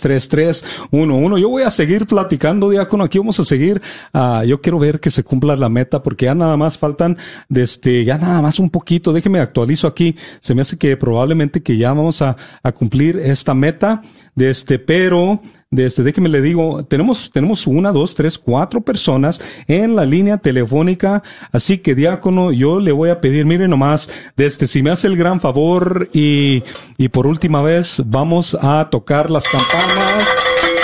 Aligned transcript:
3311. 0.00 1.40
Yo 1.40 1.48
voy 1.48 1.62
a 1.62 1.70
seguir 1.70 2.06
platicando, 2.06 2.70
diácono. 2.70 3.04
Aquí 3.04 3.18
vamos 3.18 3.40
a 3.40 3.44
seguir. 3.44 3.80
Uh, 4.12 4.44
yo 4.44 4.60
quiero 4.60 4.78
ver 4.78 5.00
que 5.00 5.10
se 5.10 5.24
cumpla 5.24 5.56
la 5.56 5.68
meta 5.68 6.02
porque 6.02 6.26
ya 6.26 6.34
nada 6.34 6.56
más 6.56 6.78
faltan, 6.78 7.16
este, 7.54 8.04
ya 8.04 8.18
nada 8.18 8.42
más 8.42 8.58
un 8.58 8.70
poquito. 8.70 9.12
Déjeme 9.12 9.40
actualizo 9.40 9.86
aquí. 9.86 10.16
Se 10.40 10.54
me 10.54 10.62
hace 10.62 10.78
que 10.78 10.96
probablemente 10.96 11.62
que 11.62 11.76
ya 11.76 11.92
vamos 11.92 12.22
a, 12.22 12.36
a 12.62 12.72
cumplir 12.72 13.16
esta 13.18 13.54
meta. 13.54 14.02
De 14.34 14.50
este, 14.50 14.78
pero 14.78 15.40
desde 15.40 15.57
de 15.70 16.12
que 16.14 16.20
me 16.22 16.30
le 16.30 16.40
digo, 16.40 16.82
tenemos, 16.84 17.30
tenemos 17.30 17.66
una, 17.66 17.92
dos, 17.92 18.14
tres, 18.14 18.38
cuatro 18.38 18.80
personas 18.80 19.38
en 19.66 19.96
la 19.96 20.06
línea 20.06 20.38
telefónica. 20.38 21.22
Así 21.52 21.78
que 21.78 21.94
diácono, 21.94 22.52
yo 22.52 22.80
le 22.80 22.90
voy 22.90 23.10
a 23.10 23.20
pedir, 23.20 23.44
mire 23.44 23.68
nomás, 23.68 24.08
desde 24.34 24.66
si 24.66 24.82
me 24.82 24.90
hace 24.90 25.08
el 25.08 25.16
gran 25.18 25.40
favor 25.40 26.08
y, 26.14 26.62
y 26.96 27.08
por 27.10 27.26
última 27.26 27.60
vez 27.60 28.02
vamos 28.06 28.56
a 28.58 28.88
tocar 28.90 29.30
las 29.30 29.46
campanas 29.46 30.26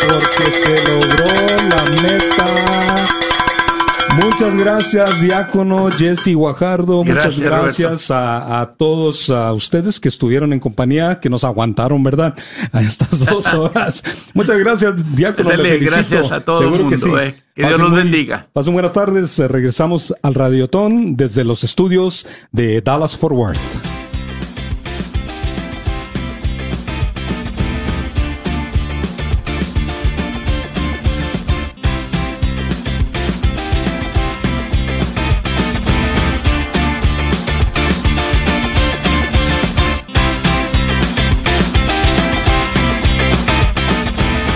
porque 0.07 0.53
se 0.53 0.85
logró 0.85 1.25
la 1.69 2.03
meta 2.03 2.84
Muchas 4.23 4.57
gracias, 4.57 5.21
diácono 5.21 5.91
Jesse 5.91 6.35
Guajardo. 6.35 7.05
Muchas 7.05 7.39
gracias 7.39 8.11
a, 8.11 8.61
a, 8.61 8.73
todos 8.73 9.31
a 9.31 9.53
ustedes 9.53 9.99
que 10.01 10.09
estuvieron 10.09 10.53
en 10.53 10.61
compañía, 10.61 11.21
que 11.21 11.29
nos 11.29 11.45
aguantaron, 11.45 12.03
¿verdad? 12.03 12.35
A 12.73 12.83
estas 12.83 13.25
dos 13.25 13.47
horas. 13.55 14.03
Muchas 14.33 14.59
gracias, 14.59 15.17
diácono. 15.17 15.51
Dele, 15.51 15.79
gracias 15.79 16.31
a 16.31 16.41
todos. 16.41 16.63
Seguro 16.63 16.89
que 16.89 16.97
sí. 16.97 17.11
Eh. 17.19 17.35
Que 17.55 17.67
Dios 17.67 17.79
los 17.79 17.93
bendiga. 17.93 18.49
Pasen 18.53 18.73
buenas 18.73 18.93
tardes. 18.93 19.39
Regresamos 19.39 20.13
al 20.23 20.35
Radiotón 20.35 21.17
desde 21.17 21.45
los 21.45 21.63
estudios 21.63 22.27
de 22.51 22.81
Dallas 22.81 23.17
Forward. 23.17 23.59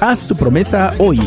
Haz 0.00 0.28
tu 0.28 0.36
promesa 0.36 0.94
hoy. 0.98 1.18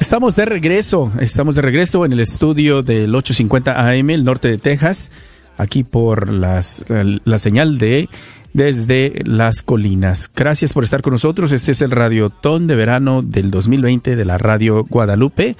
Estamos 0.00 0.36
de 0.36 0.44
regreso, 0.44 1.12
estamos 1.20 1.54
de 1.54 1.62
regreso 1.62 2.04
en 2.04 2.12
el 2.12 2.20
estudio 2.20 2.82
del 2.82 3.14
850 3.14 3.90
AM, 3.90 4.10
el 4.10 4.24
norte 4.24 4.48
de 4.48 4.58
Texas, 4.58 5.10
aquí 5.56 5.84
por 5.84 6.30
las, 6.30 6.84
la, 6.88 7.38
señal 7.38 7.78
de 7.78 8.08
desde 8.52 9.22
las 9.24 9.62
colinas. 9.62 10.30
Gracias 10.34 10.72
por 10.72 10.84
estar 10.84 11.02
con 11.02 11.12
nosotros. 11.12 11.52
Este 11.52 11.72
es 11.72 11.80
el 11.82 11.90
Radiotón 11.90 12.66
de 12.66 12.74
verano 12.74 13.22
del 13.22 13.50
2020 13.50 14.16
de 14.16 14.24
la 14.24 14.38
Radio 14.38 14.84
Guadalupe. 14.84 15.56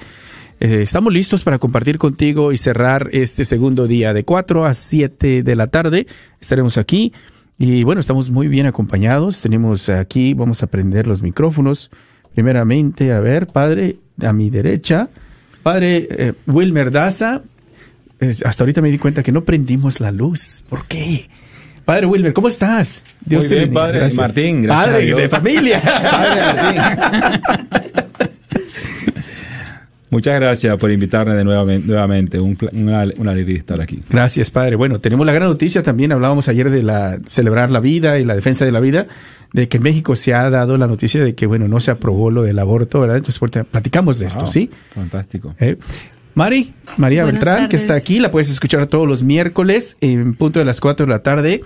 Eh, 0.59 0.81
estamos 0.81 1.13
listos 1.13 1.43
para 1.43 1.59
compartir 1.59 1.97
contigo 1.97 2.51
y 2.51 2.57
cerrar 2.57 3.09
este 3.11 3.45
segundo 3.45 3.87
día 3.87 4.13
de 4.13 4.23
4 4.23 4.65
a 4.65 4.73
7 4.73 5.43
de 5.43 5.55
la 5.55 5.67
tarde. 5.67 6.07
Estaremos 6.41 6.77
aquí 6.77 7.13
y 7.57 7.83
bueno, 7.83 8.01
estamos 8.01 8.29
muy 8.29 8.47
bien 8.47 8.65
acompañados. 8.65 9.41
Tenemos 9.41 9.89
aquí, 9.89 10.33
vamos 10.33 10.61
a 10.63 10.67
prender 10.67 11.07
los 11.07 11.21
micrófonos. 11.21 11.89
Primeramente, 12.33 13.13
a 13.13 13.19
ver, 13.19 13.47
padre, 13.47 13.97
a 14.21 14.31
mi 14.31 14.49
derecha, 14.51 15.09
padre 15.63 16.07
eh, 16.09 16.33
Wilmer 16.45 16.91
Daza. 16.91 17.41
hasta 18.45 18.63
ahorita 18.63 18.81
me 18.81 18.91
di 18.91 18.99
cuenta 18.99 19.23
que 19.23 19.31
no 19.31 19.43
prendimos 19.43 19.99
la 19.99 20.11
luz. 20.11 20.63
¿Por 20.69 20.85
qué? 20.85 21.29
Padre 21.83 22.05
Wilmer, 22.05 22.33
¿cómo 22.33 22.49
estás? 22.49 23.01
Dios 23.21 23.47
Muy 23.49 23.57
bien, 23.59 23.73
padre 23.73 24.09
Martín, 24.13 24.61
gracias. 24.61 24.87
Padre 24.87 25.13
de 25.15 25.29
familia. 25.29 25.81
padre 26.11 26.41
Martín. 26.41 27.41
Muchas 30.09 30.39
gracias 30.39 30.77
por 30.77 30.89
invitarme 30.89 31.35
de 31.35 31.43
nuevamente, 31.43 31.87
nuevamente. 31.87 32.39
Un, 32.39 32.57
una, 32.73 33.01
alegría 33.01 33.57
estar 33.57 33.81
aquí. 33.81 34.01
Gracias, 34.09 34.51
padre. 34.51 34.75
Bueno, 34.77 34.99
tenemos 34.99 35.25
la 35.25 35.33
gran 35.33 35.49
noticia 35.49 35.83
también. 35.83 36.11
Hablábamos 36.13 36.47
ayer 36.47 36.69
de 36.69 36.81
la 36.81 37.19
celebrar 37.27 37.69
la 37.71 37.81
vida 37.81 38.17
y 38.17 38.23
la 38.23 38.35
defensa 38.35 38.63
de 38.63 38.71
la 38.71 38.79
vida, 38.79 39.07
de 39.51 39.67
que 39.67 39.77
en 39.77 39.83
México 39.83 40.15
se 40.15 40.33
ha 40.33 40.49
dado 40.49 40.77
la 40.77 40.87
noticia 40.87 41.23
de 41.23 41.35
que, 41.35 41.45
bueno, 41.45 41.67
no 41.67 41.79
se 41.81 41.91
aprobó 41.91 42.31
lo 42.31 42.43
del 42.43 42.57
aborto, 42.59 43.01
¿verdad? 43.01 43.17
Entonces, 43.17 43.65
platicamos 43.69 44.19
de 44.19 44.27
esto, 44.27 44.47
¿sí? 44.47 44.69
Fantástico. 44.95 45.53
Eh, 45.59 45.77
Mari, 46.35 46.73
María 46.97 47.25
Beltrán, 47.25 47.67
que 47.67 47.75
está 47.75 47.95
aquí, 47.95 48.19
la 48.19 48.31
puedes 48.31 48.49
escuchar 48.49 48.85
todos 48.85 49.07
los 49.07 49.23
miércoles 49.23 49.97
en 50.01 50.35
punto 50.35 50.59
de 50.59 50.65
las 50.65 50.79
4 50.79 51.05
de 51.05 51.09
la 51.09 51.23
tarde 51.23 51.63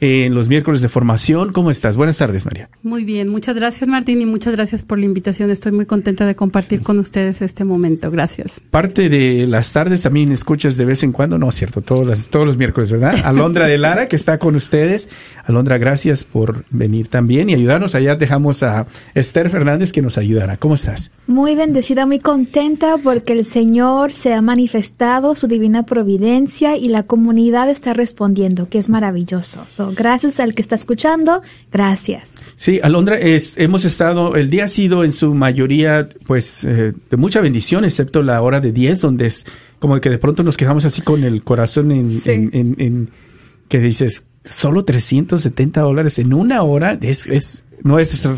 en 0.00 0.34
los 0.34 0.48
miércoles 0.48 0.80
de 0.80 0.88
formación. 0.88 1.52
¿Cómo 1.52 1.70
estás? 1.70 1.96
Buenas 1.96 2.18
tardes, 2.18 2.44
María. 2.44 2.68
Muy 2.82 3.04
bien, 3.04 3.28
muchas 3.28 3.56
gracias, 3.56 3.88
Martín, 3.88 4.20
y 4.20 4.26
muchas 4.26 4.54
gracias 4.54 4.82
por 4.82 4.98
la 4.98 5.04
invitación. 5.04 5.50
Estoy 5.50 5.72
muy 5.72 5.86
contenta 5.86 6.26
de 6.26 6.34
compartir 6.34 6.82
con 6.82 6.98
ustedes 6.98 7.42
este 7.42 7.64
momento. 7.64 8.10
Gracias. 8.10 8.60
Parte 8.70 9.08
de 9.08 9.46
las 9.46 9.72
tardes 9.72 10.02
también 10.02 10.32
escuchas 10.32 10.76
de 10.76 10.84
vez 10.84 11.02
en 11.02 11.12
cuando, 11.12 11.38
no 11.38 11.48
es 11.48 11.54
cierto, 11.54 11.80
todos, 11.80 12.28
todos 12.28 12.46
los 12.46 12.56
miércoles, 12.56 12.90
¿verdad? 12.90 13.14
Alondra 13.24 13.66
de 13.66 13.78
Lara, 13.78 14.06
que 14.06 14.16
está 14.16 14.38
con 14.38 14.56
ustedes. 14.56 15.08
Alondra, 15.44 15.78
gracias 15.78 16.24
por 16.24 16.64
venir 16.70 17.08
también 17.08 17.50
y 17.50 17.54
ayudarnos. 17.54 17.94
Allá 17.94 18.16
dejamos 18.16 18.62
a 18.62 18.86
Esther 19.14 19.50
Fernández 19.50 19.92
que 19.92 20.02
nos 20.02 20.18
ayudará. 20.18 20.56
¿Cómo 20.56 20.74
estás? 20.74 21.10
Muy 21.26 21.56
bendecida, 21.56 22.06
muy 22.06 22.18
contenta 22.18 22.96
porque 23.02 23.32
el 23.32 23.44
Señor 23.44 24.12
se 24.12 24.34
ha 24.34 24.42
manifestado, 24.42 25.34
su 25.34 25.48
divina 25.48 25.84
providencia 25.84 26.76
y 26.76 26.88
la 26.88 27.02
comunidad 27.02 27.68
está 27.70 27.92
respondiendo, 27.92 28.68
que 28.68 28.78
es 28.78 28.88
maravilloso 28.88 29.66
gracias 29.94 30.40
al 30.40 30.54
que 30.54 30.62
está 30.62 30.74
escuchando, 30.74 31.42
gracias. 31.70 32.36
Sí, 32.56 32.80
Alondra, 32.82 33.18
hemos 33.20 33.84
estado, 33.84 34.36
el 34.36 34.50
día 34.50 34.64
ha 34.64 34.68
sido 34.68 35.04
en 35.04 35.12
su 35.12 35.34
mayoría, 35.34 36.08
pues, 36.26 36.64
eh, 36.64 36.92
de 37.10 37.16
mucha 37.16 37.40
bendición, 37.40 37.84
excepto 37.84 38.22
la 38.22 38.40
hora 38.42 38.60
de 38.60 38.72
10, 38.72 39.00
donde 39.00 39.26
es 39.26 39.46
como 39.78 40.00
que 40.00 40.10
de 40.10 40.18
pronto 40.18 40.42
nos 40.42 40.56
quedamos 40.56 40.84
así 40.84 41.02
con 41.02 41.24
el 41.24 41.42
corazón 41.44 41.92
en, 41.92 42.20
en, 42.24 43.10
que 43.68 43.78
dices, 43.78 44.24
solo 44.44 44.84
370 44.84 45.80
dólares 45.80 46.18
en 46.18 46.32
una 46.32 46.62
hora, 46.62 46.98
es, 47.00 47.26
es 47.26 47.64
no 47.82 47.98
es 47.98 48.28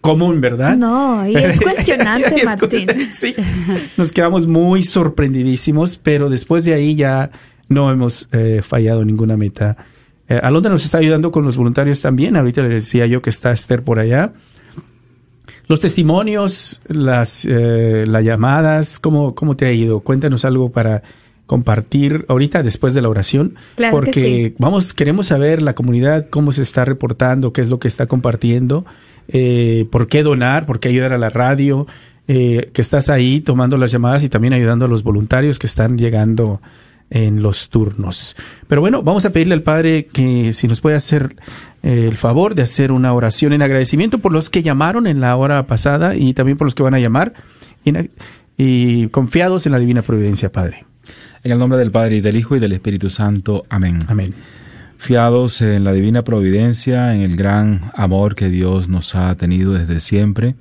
común, 0.00 0.40
¿verdad? 0.42 0.76
No, 0.76 1.26
y 1.26 1.34
es 1.34 1.58
cuestionante, 1.62 2.42
Martín. 2.44 2.88
sí, 3.12 3.34
nos 3.96 4.12
quedamos 4.12 4.46
muy 4.46 4.82
sorprendidísimos, 4.82 5.96
pero 5.96 6.28
después 6.28 6.64
de 6.64 6.74
ahí 6.74 6.94
ya 6.94 7.30
no 7.70 7.90
hemos 7.90 8.28
eh, 8.32 8.60
fallado 8.62 9.04
ninguna 9.04 9.38
meta 9.38 9.76
eh, 10.28 10.40
Alondra 10.42 10.70
nos 10.70 10.84
está 10.84 10.98
ayudando 10.98 11.30
con 11.30 11.44
los 11.44 11.56
voluntarios 11.56 12.00
también. 12.00 12.36
Ahorita 12.36 12.62
le 12.62 12.68
decía 12.68 13.06
yo 13.06 13.20
que 13.22 13.30
está 13.30 13.52
Esther 13.52 13.82
por 13.82 13.98
allá. 13.98 14.32
Los 15.66 15.80
testimonios, 15.80 16.80
las, 16.88 17.46
eh, 17.46 18.04
las 18.06 18.24
llamadas, 18.24 18.98
¿cómo, 18.98 19.34
¿cómo 19.34 19.56
te 19.56 19.66
ha 19.66 19.72
ido? 19.72 20.00
Cuéntanos 20.00 20.44
algo 20.44 20.70
para 20.70 21.02
compartir 21.46 22.24
ahorita 22.28 22.62
después 22.62 22.94
de 22.94 23.02
la 23.02 23.08
oración. 23.08 23.54
porque 23.90 24.54
vamos, 24.58 24.94
queremos 24.94 25.26
saber 25.26 25.62
la 25.62 25.74
comunidad 25.74 26.26
cómo 26.30 26.52
se 26.52 26.62
está 26.62 26.84
reportando, 26.84 27.52
qué 27.52 27.60
es 27.60 27.68
lo 27.68 27.78
que 27.78 27.88
está 27.88 28.06
compartiendo, 28.06 28.84
eh, 29.28 29.86
por 29.90 30.08
qué 30.08 30.22
donar, 30.22 30.66
por 30.66 30.80
qué 30.80 30.88
ayudar 30.88 31.12
a 31.12 31.18
la 31.18 31.30
radio, 31.30 31.86
que 32.26 32.72
estás 32.76 33.10
ahí 33.10 33.42
tomando 33.42 33.76
las 33.76 33.92
llamadas 33.92 34.24
y 34.24 34.30
también 34.30 34.54
ayudando 34.54 34.86
a 34.86 34.88
los 34.88 35.02
voluntarios 35.02 35.58
que 35.58 35.66
están 35.66 35.98
llegando 35.98 36.58
en 37.14 37.42
los 37.42 37.70
turnos. 37.70 38.36
Pero 38.66 38.80
bueno, 38.80 39.02
vamos 39.02 39.24
a 39.24 39.30
pedirle 39.30 39.54
al 39.54 39.62
Padre 39.62 40.06
que 40.06 40.52
si 40.52 40.66
nos 40.66 40.80
puede 40.80 40.96
hacer 40.96 41.36
eh, 41.82 42.08
el 42.08 42.16
favor 42.16 42.56
de 42.56 42.62
hacer 42.62 42.90
una 42.90 43.12
oración 43.14 43.52
en 43.52 43.62
agradecimiento 43.62 44.18
por 44.18 44.32
los 44.32 44.50
que 44.50 44.64
llamaron 44.64 45.06
en 45.06 45.20
la 45.20 45.36
hora 45.36 45.66
pasada 45.66 46.16
y 46.16 46.34
también 46.34 46.58
por 46.58 46.66
los 46.66 46.74
que 46.74 46.82
van 46.82 46.94
a 46.94 46.98
llamar. 46.98 47.32
y 48.56 49.08
confiados 49.08 49.66
en 49.66 49.72
la 49.72 49.78
divina 49.78 50.02
providencia, 50.02 50.50
Padre. 50.50 50.84
En 51.44 51.52
el 51.52 51.58
nombre 51.58 51.78
del 51.78 51.92
Padre 51.92 52.16
y 52.16 52.20
del 52.20 52.36
Hijo 52.36 52.56
y 52.56 52.60
del 52.60 52.72
Espíritu 52.72 53.10
Santo. 53.10 53.64
Amén. 53.68 53.98
Amén. 54.08 54.34
Fiados 54.98 55.60
en 55.60 55.84
la 55.84 55.92
divina 55.92 56.22
providencia, 56.22 57.14
en 57.14 57.20
el 57.20 57.36
gran 57.36 57.92
amor 57.94 58.34
que 58.34 58.48
Dios 58.48 58.88
nos 58.88 59.14
ha 59.14 59.34
tenido 59.36 59.74
desde 59.74 60.00
siempre, 60.00 60.56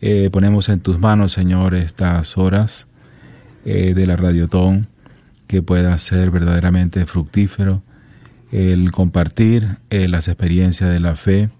eh, 0.00 0.28
ponemos 0.30 0.68
en 0.68 0.80
tus 0.80 1.00
manos, 1.00 1.32
Señor, 1.32 1.74
estas 1.74 2.36
horas 2.36 2.86
eh, 3.64 3.94
de 3.94 4.06
la 4.06 4.16
radiotón, 4.16 4.88
que 5.52 5.60
pueda 5.60 5.98
ser 5.98 6.30
verdaderamente 6.30 7.04
fructífero 7.04 7.82
el 8.52 8.90
compartir 8.90 9.76
eh, 9.90 10.08
las 10.08 10.26
experiencias 10.26 10.90
de 10.90 10.98
la 10.98 11.14
fe, 11.14 11.50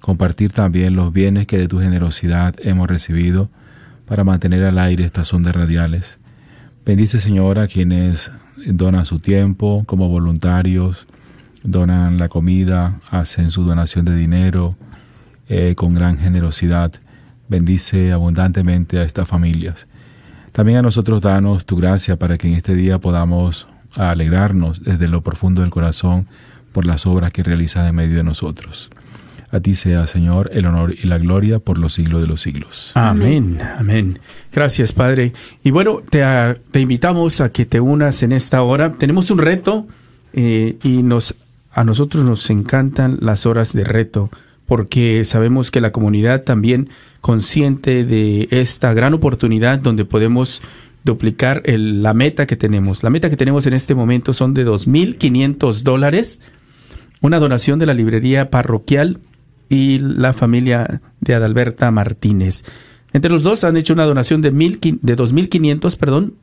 compartir 0.00 0.50
también 0.50 0.96
los 0.96 1.12
bienes 1.12 1.46
que 1.46 1.58
de 1.58 1.68
tu 1.68 1.78
generosidad 1.78 2.54
hemos 2.60 2.88
recibido 2.88 3.50
para 4.06 4.24
mantener 4.24 4.64
al 4.64 4.78
aire 4.78 5.04
estas 5.04 5.34
ondas 5.34 5.54
radiales. 5.54 6.18
Bendice, 6.86 7.20
Señor, 7.20 7.58
a 7.58 7.68
quienes 7.68 8.32
donan 8.64 9.04
su 9.04 9.18
tiempo 9.18 9.82
como 9.84 10.08
voluntarios, 10.08 11.06
donan 11.62 12.16
la 12.16 12.30
comida, 12.30 12.98
hacen 13.10 13.50
su 13.50 13.64
donación 13.64 14.06
de 14.06 14.16
dinero 14.16 14.74
eh, 15.50 15.74
con 15.76 15.92
gran 15.92 16.16
generosidad. 16.16 16.94
Bendice 17.46 18.10
abundantemente 18.10 18.98
a 18.98 19.02
estas 19.02 19.28
familias. 19.28 19.86
También 20.58 20.78
a 20.78 20.82
nosotros 20.82 21.20
danos 21.20 21.66
tu 21.66 21.76
gracia 21.76 22.16
para 22.16 22.36
que 22.36 22.48
en 22.48 22.54
este 22.54 22.74
día 22.74 22.98
podamos 22.98 23.68
alegrarnos 23.94 24.82
desde 24.82 25.06
lo 25.06 25.20
profundo 25.20 25.60
del 25.60 25.70
corazón 25.70 26.26
por 26.72 26.84
las 26.84 27.06
obras 27.06 27.32
que 27.32 27.44
realizas 27.44 27.88
en 27.88 27.94
medio 27.94 28.16
de 28.16 28.24
nosotros. 28.24 28.90
A 29.52 29.60
ti 29.60 29.76
sea, 29.76 30.08
Señor, 30.08 30.50
el 30.52 30.66
honor 30.66 30.96
y 31.00 31.06
la 31.06 31.18
gloria 31.18 31.60
por 31.60 31.78
los 31.78 31.94
siglos 31.94 32.22
de 32.22 32.26
los 32.26 32.40
siglos. 32.40 32.90
Amén, 32.94 33.60
amén. 33.78 34.18
Gracias, 34.52 34.92
Padre. 34.92 35.32
Y 35.62 35.70
bueno, 35.70 36.00
te, 36.10 36.24
te 36.72 36.80
invitamos 36.80 37.40
a 37.40 37.52
que 37.52 37.64
te 37.64 37.78
unas 37.78 38.24
en 38.24 38.32
esta 38.32 38.60
hora. 38.60 38.94
Tenemos 38.94 39.30
un 39.30 39.38
reto 39.38 39.86
eh, 40.32 40.76
y 40.82 41.04
nos, 41.04 41.36
a 41.70 41.84
nosotros 41.84 42.24
nos 42.24 42.50
encantan 42.50 43.18
las 43.20 43.46
horas 43.46 43.72
de 43.72 43.84
reto 43.84 44.28
porque 44.68 45.24
sabemos 45.24 45.70
que 45.70 45.80
la 45.80 45.92
comunidad 45.92 46.42
también 46.42 46.90
consciente 47.22 48.04
de 48.04 48.48
esta 48.50 48.92
gran 48.92 49.14
oportunidad 49.14 49.78
donde 49.78 50.04
podemos 50.04 50.60
duplicar 51.04 51.62
el, 51.64 52.02
la 52.02 52.12
meta 52.12 52.46
que 52.46 52.54
tenemos. 52.54 53.02
La 53.02 53.08
meta 53.08 53.30
que 53.30 53.38
tenemos 53.38 53.66
en 53.66 53.72
este 53.72 53.94
momento 53.94 54.34
son 54.34 54.52
de 54.52 54.66
2.500 54.66 55.82
dólares, 55.82 56.42
una 57.22 57.38
donación 57.38 57.78
de 57.78 57.86
la 57.86 57.94
librería 57.94 58.50
parroquial 58.50 59.20
y 59.70 60.00
la 60.00 60.34
familia 60.34 61.00
de 61.18 61.34
Adalberta 61.34 61.90
Martínez. 61.90 62.62
Entre 63.14 63.30
los 63.30 63.44
dos 63.44 63.64
han 63.64 63.78
hecho 63.78 63.94
una 63.94 64.04
donación 64.04 64.42
de, 64.42 64.50
mil, 64.50 64.78
de 64.80 65.16
2.500, 65.16 65.96
perdón, 65.96 66.34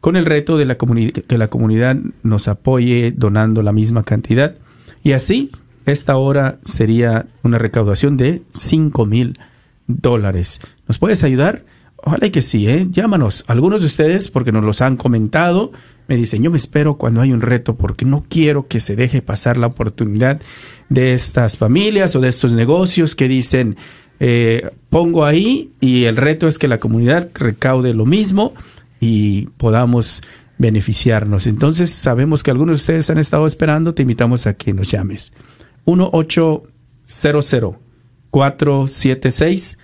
con 0.00 0.16
el 0.16 0.26
reto 0.26 0.58
de 0.58 0.64
la 0.64 0.76
que 0.76 1.38
la 1.38 1.46
comunidad 1.46 1.96
nos 2.24 2.48
apoye 2.48 3.12
donando 3.16 3.62
la 3.62 3.70
misma 3.70 4.02
cantidad. 4.02 4.56
Y 5.04 5.12
así, 5.12 5.52
esta 5.92 6.16
hora 6.16 6.58
sería 6.62 7.26
una 7.42 7.58
recaudación 7.58 8.16
de 8.16 8.42
$5,000 8.52 9.38
dólares. 9.86 10.60
¿Nos 10.86 10.98
puedes 10.98 11.24
ayudar? 11.24 11.64
Ojalá 11.96 12.30
que 12.30 12.42
sí, 12.42 12.68
¿eh? 12.68 12.86
Llámanos. 12.90 13.44
Algunos 13.48 13.80
de 13.80 13.88
ustedes, 13.88 14.28
porque 14.28 14.52
nos 14.52 14.64
los 14.64 14.80
han 14.80 14.96
comentado, 14.96 15.72
me 16.06 16.16
dicen, 16.16 16.42
yo 16.42 16.50
me 16.50 16.56
espero 16.56 16.96
cuando 16.96 17.20
hay 17.20 17.32
un 17.32 17.40
reto 17.40 17.76
porque 17.76 18.04
no 18.04 18.24
quiero 18.28 18.66
que 18.66 18.80
se 18.80 18.96
deje 18.96 19.20
pasar 19.20 19.56
la 19.56 19.66
oportunidad 19.66 20.40
de 20.88 21.12
estas 21.14 21.58
familias 21.58 22.16
o 22.16 22.20
de 22.20 22.28
estos 22.28 22.52
negocios 22.52 23.14
que 23.14 23.28
dicen, 23.28 23.76
eh, 24.20 24.70
pongo 24.90 25.24
ahí 25.24 25.72
y 25.80 26.04
el 26.04 26.16
reto 26.16 26.48
es 26.48 26.58
que 26.58 26.68
la 26.68 26.78
comunidad 26.78 27.30
recaude 27.34 27.94
lo 27.94 28.06
mismo 28.06 28.54
y 29.00 29.46
podamos 29.58 30.22
beneficiarnos. 30.56 31.46
Entonces 31.46 31.90
sabemos 31.90 32.42
que 32.42 32.50
algunos 32.50 32.78
de 32.78 32.80
ustedes 32.80 33.10
han 33.10 33.18
estado 33.18 33.46
esperando, 33.46 33.94
te 33.94 34.02
invitamos 34.02 34.46
a 34.46 34.54
que 34.54 34.72
nos 34.72 34.90
llames. 34.90 35.32
1800 35.86 37.76
476 38.30 39.78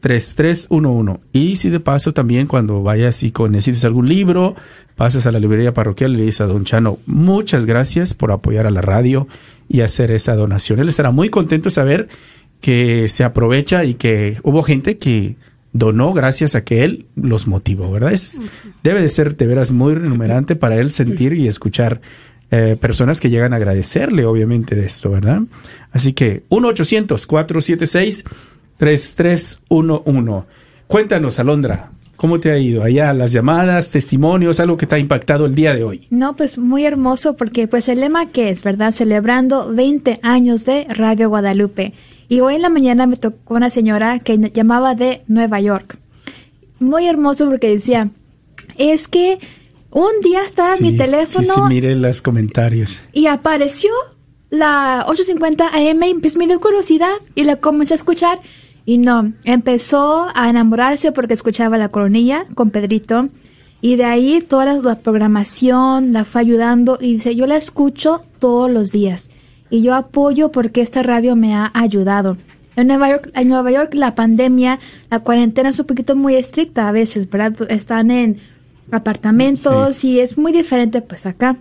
3311. 0.00 1.20
Y 1.32 1.56
si 1.56 1.70
de 1.70 1.80
paso 1.80 2.12
también 2.12 2.46
cuando 2.46 2.82
vayas 2.82 3.22
y 3.22 3.32
necesites 3.50 3.84
algún 3.84 4.08
libro, 4.08 4.54
pasas 4.96 5.26
a 5.26 5.32
la 5.32 5.38
librería 5.38 5.74
parroquial 5.74 6.14
y 6.14 6.16
le 6.16 6.24
dices 6.24 6.42
a 6.42 6.46
Don 6.46 6.64
Chano, 6.64 6.98
muchas 7.06 7.66
gracias 7.66 8.14
por 8.14 8.32
apoyar 8.32 8.66
a 8.66 8.70
la 8.70 8.80
radio 8.80 9.26
y 9.68 9.80
hacer 9.80 10.10
esa 10.10 10.34
donación. 10.34 10.78
Él 10.78 10.88
estará 10.88 11.10
muy 11.10 11.30
contento 11.30 11.64
de 11.64 11.74
saber 11.74 12.08
que 12.60 13.08
se 13.08 13.24
aprovecha 13.24 13.84
y 13.84 13.94
que 13.94 14.38
hubo 14.42 14.62
gente 14.62 14.98
que 14.98 15.36
donó 15.72 16.12
gracias 16.12 16.54
a 16.54 16.64
que 16.64 16.84
él 16.84 17.06
los 17.14 17.46
motivó, 17.46 17.90
¿verdad? 17.90 18.12
Es, 18.12 18.40
debe 18.82 19.02
de 19.02 19.08
ser 19.08 19.36
de 19.36 19.46
veras 19.46 19.70
muy 19.70 19.94
renumerante 19.94 20.56
para 20.56 20.76
él 20.76 20.90
sentir 20.90 21.34
y 21.34 21.46
escuchar 21.46 22.00
eh, 22.50 22.76
personas 22.80 23.20
que 23.20 23.28
llegan 23.28 23.52
a 23.52 23.56
agradecerle, 23.56 24.24
obviamente, 24.24 24.74
de 24.74 24.86
esto, 24.86 25.10
¿verdad? 25.10 25.42
Así 25.92 26.14
que 26.14 26.44
1-800-476 26.48 28.24
3311. 28.78 30.46
Cuéntanos, 30.86 31.38
Alondra, 31.38 31.90
¿cómo 32.16 32.40
te 32.40 32.50
ha 32.50 32.58
ido 32.58 32.82
allá? 32.82 33.12
Las 33.12 33.32
llamadas, 33.32 33.90
testimonios, 33.90 34.60
algo 34.60 34.78
que 34.78 34.86
te 34.86 34.94
ha 34.94 34.98
impactado 34.98 35.44
el 35.44 35.54
día 35.54 35.74
de 35.74 35.84
hoy. 35.84 36.06
No, 36.10 36.36
pues 36.36 36.56
muy 36.56 36.86
hermoso 36.86 37.36
porque 37.36 37.68
pues 37.68 37.88
el 37.88 38.00
lema 38.00 38.26
que 38.26 38.48
es, 38.48 38.64
¿verdad? 38.64 38.92
Celebrando 38.92 39.74
20 39.74 40.20
años 40.22 40.64
de 40.64 40.86
Radio 40.88 41.28
Guadalupe. 41.28 41.92
Y 42.30 42.40
hoy 42.40 42.54
en 42.54 42.62
la 42.62 42.70
mañana 42.70 43.06
me 43.06 43.16
tocó 43.16 43.54
una 43.54 43.68
señora 43.68 44.20
que 44.20 44.38
llamaba 44.38 44.94
de 44.94 45.22
Nueva 45.26 45.60
York. 45.60 45.98
Muy 46.78 47.06
hermoso 47.06 47.46
porque 47.46 47.68
decía, 47.68 48.10
es 48.78 49.08
que 49.08 49.38
un 49.90 50.20
día 50.22 50.44
estaba 50.44 50.76
en 50.76 50.82
mi 50.82 50.96
teléfono. 50.96 51.44
Sí, 51.44 51.50
sí, 51.54 51.60
mire 51.68 51.94
los 51.94 52.22
comentarios. 52.22 53.00
Y 53.12 53.26
apareció 53.26 53.90
la 54.50 55.04
850 55.08 55.68
AM 55.68 56.02
y 56.02 56.14
pues 56.14 56.36
me 56.36 56.46
dio 56.46 56.60
curiosidad 56.60 57.14
y 57.34 57.44
la 57.44 57.56
comencé 57.56 57.94
a 57.94 57.96
escuchar 57.96 58.40
y 58.88 58.96
no, 58.98 59.34
empezó 59.44 60.28
a 60.34 60.48
enamorarse 60.48 61.12
porque 61.12 61.34
escuchaba 61.34 61.76
la 61.76 61.90
coronilla 61.90 62.46
con 62.54 62.70
Pedrito. 62.70 63.28
Y 63.80 63.96
de 63.96 64.04
ahí 64.04 64.40
toda 64.40 64.64
la, 64.64 64.98
programación 65.00 66.12
la 66.12 66.24
fue 66.24 66.40
ayudando 66.40 66.98
y 67.00 67.12
dice, 67.12 67.36
yo 67.36 67.46
la 67.46 67.56
escucho 67.56 68.24
todos 68.38 68.70
los 68.70 68.90
días. 68.90 69.30
Y 69.70 69.82
yo 69.82 69.94
apoyo 69.94 70.50
porque 70.50 70.80
esta 70.80 71.02
radio 71.02 71.36
me 71.36 71.54
ha 71.54 71.70
ayudado. 71.74 72.38
En 72.76 72.86
Nueva 72.86 73.10
York, 73.10 73.30
en 73.34 73.48
Nueva 73.48 73.70
York 73.70 73.92
la 73.92 74.14
pandemia, 74.14 74.78
la 75.10 75.20
cuarentena 75.20 75.68
es 75.68 75.78
un 75.78 75.86
poquito 75.86 76.16
muy 76.16 76.36
estricta 76.36 76.88
a 76.88 76.92
veces, 76.92 77.28
¿verdad? 77.28 77.70
Están 77.70 78.10
en 78.10 78.38
apartamentos 78.90 80.04
y 80.04 80.20
es 80.20 80.38
muy 80.38 80.52
diferente 80.52 81.02
pues 81.02 81.26
acá. 81.26 81.56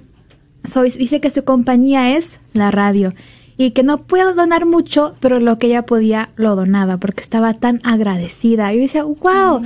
dice 0.97 1.19
que 1.21 1.29
su 1.29 1.43
compañía 1.43 2.15
es 2.15 2.39
la 2.53 2.71
radio 2.71 3.13
y 3.57 3.71
que 3.71 3.83
no 3.83 3.97
puedo 3.97 4.35
donar 4.35 4.65
mucho, 4.65 5.15
pero 5.19 5.39
lo 5.39 5.57
que 5.57 5.67
ella 5.67 5.85
podía 5.85 6.29
lo 6.35 6.55
donaba 6.55 6.97
porque 6.97 7.21
estaba 7.21 7.53
tan 7.55 7.81
agradecida. 7.83 8.71
Y 8.71 8.77
yo 8.77 8.81
decía, 8.83 9.03
wow, 9.03 9.61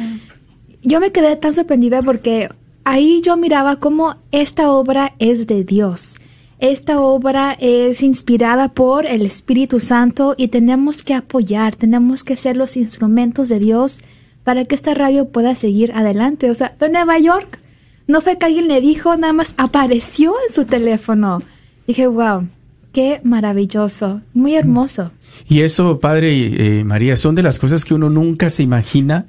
yo 0.82 1.00
me 1.00 1.12
quedé 1.12 1.36
tan 1.36 1.54
sorprendida 1.54 2.02
porque 2.02 2.50
ahí 2.86 3.22
yo 3.22 3.36
miraba 3.36 3.76
cómo 3.76 4.16
esta 4.32 4.72
obra 4.72 5.14
es 5.20 5.46
de 5.46 5.64
Dios. 5.66 6.20
Esta 6.60 7.02
obra 7.02 7.58
es 7.60 8.04
inspirada 8.04 8.70
por 8.70 9.08
el 9.08 9.24
Espíritu 9.24 9.80
Santo 9.80 10.36
y 10.38 10.50
tenemos 10.50 11.04
que 11.04 11.16
apoyar, 11.16 11.76
tenemos 11.76 12.24
que 12.24 12.38
ser 12.38 12.56
los 12.56 12.78
instrumentos 12.78 13.50
de 13.50 13.60
Dios 13.60 14.02
para 14.44 14.66
que 14.66 14.76
esta 14.76 14.94
radio 14.94 15.30
pueda 15.30 15.56
seguir 15.56 15.92
adelante. 15.94 16.50
O 16.50 16.56
sea, 16.56 16.76
de 16.80 16.90
Nueva 16.90 17.20
York, 17.20 17.60
no 18.08 18.22
fue 18.22 18.38
que 18.38 18.46
alguien 18.46 18.68
le 18.68 18.82
dijo, 18.82 19.16
nada 19.18 19.34
más 19.34 19.54
apareció 19.58 20.34
en 20.48 20.54
su 20.54 20.66
teléfono. 20.66 21.42
Dije, 21.88 22.08
wow, 22.08 22.48
Qué 22.92 23.22
maravilloso, 23.24 24.22
muy 24.34 24.56
hermoso. 24.56 25.12
Y 25.48 25.62
eso, 25.62 26.00
Padre 26.00 26.80
eh, 26.80 26.84
María, 26.84 27.16
son 27.16 27.36
de 27.36 27.44
las 27.44 27.58
cosas 27.58 27.86
que 27.86 27.94
uno 27.94 28.10
nunca 28.10 28.50
se 28.50 28.64
imagina 28.64 29.28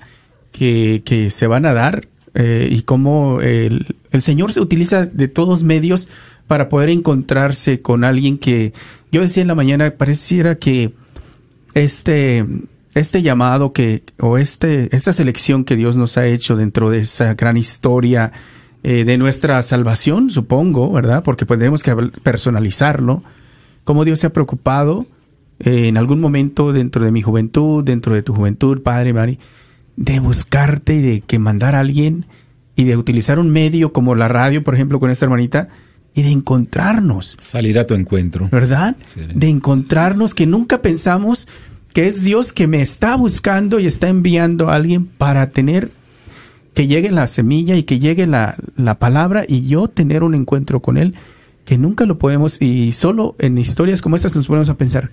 que, 0.51 1.29
se 1.31 1.47
van 1.47 1.65
a 1.65 1.73
dar 1.73 2.09
eh, 2.35 2.69
y 2.71 2.83
cómo 2.83 3.41
el, 3.41 3.87
Señor 4.19 4.53
se 4.53 4.61
utiliza 4.61 5.07
de 5.07 5.29
todos 5.29 5.63
medios 5.63 6.09
para 6.49 6.69
poder 6.69 6.89
encontrarse 6.89 7.81
con 7.81 8.03
alguien 8.03 8.37
que, 8.37 8.73
yo 9.13 9.21
decía 9.21 9.43
en 9.43 9.49
la 9.49 9.55
mañana, 9.55 9.93
pareciera 9.97 10.57
que 10.57 10.93
este, 11.75 12.45
este 12.95 13.23
llamado 13.23 13.73
que, 13.73 14.03
o 14.19 14.39
este, 14.39 14.95
esta 14.95 15.13
selección 15.13 15.65
que 15.65 15.77
Dios 15.77 15.97
nos 15.97 16.19
ha 16.19 16.27
hecho 16.27 16.57
dentro 16.57 16.91
de 16.91 16.99
esa 16.99 17.35
gran 17.35 17.57
historia 17.57 18.33
eh, 18.83 19.05
de 19.05 19.19
nuestra 19.19 19.63
salvación, 19.63 20.31
supongo, 20.31 20.91
¿verdad? 20.93 21.23
Porque 21.23 21.47
podemos 21.47 21.83
que 21.83 21.95
personalizarlo 22.23 23.23
cómo 23.85 24.05
Dios 24.05 24.21
se 24.21 24.27
ha 24.27 24.33
preocupado 24.33 25.07
eh, 25.61 25.89
en 25.89 25.97
algún 25.97 26.21
momento 26.21 26.73
dentro 26.73 27.05
de 27.05 27.13
mi 27.13 27.23
juventud, 27.23 27.85
dentro 27.85 28.15
de 28.15 28.23
tu 28.23 28.35
juventud, 28.35 28.83
Padre, 28.83 29.13
Mari, 29.13 29.39
de 29.97 30.21
buscarte 30.21 30.95
y 30.95 31.01
de 31.01 31.21
que 31.21 31.39
mandar 31.39 31.75
a 31.75 31.81
alguien 31.81 32.27
y 32.77 32.85
de 32.85 32.97
utilizar 32.97 33.39
un 33.39 33.51
medio 33.51 33.93
como 33.93 34.15
la 34.15 34.29
radio, 34.29 34.65
por 34.65 34.75
ejemplo, 34.75 34.99
con 34.99 35.11
esta 35.11 35.27
hermanita, 35.27 35.69
y 36.15 36.23
de 36.23 36.31
encontrarnos. 36.31 37.37
Salir 37.41 37.79
a 37.79 37.87
tu 37.87 37.95
encuentro. 37.95 38.49
¿Verdad? 38.51 38.97
De 39.35 39.49
encontrarnos 39.49 40.35
que 40.35 40.47
nunca 40.47 40.83
pensamos 40.83 41.49
que 41.93 42.07
es 42.07 42.23
Dios 42.23 42.53
que 42.53 42.67
me 42.67 42.83
está 42.83 43.17
buscando 43.17 43.79
y 43.81 43.87
está 43.87 44.09
enviando 44.09 44.69
a 44.69 44.75
alguien 44.75 45.07
para 45.07 45.51
tener 45.51 45.91
que 46.75 46.87
llegue 46.87 47.11
la 47.11 47.27
semilla 47.27 47.77
y 47.77 47.83
que 47.83 47.99
llegue 47.99 48.27
la, 48.27 48.57
la 48.77 48.99
palabra 48.99 49.45
y 49.47 49.67
yo 49.67 49.89
tener 49.89 50.23
un 50.23 50.35
encuentro 50.35 50.81
con 50.81 50.97
Él 50.97 51.15
que 51.65 51.79
nunca 51.79 52.07
lo 52.07 52.19
podemos 52.19 52.61
y 52.61 52.93
solo 52.93 53.37
en 53.39 53.59
historias 53.59 54.03
como 54.03 54.17
estas 54.17 54.35
nos 54.35 54.47
ponemos 54.47 54.69
a 54.69 54.77
pensar 54.77 55.11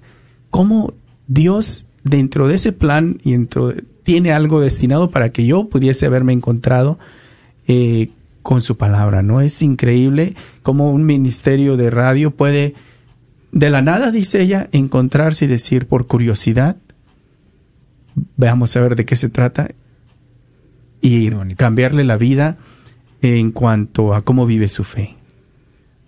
cómo 0.49 0.93
Dios 1.27 1.85
dentro 2.03 2.47
de 2.47 2.55
ese 2.55 2.71
plan 2.71 3.19
y 3.23 3.33
dentro 3.33 3.73
tiene 4.03 4.31
algo 4.31 4.59
destinado 4.59 5.11
para 5.11 5.29
que 5.29 5.45
yo 5.45 5.69
pudiese 5.69 6.05
haberme 6.05 6.33
encontrado 6.33 6.97
eh, 7.67 8.09
con 8.41 8.61
su 8.61 8.77
palabra, 8.77 9.21
¿no? 9.21 9.41
Es 9.41 9.61
increíble 9.61 10.33
cómo 10.63 10.91
un 10.91 11.05
ministerio 11.05 11.77
de 11.77 11.91
radio 11.91 12.31
puede, 12.31 12.73
de 13.51 13.69
la 13.69 13.81
nada, 13.81 14.11
dice 14.11 14.41
ella, 14.41 14.69
encontrarse 14.71 15.45
y 15.45 15.47
decir 15.47 15.87
por 15.87 16.07
curiosidad, 16.07 16.77
veamos 18.37 18.75
a 18.75 18.81
ver 18.81 18.95
de 18.95 19.05
qué 19.05 19.15
se 19.15 19.29
trata 19.29 19.71
y 21.01 21.29
cambiarle 21.55 22.03
la 22.03 22.17
vida 22.17 22.57
en 23.21 23.51
cuanto 23.51 24.13
a 24.13 24.21
cómo 24.21 24.45
vive 24.45 24.67
su 24.67 24.83
fe. 24.83 25.15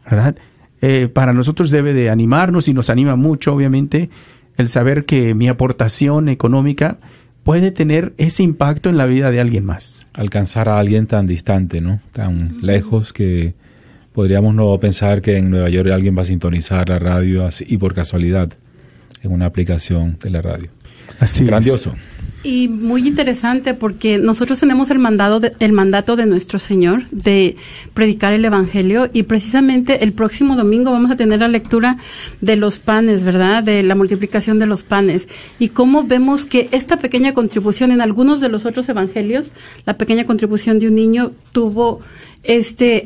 ¿Verdad? 0.10 0.36
Eh, 0.82 1.10
para 1.14 1.34
nosotros 1.34 1.70
debe 1.70 1.94
de 1.94 2.10
animarnos 2.10 2.68
y 2.68 2.74
nos 2.74 2.90
anima 2.90 3.16
mucho, 3.16 3.54
obviamente, 3.54 4.10
el 4.58 4.68
saber 4.68 5.06
que 5.06 5.34
mi 5.34 5.48
aportación 5.48 6.28
económica 6.28 6.98
puede 7.44 7.72
tener 7.72 8.14
ese 8.18 8.44
impacto 8.44 8.90
en 8.90 8.98
la 8.98 9.06
vida 9.06 9.32
de 9.32 9.40
alguien 9.40 9.66
más. 9.66 10.06
Alcanzar 10.14 10.70
a 10.70 10.80
alguien 10.80 11.08
tan 11.08 11.26
distante, 11.26 11.82
¿no? 11.82 12.02
Tan 12.12 12.62
lejos 12.62 13.14
que 13.14 13.56
podríamos 14.14 14.54
no 14.54 14.80
pensar 14.80 15.22
que 15.22 15.38
en 15.38 15.50
Nueva 15.50 15.70
York 15.70 15.90
alguien 15.92 16.18
va 16.18 16.24
a 16.24 16.26
sintonizar 16.26 16.90
la 16.90 17.00
radio 17.00 17.46
así, 17.46 17.66
y 17.68 17.78
por 17.78 17.94
casualidad 17.94 18.52
en 19.24 19.32
una 19.32 19.46
aplicación 19.46 20.18
de 20.22 20.30
la 20.30 20.42
radio. 20.42 20.70
Así 21.20 21.46
Grandioso. 21.46 21.94
Y 22.44 22.68
muy 22.68 23.08
interesante 23.08 23.76
porque 23.76 24.18
nosotros 24.18 24.60
tenemos 24.60 24.90
el 24.90 24.98
mandado 24.98 25.40
de, 25.40 25.54
el 25.60 25.74
mandato 25.74 26.16
de 26.16 26.26
nuestro 26.26 26.58
Señor 26.58 27.08
de 27.12 27.56
predicar 27.94 28.34
el 28.34 28.44
evangelio 28.44 29.08
y 29.14 29.24
precisamente 29.24 30.04
el 30.04 30.14
próximo 30.14 30.56
domingo 30.56 30.90
vamos 30.90 31.12
a 31.12 31.16
tener 31.16 31.42
la 31.42 31.48
lectura 31.48 31.98
de 32.40 32.56
los 32.56 32.80
panes, 32.80 33.24
¿verdad? 33.24 33.62
De 33.62 33.84
la 33.84 33.94
multiplicación 33.94 34.58
de 34.58 34.66
los 34.66 34.82
panes 34.82 35.28
y 35.60 35.70
cómo 35.70 36.04
vemos 36.04 36.46
que 36.46 36.68
esta 36.72 36.98
pequeña 36.98 37.36
contribución 37.36 37.92
en 37.92 38.02
algunos 38.02 38.42
de 38.42 38.50
los 38.50 38.66
otros 38.66 38.90
evangelios, 38.90 39.52
la 39.86 40.00
pequeña 40.00 40.26
contribución 40.26 40.80
de 40.80 40.88
un 40.88 40.96
niño 40.96 41.34
tuvo 41.52 42.00
este 42.42 43.04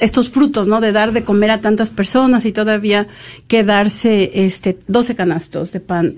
estos 0.00 0.30
frutos, 0.30 0.66
¿no? 0.66 0.80
De 0.80 0.92
dar 0.92 1.12
de 1.12 1.24
comer 1.24 1.50
a 1.50 1.60
tantas 1.60 1.90
personas 1.90 2.44
y 2.44 2.52
todavía 2.52 3.06
quedarse 3.46 4.30
este 4.34 4.78
12 4.88 5.14
canastos 5.14 5.72
de 5.72 5.80
pan 5.80 6.16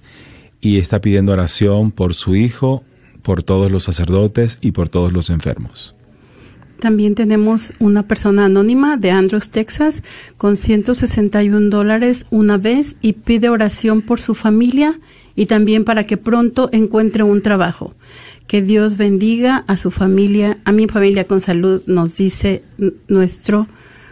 y 0.62 0.80
está 0.80 1.02
pidiendo 1.02 1.34
oración 1.34 1.92
por 1.92 2.14
su 2.14 2.38
hijo, 2.38 2.86
por 3.22 3.44
todos 3.44 3.70
los 3.70 3.84
sacerdotes 3.84 4.60
y 4.62 4.72
por 4.72 4.88
todos 4.88 5.12
los 5.12 5.30
enfermos. 5.30 5.94
También 6.84 7.16
tenemos 7.16 7.72
una 7.80 8.10
persona 8.10 8.44
anónima 8.44 8.98
de 8.98 9.10
Andrews, 9.10 9.48
Texas, 9.48 10.04
con 10.36 10.58
161 10.58 11.70
dólares 11.70 12.26
una 12.30 12.58
vez 12.58 12.98
y 13.02 13.14
pide 13.14 13.48
oración 13.48 14.02
por 14.02 14.20
su 14.20 14.36
familia 14.36 15.00
y 15.34 15.46
también 15.46 15.86
para 15.86 16.06
que 16.06 16.18
pronto 16.18 16.68
encuentre 16.74 17.24
un 17.24 17.42
trabajo. 17.42 17.96
Que 18.48 18.62
Dios 18.62 18.98
bendiga 18.98 19.64
a 19.66 19.78
su 19.78 19.92
familia, 19.92 20.58
a 20.66 20.74
mi 20.74 20.88
familia 20.88 21.26
con 21.26 21.40
salud, 21.40 21.82
nos 21.88 22.18
dice 22.18 22.64
nuestro 23.08 23.70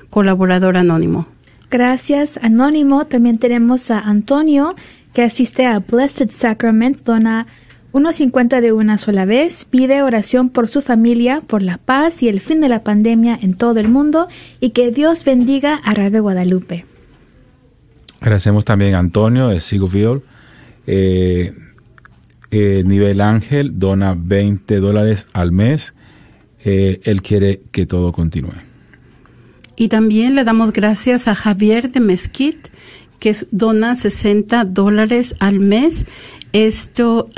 colaborador 0.10 0.78
anónimo. 0.78 1.28
Gracias, 1.70 2.40
Anónimo. 2.42 3.06
También 3.06 3.38
tenemos 3.38 3.92
a 3.92 4.00
Antonio, 4.00 4.76
que 5.12 5.24
asiste 5.24 5.66
a 5.66 5.80
Blessed 5.80 6.30
Sacrament, 6.32 7.04
dona 7.04 7.48
1.50 7.94 8.62
de 8.62 8.72
una 8.72 8.98
sola 8.98 9.26
vez, 9.26 9.66
pide 9.66 10.02
oración 10.02 10.50
por 10.50 10.70
su 10.70 10.82
familia, 10.82 11.42
por 11.42 11.62
la 11.62 11.78
paz 11.78 12.24
y 12.24 12.30
el 12.30 12.40
fin 12.40 12.62
de 12.62 12.70
la 12.70 12.84
pandemia 12.84 13.38
en 13.42 13.54
todo 13.56 13.80
el 13.80 13.90
mundo 13.90 14.28
y 14.60 14.70
que 14.70 14.92
Dios 14.92 15.26
bendiga 15.26 15.76
a 15.76 15.94
Radio 15.94 16.22
Guadalupe. 16.22 16.86
Agradecemos 18.22 18.64
también 18.64 18.96
a 18.96 19.00
Antonio 19.00 19.50
de 19.50 19.60
Sigofield. 19.60 20.22
Eh, 20.88 21.54
eh, 22.52 22.84
nivel 22.86 23.20
Ángel 23.20 23.80
dona 23.80 24.16
20 24.18 24.78
dólares 24.78 25.26
al 25.34 25.52
mes. 25.52 25.94
Eh, 26.64 27.02
él 27.04 27.22
quiere 27.22 27.62
que 27.72 27.86
todo 27.86 28.12
continúe. 28.12 28.54
Y 29.76 29.88
también 29.88 30.36
le 30.36 30.44
damos 30.44 30.74
gracias 30.74 31.28
a 31.28 31.34
Javier 31.34 31.90
de 31.90 32.02
Mesquite, 32.02 32.70
que 33.22 33.36
dona 33.52 33.94
60 33.94 34.66
dólares 34.66 35.36
al 35.40 35.60
mes 35.60 36.06
esto 36.54 37.30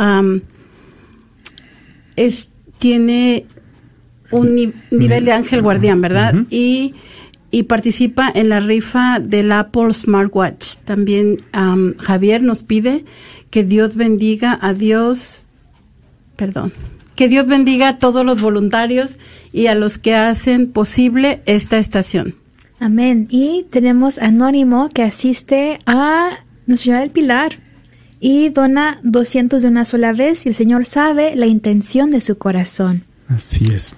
es, 2.16 2.50
tiene 2.80 3.46
un 4.32 4.74
nivel 4.90 5.26
de 5.26 5.32
ángel 5.34 5.62
guardián, 5.62 6.02
¿verdad? 6.02 6.34
y, 6.50 6.96
y, 7.52 7.64
participa 7.64 8.32
en 8.34 8.50
la 8.50 8.62
rifa 8.62 9.20
del 9.20 9.52
Apple 9.52 9.94
Smartwatch. 9.94 10.78
También 10.86 11.38
Javier 12.00 12.42
nos 12.42 12.64
pide 12.64 13.06
que 13.52 13.64
Dios 13.64 13.96
bendiga 13.96 14.58
a 14.60 14.74
Dios, 14.74 15.46
perdón, 16.36 16.74
que 17.16 17.28
Dios 17.28 17.46
bendiga 17.46 17.90
a 17.90 17.98
todos 18.00 18.26
los 18.26 18.42
voluntarios 18.42 19.18
y 19.52 19.68
a 19.68 19.76
los 19.76 20.00
que 20.00 20.16
hacen 20.16 20.72
posible 20.72 21.44
esta 21.46 21.78
estación. 21.78 22.36
Amén. 22.84 23.28
Y 23.30 23.66
tenemos 23.70 24.20
Anónimo 24.20 24.90
que 24.90 25.04
asiste 25.04 25.80
a 25.86 26.32
Nuestra 26.68 26.84
Señora 26.84 27.00
del 27.00 27.12
Pilar 27.12 27.54
y 28.20 28.50
dona 28.50 29.00
200 29.04 29.62
de 29.62 29.70
una 29.70 29.86
sola 29.86 30.12
vez 30.12 30.46
y 30.46 30.50
el 30.50 30.56
Señor 30.56 30.84
sabe 30.84 31.38
la 31.38 31.46
intención 31.46 32.12
de 32.12 32.20
su 32.20 32.38
corazón. 32.38 33.06
Así 33.30 33.64
es. 33.74 33.96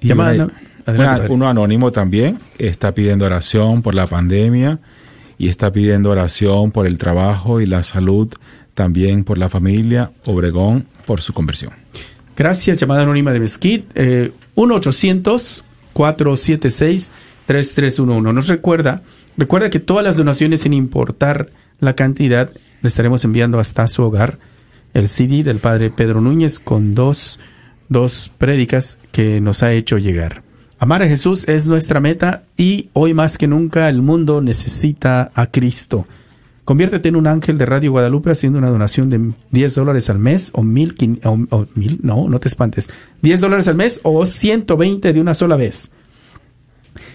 Y 0.00 0.12
uno 0.12 1.48
anónimo 1.48 1.90
también 1.90 2.38
está 2.58 2.94
pidiendo 2.94 3.24
oración 3.24 3.82
por 3.82 3.96
la 3.96 4.06
pandemia 4.06 4.78
y 5.36 5.48
está 5.48 5.72
pidiendo 5.72 6.10
oración 6.10 6.70
por 6.70 6.86
el 6.86 6.96
trabajo 6.96 7.60
y 7.60 7.66
la 7.66 7.82
salud, 7.82 8.28
también 8.74 9.24
por 9.24 9.38
la 9.38 9.48
familia 9.48 10.12
Obregón, 10.24 10.86
por 11.06 11.22
su 11.22 11.32
conversión. 11.32 11.72
Gracias, 12.36 12.78
llamada 12.78 13.02
anónima 13.02 13.32
de 13.32 13.40
Mesquite, 13.40 13.88
eh, 13.96 14.32
1-800-476-3311. 17.48 18.34
Nos 18.34 18.48
recuerda, 18.48 19.02
recuerda 19.36 19.70
que 19.70 19.80
todas 19.80 20.04
las 20.04 20.16
donaciones 20.16 20.60
sin 20.60 20.72
importar 20.72 21.48
la 21.80 21.94
cantidad 21.94 22.50
le 22.82 22.88
estaremos 22.88 23.24
enviando 23.24 23.58
hasta 23.58 23.86
su 23.86 24.02
hogar 24.02 24.38
el 24.94 25.08
CD 25.08 25.42
del 25.42 25.58
Padre 25.58 25.90
Pedro 25.90 26.20
Núñez 26.20 26.58
con 26.58 26.94
dos, 26.94 27.38
dos 27.88 28.30
prédicas 28.38 28.98
que 29.12 29.40
nos 29.40 29.62
ha 29.62 29.72
hecho 29.72 29.98
llegar. 29.98 30.42
Amar 30.78 31.02
a 31.02 31.08
Jesús 31.08 31.46
es 31.48 31.66
nuestra 31.66 31.98
meta 32.00 32.44
y 32.56 32.88
hoy 32.92 33.12
más 33.12 33.36
que 33.36 33.48
nunca 33.48 33.88
el 33.88 34.00
mundo 34.00 34.40
necesita 34.40 35.30
a 35.34 35.46
Cristo. 35.48 36.06
Conviértete 36.64 37.08
en 37.08 37.16
un 37.16 37.26
ángel 37.26 37.58
de 37.58 37.66
Radio 37.66 37.92
Guadalupe 37.92 38.30
haciendo 38.30 38.58
una 38.58 38.70
donación 38.70 39.10
de 39.10 39.32
10 39.50 39.74
dólares 39.74 40.10
al 40.10 40.18
mes 40.18 40.50
o 40.54 40.62
mil, 40.62 40.94
o, 41.24 41.66
mil, 41.74 41.98
no, 42.02 42.28
no 42.28 42.38
te 42.40 42.48
espantes, 42.48 42.88
10 43.22 43.40
dólares 43.40 43.68
al 43.68 43.74
mes 43.74 44.00
o 44.04 44.24
120 44.24 45.12
de 45.12 45.20
una 45.20 45.34
sola 45.34 45.56
vez. 45.56 45.90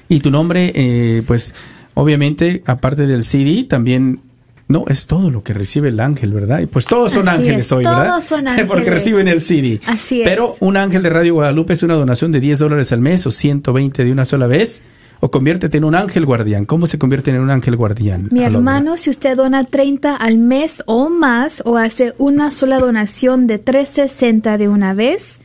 Y 0.10 0.19
tu 0.19 0.32
nombre, 0.32 0.72
eh, 0.76 1.24
pues 1.26 1.54
obviamente, 1.93 2.63
aparte 2.65 3.08
del 3.08 3.24
CD, 3.24 3.63
también 3.63 4.22
no, 4.67 4.86
es 4.88 5.08
todo 5.08 5.30
lo 5.30 5.43
que 5.43 5.54
recibe 5.54 5.89
el 5.89 6.00
ángel, 6.00 6.34
¿verdad? 6.34 6.60
Y 6.60 6.65
pues 6.67 6.86
todos 6.86 7.12
son 7.12 7.28
ángeles 7.28 7.72
hoy, 7.72 7.84
¿verdad? 7.84 8.08
Todos 8.08 8.26
son 8.26 8.48
ángeles. 8.48 8.72
Porque 8.72 8.89
reciben 8.89 9.28
el 9.28 9.41
CD. 9.41 9.82
Así 9.86 10.22
es. 10.22 10.28
Pero 10.28 10.56
un 10.62 10.78
ángel 10.78 11.04
de 11.04 11.10
Radio 11.10 11.36
Guadalupe 11.36 11.74
es 11.74 11.84
una 11.84 11.96
donación 11.96 12.32
de 12.32 12.39
10 12.39 12.60
dólares 12.60 12.91
al 12.91 13.00
mes 13.00 13.28
o 13.28 13.32
120 13.32 14.04
de 14.04 14.12
una 14.12 14.26
sola 14.26 14.48
vez. 14.48 14.82
O 15.19 15.32
conviértete 15.32 15.78
en 15.78 15.86
un 15.86 15.96
ángel 15.96 16.26
guardián. 16.26 16.65
¿Cómo 16.65 16.86
se 16.86 17.00
convierte 17.00 17.32
en 17.32 17.39
un 17.39 17.50
ángel 17.50 17.78
guardián? 17.78 18.28
Mi 18.32 18.43
hermano, 18.43 18.98
si 18.98 19.10
usted 19.10 19.38
dona 19.38 19.63
30 19.63 20.17
al 20.17 20.38
mes 20.38 20.84
o 20.86 21.10
más 21.10 21.63
o 21.65 21.78
hace 21.78 22.13
una 22.17 22.52
sola 22.52 22.78
donación 22.78 23.48
de 23.48 23.58
360 23.58 24.58
de 24.58 24.67
una 24.67 24.93
vez, 24.93 25.39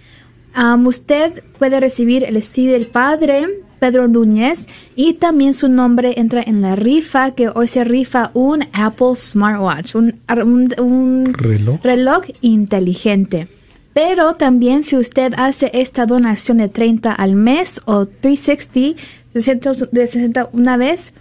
usted 0.85 1.45
puede 1.61 1.79
recibir 1.79 2.25
el 2.25 2.43
CD 2.43 2.73
del 2.73 2.87
Padre, 2.87 3.47
Pedro 3.79 4.09
Núñez 4.09 4.67
y 4.97 5.15
también 5.15 5.55
su 5.55 5.69
nombre 5.69 6.15
entra 6.17 6.43
en 6.43 6.61
la 6.61 6.77
rifa 6.77 7.33
que 7.33 7.49
hoy 7.49 7.69
se 7.69 7.85
rifa 7.85 8.31
un 8.35 8.65
Apple 8.73 9.15
Smartwatch, 9.15 9.95
un, 9.95 11.35
reloj. 11.83 12.25
inteligente. 12.41 13.49
Pero 13.93 14.35
también 14.35 14.83
si 14.83 14.97
usted 14.97 15.35
hace 15.37 15.71
esta 15.75 16.07
donación 16.07 16.59
de 16.59 16.69
30 16.69 17.13
al 17.13 17.35
mes 17.35 17.81
o 17.85 18.07
360 18.07 19.73
de 19.91 20.07
60 20.07 20.51
una 20.53 20.77
vez, 20.77 21.15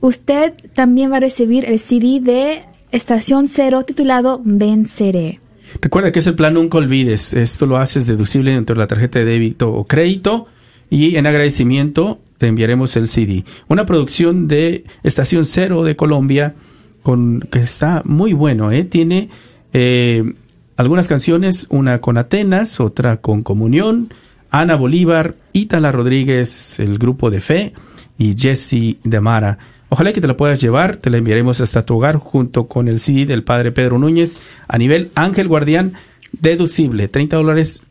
usted 0.00 0.52
también 0.74 1.10
va 1.10 1.16
a 1.16 1.20
recibir 1.20 1.64
el 1.64 1.78
CD 1.78 2.20
de 2.20 2.60
Estación 2.92 3.48
Cero 3.48 3.84
titulado 3.84 4.40
Venceré. 4.44 5.40
Recuerda 5.80 6.10
que 6.10 6.18
es 6.18 6.26
el 6.26 6.34
plan 6.34 6.54
Nunca 6.54 6.78
Olvides. 6.78 7.32
Esto 7.32 7.66
lo 7.66 7.76
haces 7.76 8.06
deducible 8.06 8.52
dentro 8.52 8.74
de 8.74 8.80
la 8.80 8.86
tarjeta 8.86 9.20
de 9.20 9.24
débito 9.24 9.72
o 9.72 9.84
crédito 9.84 10.46
y 10.90 11.16
en 11.16 11.26
agradecimiento 11.26 12.20
te 12.36 12.48
enviaremos 12.48 12.96
el 12.96 13.06
CD. 13.06 13.44
Una 13.68 13.86
producción 13.86 14.48
de 14.48 14.84
Estación 15.04 15.44
Cero 15.44 15.84
de 15.84 15.94
Colombia 15.94 16.54
con, 17.02 17.40
que 17.40 17.60
está 17.60 18.02
muy 18.04 18.32
bueno. 18.32 18.72
¿eh? 18.72 18.84
Tiene 18.84 19.30
eh, 19.72 20.34
algunas 20.76 21.06
canciones, 21.06 21.66
una 21.70 22.00
con 22.00 22.18
Atenas, 22.18 22.80
otra 22.80 23.18
con 23.18 23.42
Comunión, 23.42 24.12
Ana 24.50 24.74
Bolívar, 24.74 25.36
Ítala 25.52 25.92
Rodríguez, 25.92 26.80
el 26.80 26.98
grupo 26.98 27.30
de 27.30 27.40
Fe 27.40 27.72
y 28.18 28.34
Jesse 28.36 28.96
de 29.04 29.20
Mara. 29.20 29.58
Ojalá 29.88 30.12
que 30.12 30.20
te 30.20 30.26
la 30.26 30.36
puedas 30.36 30.60
llevar, 30.60 30.96
te 30.96 31.10
la 31.10 31.18
enviaremos 31.18 31.60
hasta 31.60 31.84
tu 31.84 31.96
hogar 31.96 32.16
junto 32.16 32.68
con 32.68 32.88
el 32.88 33.00
CD 33.00 33.26
del 33.26 33.44
Padre 33.44 33.72
Pedro 33.72 33.98
Núñez 33.98 34.40
a 34.66 34.78
nivel 34.78 35.10
Ángel 35.14 35.48
Guardián 35.48 35.94
deducible, 36.32 37.08
30 37.08 37.36
dólares 37.36 37.82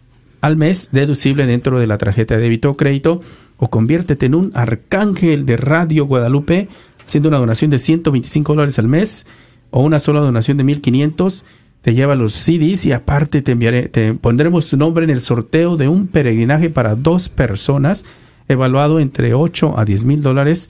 al 0.42 0.58
mes 0.58 0.90
deducible 0.92 1.46
dentro 1.46 1.80
de 1.80 1.88
la 1.88 1.98
tarjeta 1.98 2.36
de 2.36 2.42
débito 2.42 2.72
o 2.72 2.78
crédito 2.78 3.22
o 3.58 3.70
conviértete 3.70 4.26
en 4.26 4.36
un 4.36 4.52
arcángel 4.56 5.46
de 5.46 5.58
Radio 5.58 6.06
Guadalupe 6.06 6.70
haciendo 7.06 7.30
una 7.30 7.40
donación 7.40 7.72
de 7.72 7.80
125 7.80 8.54
dólares 8.54 8.80
al 8.80 8.88
mes 8.88 9.28
o 9.72 9.82
una 9.82 10.00
sola 10.00 10.20
donación 10.20 10.58
de 10.58 10.64
1500 10.64 11.46
te 11.82 11.94
lleva 11.94 12.16
los 12.16 12.34
CDs 12.34 12.86
y 12.86 12.92
aparte 12.92 13.42
te 13.42 13.54
enviaré, 13.54 13.88
te 13.88 14.14
pondremos 14.14 14.68
tu 14.68 14.78
nombre 14.78 15.06
en 15.06 15.10
el 15.10 15.22
sorteo 15.22 15.78
de 15.78 15.88
un 15.88 16.08
peregrinaje 16.08 16.70
para 16.70 16.96
dos 16.96 17.30
personas 17.30 18.04
evaluado 18.48 19.00
entre 19.00 19.34
8 19.34 19.78
a 19.78 19.86
10 19.86 20.06
mil 20.06 20.22
dólares 20.22 20.70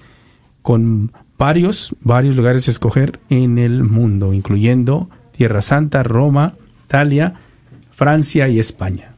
con 0.62 1.12
varios, 1.38 1.96
varios 2.02 2.36
lugares 2.36 2.68
a 2.68 2.72
escoger 2.72 3.20
en 3.30 3.58
el 3.58 3.84
mundo, 3.84 4.34
incluyendo 4.34 5.10
Tierra 5.36 5.62
Santa, 5.62 6.04
Roma, 6.04 6.54
Italia, 6.86 7.36
Francia 7.92 8.48
y 8.50 8.60
España. 8.60 9.16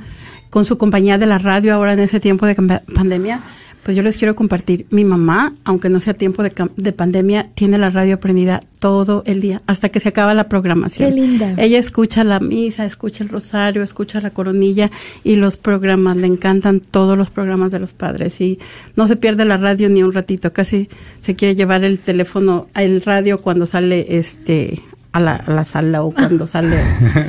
con 0.51 0.65
su 0.65 0.79
compañía 0.79 1.19
de 1.19 1.27
la 1.27 1.39
radio 1.39 1.75
ahora 1.75 1.93
en 1.93 2.01
ese 2.01 2.21
tiempo 2.21 2.47
de 2.47 2.55
pandemia 2.55 3.43
pues 3.87 3.97
yo 3.97 4.03
les 4.03 4.17
quiero 4.17 4.35
compartir. 4.35 4.85
Mi 4.91 5.05
mamá, 5.05 5.55
aunque 5.63 5.89
no 5.89 6.01
sea 6.01 6.15
tiempo 6.15 6.43
de, 6.43 6.93
pandemia, 6.93 7.51
tiene 7.55 7.79
la 7.79 7.89
radio 7.89 8.19
prendida 8.19 8.59
todo 8.81 9.23
el 9.27 9.41
día, 9.41 9.63
hasta 9.69 9.91
que 9.91 10.01
se 10.01 10.09
acaba 10.09 10.35
la 10.35 10.49
programación. 10.49 11.09
Qué 11.09 11.15
linda. 11.15 11.55
Ella 11.57 11.79
escucha 11.79 12.25
la 12.25 12.41
misa, 12.41 12.85
escucha 12.85 13.23
el 13.23 13.31
rosario, 13.31 13.85
escucha 13.85 14.19
la 14.19 14.31
coronilla 14.31 14.91
y 15.23 15.37
los 15.37 15.57
programas. 15.57 16.17
Le 16.17 16.27
encantan 16.27 16.81
todos 16.81 17.17
los 17.17 17.31
programas 17.31 17.71
de 17.71 17.79
los 17.79 17.93
padres 17.93 18.41
y 18.41 18.59
no 18.97 19.07
se 19.07 19.15
pierde 19.15 19.45
la 19.45 19.57
radio 19.57 19.89
ni 19.89 20.03
un 20.03 20.13
ratito. 20.13 20.53
Casi 20.53 20.89
se 21.21 21.37
quiere 21.37 21.55
llevar 21.55 21.85
el 21.85 22.01
teléfono, 22.01 22.67
el 22.75 23.01
radio 23.03 23.41
cuando 23.41 23.67
sale 23.67 24.19
este 24.19 24.83
a 25.17 25.21
la, 25.21 25.65
sala 25.65 26.03
o 26.03 26.13
cuando 26.13 26.47
sale 26.47 26.77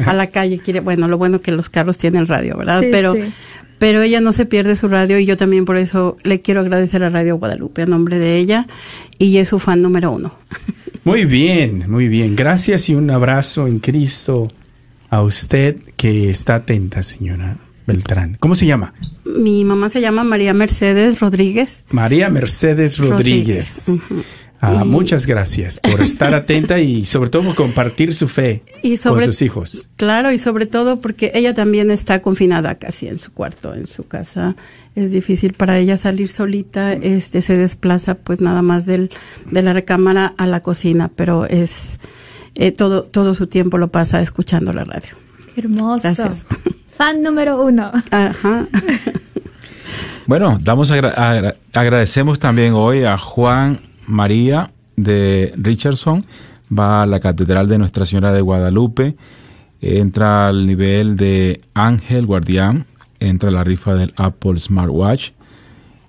a 0.06 0.14
la 0.14 0.28
calle 0.28 0.60
quiere 0.60 0.80
bueno 0.80 1.08
lo 1.08 1.18
bueno 1.18 1.42
que 1.42 1.52
los 1.52 1.70
carros 1.70 1.98
tienen 1.98 2.28
radio 2.28 2.58
verdad 2.58 2.84
pero 2.92 3.16
pero 3.80 4.02
ella 4.02 4.22
no 4.22 4.32
se 4.32 4.46
pierde 4.46 4.76
su 4.76 4.88
radio 4.88 5.20
y 5.20 5.26
yo 5.26 5.38
también 5.38 5.66
por 5.66 5.78
eso 5.78 6.16
le 6.24 6.42
quiero 6.42 6.62
agradecer 6.62 7.04
a 7.04 7.10
Radio 7.10 7.38
Guadalupe 7.38 7.84
a 7.84 7.86
nombre 7.86 8.18
de 8.18 8.38
ella 8.38 8.68
y 9.20 9.38
es 9.38 9.50
su 9.50 9.60
fan 9.60 9.82
número 9.82 10.12
uno. 10.12 10.34
Muy 11.04 11.26
bien, 11.26 11.86
muy 11.88 12.08
bien. 12.08 12.36
Gracias 12.36 12.90
y 12.90 12.96
un 12.96 13.10
abrazo 13.12 13.68
en 13.68 13.80
Cristo 13.80 14.48
a 15.10 15.22
usted 15.22 15.78
que 15.96 16.30
está 16.30 16.56
atenta, 16.56 17.04
señora 17.04 17.58
Beltrán. 17.86 18.36
¿Cómo 18.40 18.56
se 18.56 18.66
llama? 18.66 18.94
Mi 19.24 19.64
mamá 19.64 19.90
se 19.90 20.02
llama 20.02 20.24
María 20.24 20.54
Mercedes 20.54 21.20
Rodríguez. 21.20 21.86
María 21.92 22.30
Mercedes 22.30 22.98
Rodríguez. 22.98 23.86
Ah, 24.60 24.84
muchas 24.86 25.28
gracias 25.28 25.80
por 25.80 26.02
estar 26.02 26.34
atenta 26.34 26.80
y 26.80 27.06
sobre 27.06 27.30
todo 27.30 27.44
por 27.44 27.56
compartir 27.56 28.16
su 28.16 28.28
fe 28.28 28.64
con 29.04 29.22
sus 29.22 29.42
hijos. 29.44 29.88
Claro, 29.98 30.32
y 30.32 30.40
sobre 30.40 30.66
todo 30.66 31.00
porque 31.00 31.32
ella 31.36 31.54
también 31.54 31.92
está 31.92 32.22
confinada 32.22 32.76
casi 32.76 33.08
en 33.08 33.20
su 33.20 33.34
cuarto, 33.34 33.76
en 33.76 33.86
su 33.86 34.08
casa. 34.08 34.56
Es 34.96 35.12
difícil 35.12 35.54
para 35.54 35.78
ella 35.78 35.96
salir 35.96 36.30
solita, 36.30 36.94
este 36.94 37.42
se 37.42 37.56
desplaza 37.56 38.16
pues 38.16 38.42
nada 38.42 38.64
más 38.64 38.86
del, 38.88 39.12
de 39.52 39.62
la 39.62 39.74
recámara 39.74 40.34
a 40.38 40.48
la 40.48 40.62
cocina, 40.62 41.12
pero 41.16 41.46
es 41.46 42.00
eh, 42.56 42.72
todo, 42.72 43.04
todo 43.04 43.36
su 43.36 43.46
tiempo 43.46 43.78
lo 43.78 43.90
pasa 43.90 44.22
escuchando 44.22 44.74
la 44.74 44.84
radio. 44.84 45.16
Hermoso. 45.56 46.02
Gracias. 46.04 46.46
Fan 46.98 47.22
número 47.22 47.64
uno. 47.64 47.92
Ajá. 48.10 48.68
Bueno, 50.26 50.60
damos 50.62 50.92
agradecemos 50.92 52.38
también 52.38 52.74
hoy 52.74 53.06
a 53.06 53.18
Juan 53.18 53.87
María 54.08 54.72
de 54.96 55.54
Richardson 55.56 56.26
va 56.76 57.04
a 57.04 57.06
la 57.06 57.20
Catedral 57.20 57.70
de 57.70 57.78
Nuestra 57.78 58.06
Señora 58.06 58.34
de 58.34 58.42
Guadalupe, 58.42 59.16
entra 59.82 60.48
al 60.48 60.66
nivel 60.66 61.16
de 61.16 61.62
Ángel 61.74 62.26
Guardián, 62.26 62.88
entra 63.20 63.50
a 63.50 63.54
la 63.54 63.64
rifa 63.64 63.96
del 63.96 64.14
Apple 64.16 64.60
Smartwatch 64.60 65.32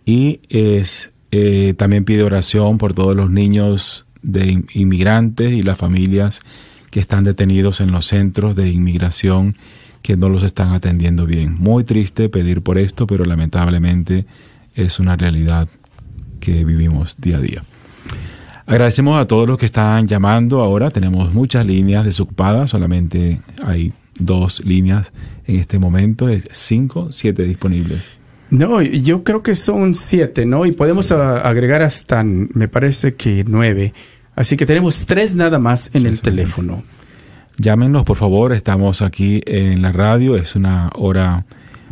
y 0.07 0.41
eh, 0.49 1.75
también 1.77 2.05
pide 2.05 2.23
oración 2.23 2.79
por 2.79 2.95
todos 2.95 3.15
los 3.15 3.31
niños 3.31 4.07
de 4.23 4.65
inmigrantes 4.73 5.53
y 5.53 5.63
las 5.63 5.79
familias 5.79 6.41
que 6.91 7.01
están 7.01 7.25
detenidos 7.25 7.81
en 7.81 7.93
los 7.93 8.07
centros 8.07 8.57
de 8.57 8.69
inmigración 8.69 9.57
que 10.03 10.17
no 10.17 10.29
los 10.29 10.43
están 10.43 10.73
atendiendo 10.73 11.27
bien. 11.27 11.55
Muy 11.59 11.85
triste 11.85 12.29
pedir 12.29 12.63
por 12.63 12.79
esto, 12.79 13.07
pero 13.07 13.25
lamentablemente 13.25 14.27
es 14.75 14.99
una 14.99 15.17
realidad 15.17 15.69
que 16.41 16.65
vivimos 16.65 17.17
día 17.19 17.37
a 17.37 17.41
día. 17.41 17.65
Agradecemos 18.69 19.19
a 19.19 19.27
todos 19.27 19.49
los 19.49 19.59
que 19.59 19.65
están 19.65 20.07
llamando 20.07 20.61
ahora. 20.61 20.91
Tenemos 20.91 21.33
muchas 21.33 21.65
líneas 21.65 22.05
desocupadas, 22.05 22.69
solamente 22.69 23.41
hay 23.65 23.95
dos 24.19 24.63
líneas 24.63 25.11
en 25.47 25.57
este 25.57 25.79
momento, 25.79 26.29
es 26.29 26.45
cinco, 26.53 27.09
siete 27.11 27.45
disponibles. 27.45 28.19
No, 28.51 28.83
yo 28.83 29.25
creo 29.25 29.43
que 29.43 29.55
son 29.55 29.95
siete, 29.95 30.45
¿no? 30.45 30.67
Y 30.67 30.73
podemos 30.73 31.11
agregar 31.13 31.81
hasta, 31.81 32.23
me 32.23 32.69
parece 32.69 33.15
que 33.15 33.43
nueve. 33.49 33.95
Así 34.37 34.59
que 34.59 34.67
tenemos 34.67 35.07
tres 35.07 35.35
nada 35.35 35.59
más 35.59 35.91
en 35.95 36.05
el 36.05 36.21
teléfono. 36.21 36.83
Llámenos, 37.57 38.05
por 38.05 38.19
favor. 38.19 38.53
Estamos 38.53 39.01
aquí 39.01 39.41
en 39.47 39.81
la 39.81 39.93
radio. 39.93 40.37
Es 40.37 40.57
una 40.57 40.91
hora 40.95 41.47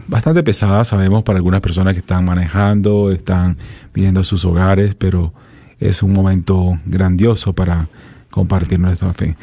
bastante 0.09 0.43
pesada, 0.43 0.85
sabemos, 0.85 1.23
para 1.23 1.39
algunas 1.39 1.63
personas 1.63 1.95
que 1.95 2.01
están 2.01 2.27
manejando, 2.27 3.11
están 3.11 3.57
viniendo 3.95 4.21
a 4.21 4.25
sus 4.25 4.45
hogares, 4.45 4.95
pero 4.95 5.33
es 5.81 6.03
un 6.03 6.13
momento 6.13 6.79
grandioso 6.87 7.53
para 7.53 7.89
compartir 8.31 8.79
nuestra 8.79 9.13
fe. 9.15 9.37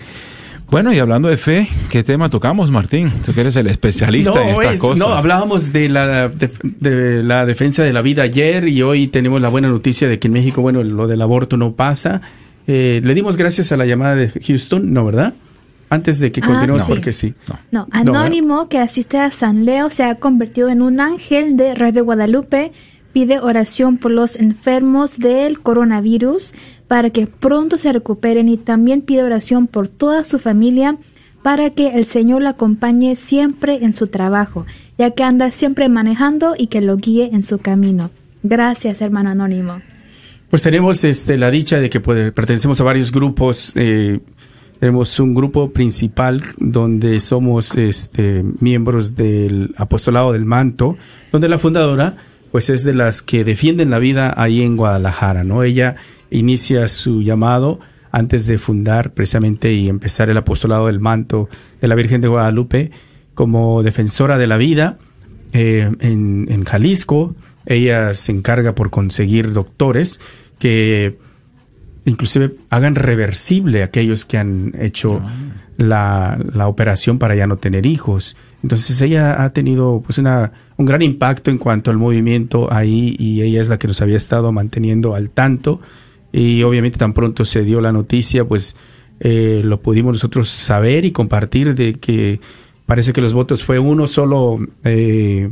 Bueno, 0.69 0.91
y 0.91 0.97
hablando 0.97 1.29
de 1.29 1.37
fe, 1.37 1.67
¿qué 1.89 2.03
tema 2.03 2.31
tocamos, 2.31 2.71
Martín? 2.71 3.11
Tú 3.23 3.31
que 3.31 3.41
eres 3.41 3.55
el 3.57 3.67
especialista 3.67 4.41
en 4.41 4.49
estas 4.49 4.79
cosas. 4.79 4.99
No, 4.99 5.13
hablábamos 5.13 5.71
de 5.71 5.87
la, 5.87 6.29
de, 6.29 7.21
la 7.23 7.45
defensa 7.45 7.83
de 7.83 7.93
la 7.93 8.01
vida 8.01 8.23
ayer 8.23 8.67
y 8.67 8.81
hoy 8.81 9.07
tenemos 9.07 9.39
la 9.39 9.49
buena 9.49 9.67
noticia 9.67 10.07
de 10.07 10.17
que 10.17 10.29
en 10.29 10.33
México, 10.33 10.63
bueno, 10.63 10.81
lo 10.81 11.05
del 11.05 11.21
aborto 11.21 11.57
no 11.57 11.73
pasa. 11.73 12.21
Eh, 12.65 13.01
le 13.03 13.13
dimos 13.13 13.37
gracias 13.37 13.71
a 13.71 13.77
la 13.77 13.85
llamada 13.85 14.15
de 14.15 14.29
Houston, 14.29 14.91
¿no, 14.91 15.05
verdad? 15.05 15.35
Antes 15.91 16.19
de 16.19 16.31
que 16.31 16.41
ah, 16.41 16.47
continuemos, 16.47 16.85
porque 16.87 17.13
sí. 17.13 17.35
No, 17.69 17.87
Anónimo, 17.91 18.67
que 18.67 18.79
asiste 18.79 19.19
a 19.19 19.29
San 19.29 19.65
Leo, 19.65 19.91
se 19.91 20.03
ha 20.03 20.15
convertido 20.15 20.69
en 20.69 20.81
un 20.81 20.99
ángel 20.99 21.55
de 21.55 21.75
Radio 21.75 22.03
Guadalupe 22.03 22.71
pide 23.13 23.39
oración 23.39 23.97
por 23.97 24.11
los 24.11 24.35
enfermos 24.35 25.19
del 25.19 25.59
coronavirus 25.59 26.53
para 26.87 27.11
que 27.11 27.27
pronto 27.27 27.77
se 27.77 27.93
recuperen 27.93 28.49
y 28.49 28.57
también 28.57 29.01
pide 29.01 29.23
oración 29.23 29.67
por 29.67 29.87
toda 29.87 30.25
su 30.25 30.39
familia 30.39 30.97
para 31.43 31.69
que 31.69 31.89
el 31.95 32.05
Señor 32.05 32.41
la 32.41 32.51
acompañe 32.51 33.15
siempre 33.15 33.83
en 33.83 33.93
su 33.93 34.07
trabajo, 34.07 34.65
ya 34.97 35.11
que 35.11 35.23
anda 35.23 35.51
siempre 35.51 35.89
manejando 35.89 36.55
y 36.57 36.67
que 36.67 36.81
lo 36.81 36.97
guíe 36.97 37.29
en 37.33 37.43
su 37.43 37.59
camino. 37.59 38.09
Gracias, 38.41 39.01
hermano 39.01 39.29
anónimo. 39.29 39.81
Pues 40.49 40.63
tenemos 40.63 41.03
este, 41.03 41.37
la 41.37 41.51
dicha 41.51 41.79
de 41.79 41.89
que 41.89 41.99
pertenecemos 41.99 42.79
a 42.79 42.83
varios 42.83 43.11
grupos. 43.11 43.73
Eh, 43.75 44.19
tenemos 44.79 45.19
un 45.19 45.33
grupo 45.33 45.71
principal 45.71 46.43
donde 46.57 47.19
somos 47.19 47.75
este, 47.75 48.43
miembros 48.59 49.15
del 49.15 49.73
apostolado 49.77 50.33
del 50.33 50.45
manto, 50.45 50.97
donde 51.31 51.49
la 51.49 51.57
fundadora 51.57 52.17
pues 52.53 52.69
es 52.69 52.83
de 52.83 52.93
las 52.93 53.23
que 53.23 53.43
defienden 53.43 53.89
la 53.89 53.97
vida 53.97 54.31
ahí 54.37 54.61
en 54.61 54.77
Guadalajara, 54.77 55.43
¿no? 55.43 55.63
Ella 55.63 55.95
inicia 56.29 56.87
su 56.87 57.23
llamado 57.23 57.79
antes 58.11 58.45
de 58.45 58.59
fundar 58.59 59.15
precisamente 59.15 59.73
y 59.73 59.89
empezar 59.89 60.29
el 60.29 60.37
apostolado 60.37 60.85
del 60.85 60.99
manto 60.99 61.49
de 61.81 61.87
la 61.87 61.95
Virgen 61.95 62.21
de 62.21 62.27
Guadalupe 62.27 62.91
como 63.33 63.81
defensora 63.81 64.37
de 64.37 64.45
la 64.45 64.57
vida 64.57 64.99
eh, 65.51 65.91
en, 65.99 66.45
en 66.47 66.63
Jalisco. 66.63 67.35
Ella 67.65 68.13
se 68.13 68.31
encarga 68.31 68.75
por 68.75 68.91
conseguir 68.91 69.51
doctores 69.51 70.19
que 70.59 71.17
inclusive 72.05 72.53
hagan 72.69 72.93
reversible 72.93 73.81
aquellos 73.81 74.25
que 74.25 74.37
han 74.37 74.73
hecho 74.77 75.23
ah. 75.23 75.33
la, 75.77 76.37
la, 76.53 76.67
operación 76.67 77.17
para 77.17 77.33
ya 77.33 77.47
no 77.47 77.57
tener 77.57 77.87
hijos. 77.87 78.37
Entonces 78.63 78.99
ella 79.01 79.43
ha 79.43 79.49
tenido 79.51 80.01
pues 80.03 80.17
una, 80.17 80.53
un 80.77 80.85
gran 80.85 81.01
impacto 81.01 81.51
en 81.51 81.57
cuanto 81.57 81.91
al 81.91 81.97
movimiento 81.97 82.71
ahí 82.71 83.15
y 83.19 83.41
ella 83.41 83.59
es 83.59 83.67
la 83.67 83.77
que 83.77 83.87
nos 83.87 84.01
había 84.01 84.15
estado 84.15 84.51
manteniendo 84.53 85.15
al 85.15 85.29
tanto. 85.29 85.81
Y 86.31 86.63
obviamente 86.63 86.97
tan 86.97 87.13
pronto 87.13 87.43
se 87.45 87.63
dio 87.63 87.81
la 87.81 87.91
noticia 87.91 88.45
pues 88.45 88.75
eh, 89.19 89.61
lo 89.63 89.81
pudimos 89.81 90.13
nosotros 90.13 90.49
saber 90.49 91.05
y 91.05 91.11
compartir 91.11 91.75
de 91.75 91.95
que 91.95 92.39
parece 92.85 93.13
que 93.13 93.21
los 93.21 93.33
votos 93.33 93.63
fue 93.63 93.79
uno 93.79 94.07
solo 94.07 94.57
eh, 94.83 95.51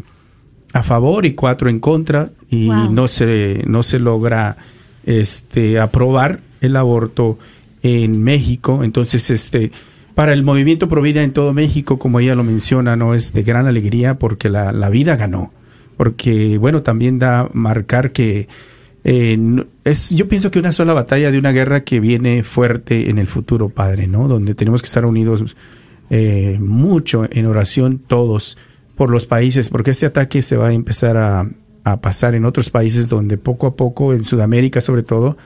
a 0.74 0.84
favor 0.84 1.26
y 1.26 1.34
cuatro 1.34 1.70
en 1.70 1.80
contra 1.80 2.32
y 2.50 2.70
no 2.70 3.08
se 3.08 3.64
no 3.68 3.84
se 3.84 4.00
logra 4.00 4.58
este 5.06 5.80
aprobar 5.80 6.40
el 6.62 6.76
aborto 6.76 7.38
en 7.84 8.24
México. 8.24 8.84
Entonces 8.84 9.30
este 9.30 9.72
para 10.16 10.34
el 10.34 10.44
movimiento 10.44 10.90
Provida 10.90 11.24
en 11.24 11.34
todo 11.34 11.54
México, 11.54 12.00
como 12.00 12.20
ella 12.20 12.36
lo 12.36 12.44
menciona, 12.44 12.96
no 12.96 13.14
es 13.16 13.34
de 13.34 13.44
gran 13.44 13.68
alegría 13.68 14.20
porque 14.20 14.50
la, 14.50 14.90
vida 14.90 15.16
ganó. 15.16 15.52
Porque, 15.98 16.58
bueno, 16.58 16.82
también 16.82 17.20
da 17.20 17.50
marcar 17.54 18.12
que 18.12 18.48
eh, 19.04 19.38
es, 19.84 20.10
yo 20.12 20.28
pienso 20.28 20.52
que 20.52 20.60
una 20.60 20.72
sola 20.72 20.94
batalla 20.94 21.32
de 21.32 21.38
una 21.38 21.52
guerra 21.52 21.84
que 21.84 22.00
viene 22.00 22.44
fuerte 22.44 23.10
en 23.10 23.18
el 23.18 23.28
futuro, 23.28 23.70
Padre, 23.70 24.08
¿no? 24.08 24.28
Donde 24.28 24.56
tenemos 24.56 24.82
que 24.82 24.88
estar 24.88 25.06
unidos 25.06 25.56
eh, 26.10 26.58
mucho 26.60 27.26
en 27.30 27.46
oración 27.46 28.00
todos 28.00 28.58
por 28.96 29.10
los 29.10 29.26
países, 29.26 29.70
porque 29.70 29.92
este 29.92 30.06
ataque 30.06 30.42
se 30.42 30.58
va 30.58 30.68
a 30.68 30.74
empezar 30.74 31.18
a, 31.18 31.48
pasar 32.02 32.36
en 32.36 32.46
otros 32.46 32.70
países 32.70 33.10
donde 33.10 33.38
poco 33.38 33.66
a 33.66 33.76
poco, 33.76 34.14
en 34.14 34.24
Sudamérica 34.24 34.82
sobre 34.82 35.02
todo, 35.02 35.38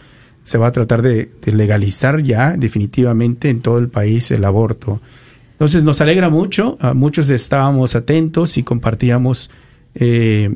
se 0.46 0.58
va 0.58 0.68
a 0.68 0.72
tratar 0.72 1.02
de, 1.02 1.30
legalizar 1.46 2.24
ya 2.24 2.56
definitivamente 2.56 3.50
en 3.50 3.60
todo 3.60 3.80
el 3.80 3.90
país 3.90 4.32
el 4.32 4.46
aborto. 4.46 5.02
Entonces 5.54 5.84
nos 5.84 6.00
alegra 6.00 6.30
mucho, 6.30 6.78
muchos 6.94 7.30
estábamos 7.30 7.96
atentos 7.96 8.58
y 8.58 8.64
compartíamos 8.64 9.50
eh, 9.96 10.56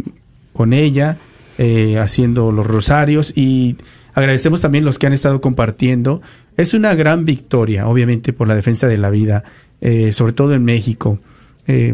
con 0.53 0.73
ella 0.73 1.17
eh, 1.57 1.97
haciendo 1.97 2.51
los 2.51 2.67
rosarios 2.67 3.33
y 3.35 3.77
agradecemos 4.13 4.61
también 4.61 4.85
los 4.85 4.99
que 4.99 5.07
han 5.07 5.13
estado 5.13 5.41
compartiendo. 5.41 6.21
Es 6.55 6.73
una 6.73 6.93
gran 6.95 7.25
victoria, 7.25 7.87
obviamente, 7.87 8.31
por 8.31 8.47
la 8.47 8.55
defensa 8.55 8.87
de 8.87 8.97
la 8.97 9.09
vida, 9.09 9.43
eh, 9.81 10.11
sobre 10.11 10.33
todo 10.33 10.53
en 10.53 10.63
México. 10.63 11.19
Eh, 11.67 11.93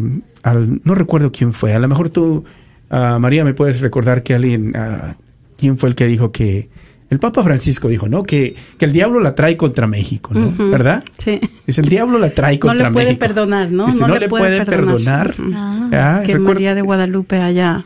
no 0.84 0.94
recuerdo 0.94 1.32
quién 1.32 1.52
fue, 1.52 1.74
a 1.74 1.78
lo 1.78 1.88
mejor 1.88 2.10
tú, 2.10 2.44
ah, 2.90 3.18
María, 3.20 3.44
me 3.44 3.54
puedes 3.54 3.80
recordar 3.80 4.22
que 4.22 4.34
alguien, 4.34 4.72
ah, 4.76 5.16
quién 5.56 5.78
fue 5.78 5.88
el 5.88 5.94
que 5.94 6.06
dijo 6.06 6.30
que, 6.30 6.68
el 7.08 7.18
Papa 7.20 7.42
Francisco 7.44 7.88
dijo, 7.88 8.08
¿no? 8.08 8.24
Que, 8.24 8.56
que 8.78 8.84
el 8.84 8.92
diablo 8.92 9.20
la 9.20 9.34
trae 9.34 9.56
contra 9.56 9.86
México, 9.86 10.34
¿no? 10.34 10.52
¿Verdad? 10.70 11.04
Sí. 11.16 11.40
Dice, 11.66 11.80
el 11.80 11.88
diablo 11.88 12.18
la 12.18 12.30
trae 12.30 12.58
contra 12.58 12.90
México. 12.90 13.00
No 13.00 13.00
le 13.00 13.14
puede 13.14 13.16
perdonar, 13.16 13.70
¿no? 13.70 13.86
no, 13.88 14.18
le, 14.18 14.28
puede, 14.28 14.64
perdonar. 14.64 15.34
Ah, 15.54 16.22
que 16.24 16.38
María 16.38 16.74
de 16.74 16.82
Guadalupe 16.82 17.36
haya 17.36 17.84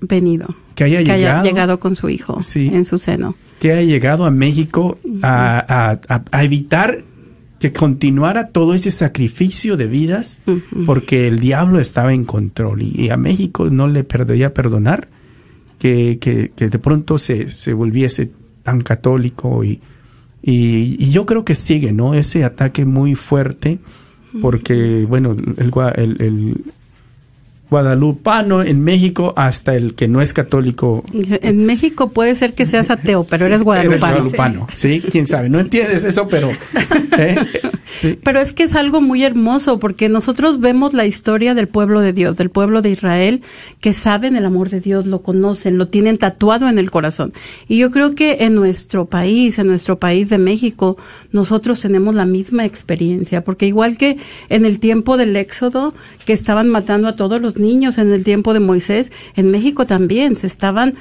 venido. 0.00 0.54
Que 0.76 0.84
haya, 0.84 1.42
llegado, 1.42 1.80
con 1.80 1.96
su 1.96 2.08
hijo 2.08 2.38
en 2.54 2.84
su 2.84 2.98
seno. 2.98 3.34
Que 3.60 3.72
haya 3.72 3.82
llegado 3.82 4.24
a 4.24 4.30
México 4.30 4.98
a, 5.22 5.98
evitar 6.40 7.04
que 7.58 7.72
continuara 7.72 8.48
todo 8.48 8.74
ese 8.74 8.90
sacrificio 8.90 9.76
de 9.76 9.86
vidas 9.86 10.40
porque 10.86 11.28
el 11.28 11.38
diablo 11.38 11.78
estaba 11.78 12.12
en 12.12 12.24
control 12.24 12.82
y, 12.82 13.10
a 13.10 13.16
México 13.16 13.70
no 13.70 13.86
le 13.86 14.04
podía 14.04 14.54
perdonar 14.54 15.08
que, 15.78 16.18
que, 16.20 16.68
de 16.68 16.78
pronto 16.78 17.18
se, 17.18 17.48
se, 17.48 17.72
volviese 17.72 18.30
tan 18.62 18.80
católico 18.80 19.64
y, 19.64 19.80
y, 20.42 21.10
yo 21.10 21.26
creo 21.26 21.44
que 21.44 21.54
sigue, 21.54 21.92
¿no? 21.92 22.14
Ese 22.14 22.44
ataque 22.44 22.84
muy 22.84 23.14
fuerte 23.14 23.78
porque, 24.40 25.04
bueno, 25.08 25.36
el, 25.36 26.16
el 26.20 26.64
guadalupano 27.72 28.62
en 28.62 28.84
México 28.84 29.32
hasta 29.34 29.74
el 29.74 29.94
que 29.94 30.06
no 30.06 30.20
es 30.20 30.34
católico. 30.34 31.04
En 31.12 31.64
México 31.64 32.10
puede 32.10 32.34
ser 32.34 32.52
que 32.52 32.66
seas 32.66 32.90
ateo, 32.90 33.24
pero 33.24 33.46
eres 33.46 33.62
guadalupano. 33.62 34.12
Eres 34.12 34.32
guadalupano, 34.32 34.66
sí, 34.74 35.02
quién 35.10 35.26
sabe. 35.26 35.48
No 35.48 35.58
entiendes 35.58 36.04
eso, 36.04 36.28
pero 36.28 36.50
¿eh? 37.18 37.36
Pero 38.22 38.40
es 38.40 38.52
que 38.52 38.62
es 38.62 38.74
algo 38.74 39.00
muy 39.00 39.24
hermoso 39.24 39.78
porque 39.78 40.08
nosotros 40.08 40.60
vemos 40.60 40.94
la 40.94 41.06
historia 41.06 41.54
del 41.54 41.68
pueblo 41.68 42.00
de 42.00 42.12
Dios, 42.12 42.36
del 42.36 42.50
pueblo 42.50 42.82
de 42.82 42.90
Israel, 42.90 43.42
que 43.80 43.92
saben 43.92 44.36
el 44.36 44.44
amor 44.44 44.70
de 44.70 44.80
Dios, 44.80 45.06
lo 45.06 45.22
conocen, 45.22 45.78
lo 45.78 45.86
tienen 45.86 46.18
tatuado 46.18 46.68
en 46.68 46.78
el 46.78 46.90
corazón. 46.90 47.32
Y 47.68 47.78
yo 47.78 47.90
creo 47.90 48.14
que 48.14 48.38
en 48.40 48.54
nuestro 48.54 49.06
país, 49.06 49.58
en 49.58 49.66
nuestro 49.66 49.98
país 49.98 50.28
de 50.28 50.38
México, 50.38 50.96
nosotros 51.32 51.80
tenemos 51.80 52.14
la 52.14 52.24
misma 52.24 52.64
experiencia, 52.64 53.44
porque 53.44 53.66
igual 53.66 53.98
que 53.98 54.18
en 54.48 54.64
el 54.64 54.80
tiempo 54.80 55.16
del 55.16 55.36
Éxodo, 55.36 55.94
que 56.24 56.32
estaban 56.32 56.68
matando 56.68 57.08
a 57.08 57.16
todos 57.16 57.40
los 57.40 57.56
niños, 57.56 57.98
en 57.98 58.12
el 58.12 58.24
tiempo 58.24 58.54
de 58.54 58.60
Moisés, 58.60 59.12
en 59.36 59.50
México 59.50 59.86
también 59.86 60.36
se 60.36 60.46
estaban 60.46 60.94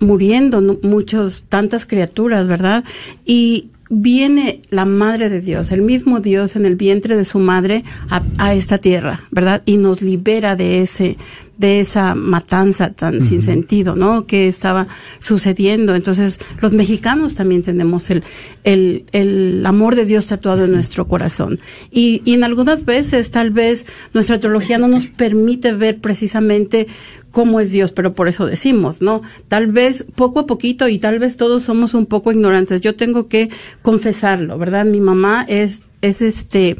muriendo 0.00 0.60
muchos, 0.82 1.44
tantas 1.48 1.84
criaturas, 1.84 2.46
¿verdad? 2.46 2.84
Y 3.24 3.70
viene 3.88 4.62
la 4.70 4.84
madre 4.84 5.30
de 5.30 5.40
Dios, 5.40 5.70
el 5.70 5.82
mismo 5.82 6.20
Dios 6.20 6.56
en 6.56 6.66
el 6.66 6.76
vientre 6.76 7.16
de 7.16 7.24
su 7.24 7.38
madre 7.38 7.84
a, 8.10 8.54
esta 8.54 8.78
tierra, 8.78 9.24
¿verdad? 9.30 9.62
Y 9.64 9.76
nos 9.76 10.02
libera 10.02 10.56
de 10.56 10.80
ese, 10.82 11.16
de 11.58 11.80
esa 11.80 12.14
matanza 12.14 12.92
tan 12.92 13.20
sin 13.22 13.42
sentido, 13.42 13.96
¿no? 13.96 14.26
Que 14.26 14.48
estaba 14.48 14.86
sucediendo. 15.18 15.94
Entonces, 15.96 16.38
los 16.60 16.72
mexicanos 16.72 17.34
también 17.34 17.62
tenemos 17.62 18.10
el, 18.10 18.22
el, 18.62 19.04
el 19.12 19.66
amor 19.66 19.96
de 19.96 20.04
Dios 20.04 20.28
tatuado 20.28 20.64
en 20.64 20.72
nuestro 20.72 21.08
corazón. 21.08 21.58
Y, 21.90 22.22
y 22.24 22.34
en 22.34 22.44
algunas 22.44 22.84
veces, 22.84 23.32
tal 23.32 23.50
vez, 23.50 23.86
nuestra 24.14 24.38
teología 24.38 24.78
no 24.78 24.86
nos 24.86 25.08
permite 25.08 25.72
ver 25.72 25.98
precisamente 25.98 26.86
cómo 27.32 27.58
es 27.60 27.72
Dios, 27.72 27.92
pero 27.92 28.14
por 28.14 28.28
eso 28.28 28.46
decimos, 28.46 29.02
¿no? 29.02 29.22
Tal 29.48 29.66
vez 29.66 30.04
poco 30.14 30.40
a 30.40 30.46
poquito 30.46 30.88
y 30.88 30.98
tal 30.98 31.18
vez 31.18 31.36
todos 31.36 31.64
somos 31.64 31.92
un 31.92 32.06
poco 32.06 32.30
ignorantes. 32.30 32.80
Yo 32.80 32.94
tengo 32.94 33.28
que 33.28 33.50
confesarlo, 33.82 34.58
¿verdad? 34.58 34.84
Mi 34.86 35.00
mamá 35.00 35.44
es 35.48 35.87
es 36.00 36.22
este 36.22 36.76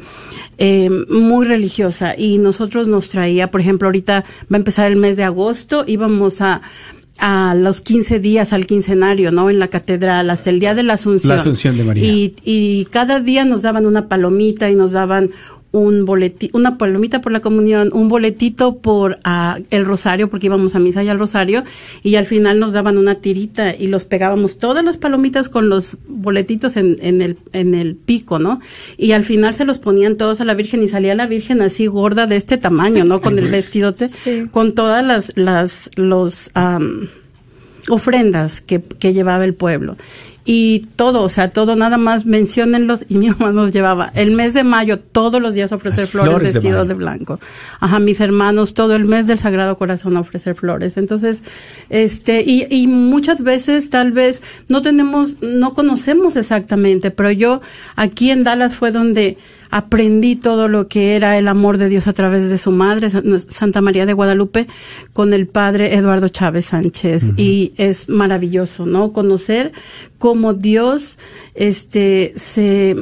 eh, 0.57 0.89
muy 1.09 1.45
religiosa 1.45 2.15
y 2.17 2.37
nosotros 2.37 2.87
nos 2.87 3.09
traía, 3.09 3.51
por 3.51 3.61
ejemplo, 3.61 3.87
ahorita 3.87 4.23
va 4.51 4.55
a 4.55 4.57
empezar 4.57 4.87
el 4.87 4.95
mes 4.95 5.17
de 5.17 5.23
agosto, 5.23 5.83
íbamos 5.87 6.41
a 6.41 6.61
a 7.19 7.53
los 7.53 7.81
15 7.81 8.19
días 8.19 8.53
al 8.53 8.65
quincenario, 8.65 9.31
¿no? 9.31 9.49
En 9.49 9.59
la 9.59 9.67
catedral, 9.67 10.29
hasta 10.29 10.49
el 10.49 10.59
día 10.59 10.73
de 10.73 10.83
la 10.83 10.93
Asunción. 10.93 11.29
La 11.29 11.35
Asunción 11.35 11.77
de 11.77 11.83
María. 11.83 12.05
Y, 12.05 12.33
y 12.43 12.85
cada 12.85 13.19
día 13.19 13.43
nos 13.43 13.61
daban 13.61 13.85
una 13.85 14.07
palomita 14.07 14.69
y 14.69 14.75
nos 14.75 14.93
daban 14.93 15.31
un 15.71 16.05
boletito, 16.05 16.57
una 16.57 16.77
palomita 16.77 17.21
por 17.21 17.31
la 17.31 17.41
comunión, 17.41 17.89
un 17.93 18.07
boletito 18.07 18.77
por 18.77 19.17
uh, 19.25 19.63
el 19.69 19.85
rosario, 19.85 20.29
porque 20.29 20.47
íbamos 20.47 20.75
a 20.75 20.79
misa 20.79 21.03
y 21.03 21.09
al 21.09 21.19
rosario, 21.19 21.63
y 22.01 22.15
al 22.15 22.25
final 22.25 22.59
nos 22.59 22.73
daban 22.73 22.97
una 22.97 23.15
tirita 23.15 23.75
y 23.75 23.87
los 23.87 24.05
pegábamos 24.05 24.57
todas 24.57 24.83
las 24.83 24.97
palomitas 24.97 25.49
con 25.49 25.69
los 25.69 25.97
boletitos 26.07 26.75
en, 26.77 26.97
en, 27.01 27.21
el, 27.21 27.37
en 27.53 27.75
el 27.75 27.95
pico, 27.95 28.39
¿no? 28.39 28.59
Y 28.97 29.11
al 29.11 29.23
final 29.23 29.53
se 29.53 29.65
los 29.65 29.79
ponían 29.79 30.17
todos 30.17 30.41
a 30.41 30.45
la 30.45 30.55
Virgen 30.55 30.81
y 30.81 30.89
salía 30.89 31.13
la 31.15 31.27
Virgen 31.27 31.61
así 31.61 31.85
gorda 31.85 32.25
de 32.25 32.35
este 32.35 32.57
tamaño, 32.57 33.05
¿no? 33.05 33.21
Con 33.21 33.37
el 33.37 33.49
vestidote, 33.49 34.09
con 34.51 34.73
todas 34.73 35.05
las, 35.05 35.33
las, 35.35 35.91
los, 35.95 36.51
ofrendas 37.89 38.61
que, 38.61 38.81
que 38.81 39.13
llevaba 39.13 39.45
el 39.45 39.55
pueblo 39.55 39.97
y 40.45 40.87
todo, 40.95 41.21
o 41.21 41.29
sea, 41.29 41.49
todo, 41.49 41.75
nada 41.75 41.97
más 41.97 42.25
menciónenlos 42.25 43.05
y 43.07 43.15
mi 43.15 43.29
mamá 43.29 43.51
nos 43.51 43.71
llevaba 43.71 44.11
el 44.15 44.31
mes 44.31 44.53
de 44.53 44.63
mayo 44.63 44.99
todos 44.99 45.41
los 45.41 45.53
días 45.53 45.71
a 45.71 45.75
ofrecer 45.75 46.07
flores, 46.07 46.53
vestidos 46.53 46.87
de, 46.87 46.93
blanco. 46.93 47.39
Ajá, 47.79 47.99
mis 47.99 48.19
hermanos 48.19 48.73
todo 48.73 48.95
el 48.95 49.05
mes 49.05 49.27
del 49.27 49.39
Sagrado 49.39 49.77
Corazón 49.77 50.17
a 50.17 50.21
ofrecer 50.21 50.55
flores. 50.55 50.97
Entonces, 50.97 51.43
este, 51.89 52.41
y, 52.41 52.67
y 52.69 52.87
muchas 52.87 53.41
veces 53.41 53.89
tal 53.89 54.11
vez 54.11 54.41
no 54.69 54.81
tenemos, 54.81 55.41
no 55.41 55.73
conocemos 55.73 56.35
exactamente, 56.35 57.11
pero 57.11 57.31
yo 57.31 57.61
aquí 57.95 58.31
en 58.31 58.43
Dallas 58.43 58.75
fue 58.75 58.91
donde 58.91 59.37
aprendí 59.69 60.35
todo 60.35 60.67
lo 60.67 60.87
que 60.87 61.15
era 61.15 61.37
el 61.37 61.47
amor 61.47 61.77
de 61.77 61.89
Dios 61.89 62.07
a 62.07 62.13
través 62.13 62.49
de 62.49 62.57
su 62.57 62.71
madre, 62.71 63.09
Santa 63.09 63.81
María 63.81 64.05
de 64.05 64.13
Guadalupe, 64.13 64.67
con 65.13 65.33
el 65.33 65.47
padre 65.47 65.95
Eduardo 65.95 66.29
Chávez 66.29 66.67
Sánchez. 66.67 67.33
Y 67.37 67.73
es 67.77 68.09
maravilloso, 68.09 68.85
¿no? 68.85 69.13
Conocer 69.13 69.71
cómo 70.17 70.53
Dios, 70.53 71.19
este, 71.53 72.33
se, 72.35 72.95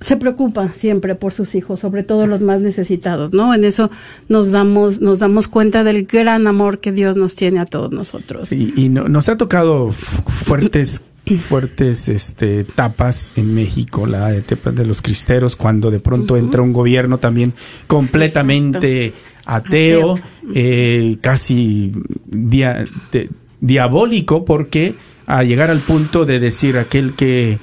se 0.00 0.16
preocupa 0.16 0.72
siempre 0.72 1.14
por 1.14 1.32
sus 1.32 1.54
hijos, 1.54 1.80
sobre 1.80 2.02
todo 2.04 2.26
los 2.26 2.42
más 2.42 2.60
necesitados, 2.60 3.32
¿no? 3.32 3.54
En 3.54 3.64
eso 3.64 3.90
nos 4.28 4.52
damos, 4.52 5.00
nos 5.00 5.18
damos 5.18 5.48
cuenta 5.48 5.84
del 5.84 6.04
gran 6.04 6.46
amor 6.46 6.78
que 6.78 6.92
Dios 6.92 7.16
nos 7.16 7.34
tiene 7.34 7.58
a 7.60 7.66
todos 7.66 7.90
nosotros. 7.90 8.48
Sí, 8.48 8.72
y 8.76 8.88
nos 8.88 9.28
ha 9.28 9.36
tocado 9.36 9.90
fuertes 9.90 11.02
fuertes 11.24 12.08
este, 12.08 12.60
etapas 12.60 13.32
en 13.36 13.54
México, 13.54 14.06
la 14.06 14.34
etapa 14.34 14.72
de 14.72 14.84
los 14.84 15.02
cristeros, 15.02 15.56
cuando 15.56 15.90
de 15.90 16.00
pronto 16.00 16.36
entra 16.36 16.62
un 16.62 16.72
gobierno 16.72 17.18
también 17.18 17.54
completamente 17.86 19.12
ateo, 19.44 20.18
eh, 20.54 21.18
casi 21.20 21.92
diabólico, 23.60 24.44
porque 24.44 24.94
a 25.26 25.44
llegar 25.44 25.70
al 25.70 25.80
punto 25.80 26.24
de 26.24 26.40
decir 26.40 26.76
aquel 26.76 27.14
que 27.14 27.58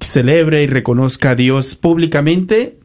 celebre 0.00 0.62
y 0.64 0.66
reconozca 0.66 1.30
a 1.30 1.34
Dios 1.34 1.76
públicamente, 1.76 2.78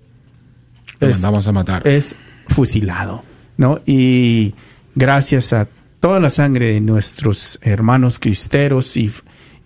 es, 0.99 1.23
a 1.23 1.51
matar. 1.51 1.87
es 1.87 2.15
fusilado, 2.47 3.23
¿no? 3.57 3.81
Y 3.85 4.53
gracias 4.95 5.53
a 5.53 5.67
toda 5.99 6.19
la 6.19 6.29
sangre 6.29 6.73
de 6.73 6.81
nuestros 6.81 7.59
hermanos 7.61 8.19
cristeros 8.19 8.95
y 8.95 9.11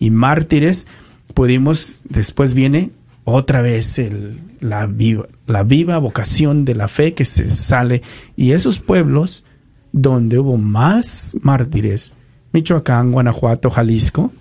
y 0.03 0.11
mártires, 0.11 0.85
pudimos, 1.33 2.01
después 2.03 2.53
viene 2.53 2.91
otra 3.23 3.61
vez 3.61 3.99
el, 3.99 4.37
la, 4.59 4.85
viva, 4.85 5.27
la 5.47 5.63
viva 5.63 5.97
vocación 5.97 6.65
de 6.65 6.75
la 6.75 6.89
fe 6.89 7.13
que 7.13 7.23
se 7.23 7.49
sale. 7.49 8.01
Y 8.35 8.51
esos 8.51 8.79
pueblos 8.79 9.45
donde 9.93 10.39
hubo 10.39 10.57
más 10.57 11.37
mártires, 11.41 12.15
Michoacán, 12.51 13.13
Guanajuato, 13.13 13.69
Jalisco, 13.69 14.33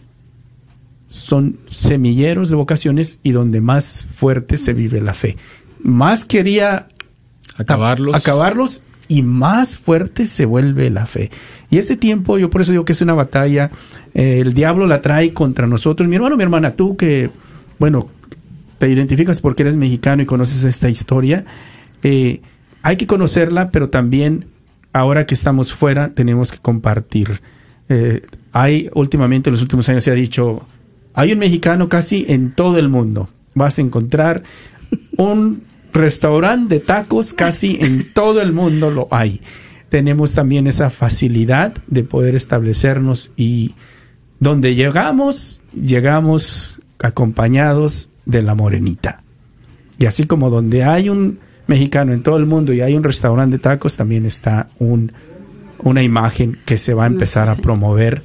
son 1.07 1.61
semilleros 1.69 2.49
de 2.49 2.57
vocaciones 2.57 3.21
y 3.23 3.31
donde 3.31 3.61
más 3.61 4.09
fuerte 4.17 4.57
se 4.57 4.73
vive 4.73 5.01
la 5.01 5.15
fe. 5.15 5.37
Más 5.81 6.25
quería 6.25 6.89
acabarlos, 7.57 8.17
acabarlos 8.17 8.83
y 9.07 9.23
más 9.23 9.77
fuerte 9.77 10.25
se 10.25 10.45
vuelve 10.45 10.91
la 10.91 11.07
fe. 11.07 11.31
Y 11.71 11.79
este 11.79 11.97
tiempo, 11.97 12.37
yo 12.39 12.51
por 12.51 12.63
eso 12.63 12.73
digo 12.73 12.85
que 12.85 12.93
es 12.93 13.01
una 13.01 13.15
batalla, 13.15 13.71
el 14.15 14.53
diablo 14.53 14.87
la 14.87 15.01
trae 15.01 15.33
contra 15.33 15.67
nosotros. 15.67 16.09
Mi 16.09 16.17
hermano, 16.17 16.37
mi 16.37 16.43
hermana, 16.43 16.77
tú 16.77 16.97
que, 16.97 17.31
bueno, 17.79 18.09
te 18.79 18.89
identificas 18.89 19.41
porque 19.41 19.63
eres 19.63 19.77
mexicano 19.77 20.23
y 20.23 20.27
conoces 20.27 20.65
esta 20.65 20.91
historia, 20.91 21.45
eh, 22.03 22.41
hay 22.83 22.97
que 22.97 23.07
conocerla, 23.07 23.71
pero 23.71 23.89
también 23.89 24.47
ahora 24.93 25.25
que 25.25 25.35
estamos 25.35 25.73
fuera 25.73 26.11
tenemos 26.15 26.51
que 26.51 26.59
compartir. 26.59 27.41
Eh, 27.89 28.23
hay 28.53 28.91
últimamente, 28.95 29.51
en 29.51 29.53
los 29.53 29.63
últimos 29.63 29.89
años 29.89 30.05
se 30.05 30.11
ha 30.11 30.15
dicho, 30.15 30.67
hay 31.15 31.33
un 31.33 31.39
mexicano 31.39 31.89
casi 31.89 32.27
en 32.29 32.53
todo 32.53 32.79
el 32.79 32.89
mundo. 32.89 33.29
Vas 33.55 33.79
a 33.79 33.83
encontrar 33.83 34.43
un 35.17 35.63
restaurante 35.93 36.77
de 36.77 36.81
tacos 36.81 37.35
casi 37.35 37.79
en 37.81 38.13
todo 38.13 38.41
el 38.41 38.53
mundo 38.53 38.91
lo 38.91 39.09
hay. 39.11 39.41
Tenemos 39.91 40.35
también 40.35 40.67
esa 40.67 40.91
facilidad 40.91 41.75
de 41.87 42.03
poder 42.03 42.35
establecernos 42.35 43.31
y 43.37 43.75
donde 44.43 44.75
llegamos, 44.75 45.63
llegamos 45.73 46.81
acompañados 46.99 48.09
de 48.27 48.43
la 48.43 48.57
morenita. 48.57 49.23
Y 50.01 50.07
así 50.07 50.25
como 50.25 50.51
donde 50.51 50.83
hay 50.83 51.09
un 51.09 51.39
mexicano 51.69 52.13
en 52.13 52.25
todo 52.25 52.39
el 52.39 52.47
mundo 52.47 52.73
y 52.73 52.81
hay 52.81 52.97
un 52.97 53.05
restaurante 53.05 53.59
de 53.59 53.63
tacos, 53.63 53.97
también 53.97 54.27
está 54.27 54.69
un, 54.81 55.13
una 55.85 56.03
imagen 56.03 56.59
que 56.65 56.77
se 56.77 56.93
va 56.93 57.05
a 57.05 57.07
empezar 57.07 57.49
a 57.49 57.55
promover. 57.55 58.25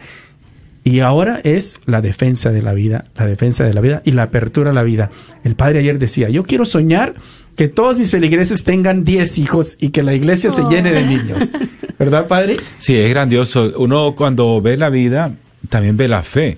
Y 0.83 1.01
ahora 1.01 1.39
es 1.43 1.81
la 1.85 2.01
defensa 2.01 2.51
de 2.51 2.63
la 2.63 2.73
vida, 2.73 3.05
la 3.15 3.27
defensa 3.27 3.63
de 3.63 3.75
la 3.75 3.81
vida 3.81 4.01
y 4.03 4.13
la 4.13 4.23
apertura 4.23 4.71
a 4.71 4.73
la 4.73 4.81
vida. 4.81 5.11
El 5.43 5.53
padre 5.53 5.79
ayer 5.79 5.99
decía, 5.99 6.29
yo 6.29 6.45
quiero 6.45 6.65
soñar 6.65 7.13
que 7.55 7.67
todos 7.67 7.99
mis 7.99 8.09
feligreses 8.09 8.63
tengan 8.63 9.03
10 9.03 9.37
hijos 9.37 9.77
y 9.79 9.89
que 9.89 10.01
la 10.01 10.15
iglesia 10.15 10.49
se 10.49 10.63
llene 10.63 10.91
de 10.91 11.03
oh. 11.03 11.05
niños. 11.05 11.51
¿Verdad, 11.99 12.25
padre? 12.25 12.55
Sí, 12.79 12.95
es 12.95 13.07
grandioso. 13.11 13.71
Uno 13.77 14.15
cuando 14.15 14.59
ve 14.63 14.77
la 14.77 14.89
vida, 14.89 15.35
también 15.69 15.97
ve 15.97 16.07
la 16.07 16.21
fe. 16.23 16.57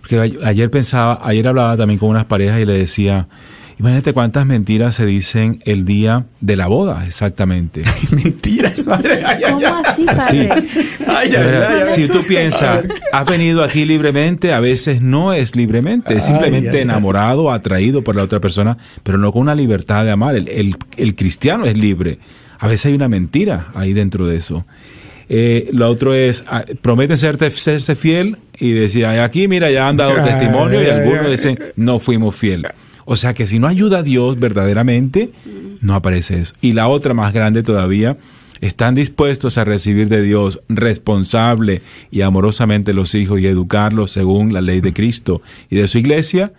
Porque 0.00 0.38
ayer 0.44 0.70
pensaba, 0.70 1.20
ayer 1.22 1.46
hablaba 1.46 1.76
también 1.76 1.98
con 1.98 2.08
unas 2.10 2.24
parejas 2.24 2.60
y 2.60 2.64
le 2.64 2.78
decía, 2.78 3.28
Imagínate 3.80 4.12
cuántas 4.12 4.44
mentiras 4.44 4.96
se 4.96 5.06
dicen 5.06 5.62
el 5.64 5.84
día 5.84 6.26
de 6.40 6.56
la 6.56 6.66
boda, 6.66 7.06
exactamente. 7.06 7.82
mentiras, 8.10 8.84
madre. 8.88 9.22
¿Cómo 9.40 9.82
así, 9.84 10.04
padre? 10.04 11.86
si 11.86 12.08
tú 12.08 12.18
piensas, 12.26 12.84
has 13.12 13.24
venido 13.24 13.62
aquí 13.62 13.84
libremente, 13.84 14.52
a 14.52 14.58
veces 14.58 15.00
no 15.00 15.32
es 15.32 15.54
libremente, 15.54 16.14
es 16.16 16.24
simplemente 16.24 16.80
enamorado, 16.80 17.52
atraído 17.52 18.02
por 18.02 18.16
la 18.16 18.24
otra 18.24 18.40
persona, 18.40 18.76
pero 19.04 19.16
no 19.16 19.30
con 19.30 19.42
una 19.42 19.54
libertad 19.54 20.04
de 20.04 20.10
amar. 20.10 20.34
El, 20.34 20.76
el, 20.96 21.14
cristiano 21.14 21.64
es 21.64 21.78
libre. 21.78 22.18
A 22.58 22.66
veces 22.66 22.86
hay 22.86 22.94
una 22.94 23.08
mentira 23.08 23.68
ahí 23.74 23.92
dentro 23.92 24.26
de 24.26 24.38
eso. 24.38 24.66
Eh, 25.28 25.68
lo 25.72 25.88
otro 25.88 26.14
es, 26.14 26.44
ah, 26.46 26.64
promete 26.80 27.16
serte, 27.16 27.50
serse 27.50 27.96
fiel 27.96 28.38
y 28.58 28.72
decía, 28.72 29.22
aquí 29.24 29.48
mira, 29.48 29.70
ya 29.70 29.88
han 29.88 29.96
dado 29.96 30.14
testimonio 30.24 30.82
y 30.82 30.86
algunos 30.86 31.30
dicen, 31.30 31.58
no 31.76 31.98
fuimos 31.98 32.34
fieles. 32.34 32.72
O 33.04 33.16
sea 33.16 33.34
que 33.34 33.46
si 33.46 33.58
no 33.58 33.68
ayuda 33.68 33.98
a 33.98 34.02
Dios 34.02 34.38
verdaderamente, 34.38 35.30
no 35.80 35.94
aparece 35.94 36.40
eso. 36.40 36.54
Y 36.60 36.72
la 36.72 36.88
otra 36.88 37.14
más 37.14 37.32
grande 37.32 37.62
todavía, 37.62 38.18
están 38.60 38.94
dispuestos 38.94 39.58
a 39.58 39.64
recibir 39.64 40.08
de 40.08 40.22
Dios 40.22 40.60
responsable 40.68 41.82
y 42.10 42.22
amorosamente 42.22 42.92
los 42.92 43.14
hijos 43.14 43.40
y 43.40 43.46
educarlos 43.46 44.12
según 44.12 44.52
la 44.52 44.60
ley 44.60 44.80
de 44.80 44.92
Cristo 44.92 45.42
y 45.70 45.76
de 45.76 45.88
su 45.88 45.98
iglesia. 45.98 46.52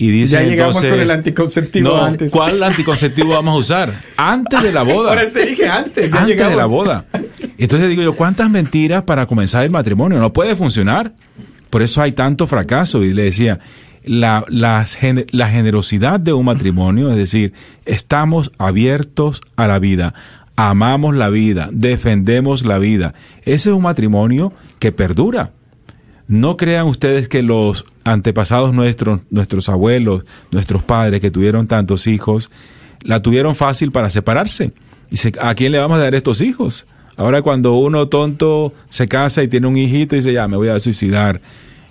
Y 0.00 0.10
dice 0.10 0.32
ya 0.32 0.42
llegamos 0.42 0.78
con 0.78 0.98
el 0.98 1.10
anticonceptivo 1.10 1.90
no, 1.90 2.02
antes. 2.02 2.32
¿Cuál 2.32 2.62
anticonceptivo 2.62 3.34
vamos 3.34 3.54
a 3.54 3.58
usar? 3.58 4.00
Antes 4.16 4.62
de 4.62 4.72
la 4.72 4.82
boda. 4.82 5.10
Ahora 5.10 5.30
te 5.30 5.44
dije 5.44 5.68
antes. 5.68 6.14
antes 6.14 6.38
de 6.38 6.56
la 6.56 6.64
boda. 6.64 7.04
Entonces 7.58 7.90
digo 7.90 8.02
yo, 8.02 8.16
¿cuántas 8.16 8.48
mentiras 8.48 9.02
para 9.02 9.26
comenzar 9.26 9.62
el 9.62 9.70
matrimonio? 9.70 10.18
No 10.18 10.32
puede 10.32 10.56
funcionar. 10.56 11.12
Por 11.68 11.82
eso 11.82 12.00
hay 12.00 12.12
tanto 12.12 12.46
fracaso. 12.46 13.04
Y 13.04 13.12
le 13.12 13.24
decía, 13.24 13.60
la, 14.02 14.46
la, 14.48 14.86
la 15.32 15.48
generosidad 15.50 16.18
de 16.18 16.32
un 16.32 16.46
matrimonio, 16.46 17.10
es 17.10 17.18
decir, 17.18 17.52
estamos 17.84 18.52
abiertos 18.56 19.42
a 19.56 19.66
la 19.66 19.78
vida, 19.80 20.14
amamos 20.56 21.14
la 21.14 21.28
vida, 21.28 21.68
defendemos 21.72 22.64
la 22.64 22.78
vida. 22.78 23.12
Ese 23.42 23.68
es 23.68 23.76
un 23.76 23.82
matrimonio 23.82 24.54
que 24.78 24.92
perdura. 24.92 25.52
No 26.30 26.56
crean 26.56 26.86
ustedes 26.86 27.28
que 27.28 27.42
los 27.42 27.84
antepasados 28.04 28.72
nuestros, 28.72 29.20
nuestros 29.30 29.68
abuelos, 29.68 30.24
nuestros 30.50 30.82
padres 30.82 31.20
que 31.20 31.30
tuvieron 31.30 31.66
tantos 31.66 32.06
hijos, 32.06 32.50
la 33.02 33.20
tuvieron 33.20 33.54
fácil 33.54 33.92
para 33.92 34.10
separarse. 34.10 34.72
Dice, 35.10 35.32
¿a 35.40 35.54
quién 35.54 35.72
le 35.72 35.78
vamos 35.78 35.98
a 35.98 36.02
dar 36.02 36.14
estos 36.14 36.40
hijos? 36.40 36.86
Ahora 37.16 37.42
cuando 37.42 37.74
uno 37.74 38.08
tonto 38.08 38.72
se 38.88 39.08
casa 39.08 39.42
y 39.42 39.48
tiene 39.48 39.66
un 39.66 39.76
hijito 39.76 40.14
y 40.14 40.20
dice, 40.20 40.32
ya, 40.32 40.48
me 40.48 40.56
voy 40.56 40.68
a 40.68 40.80
suicidar 40.80 41.40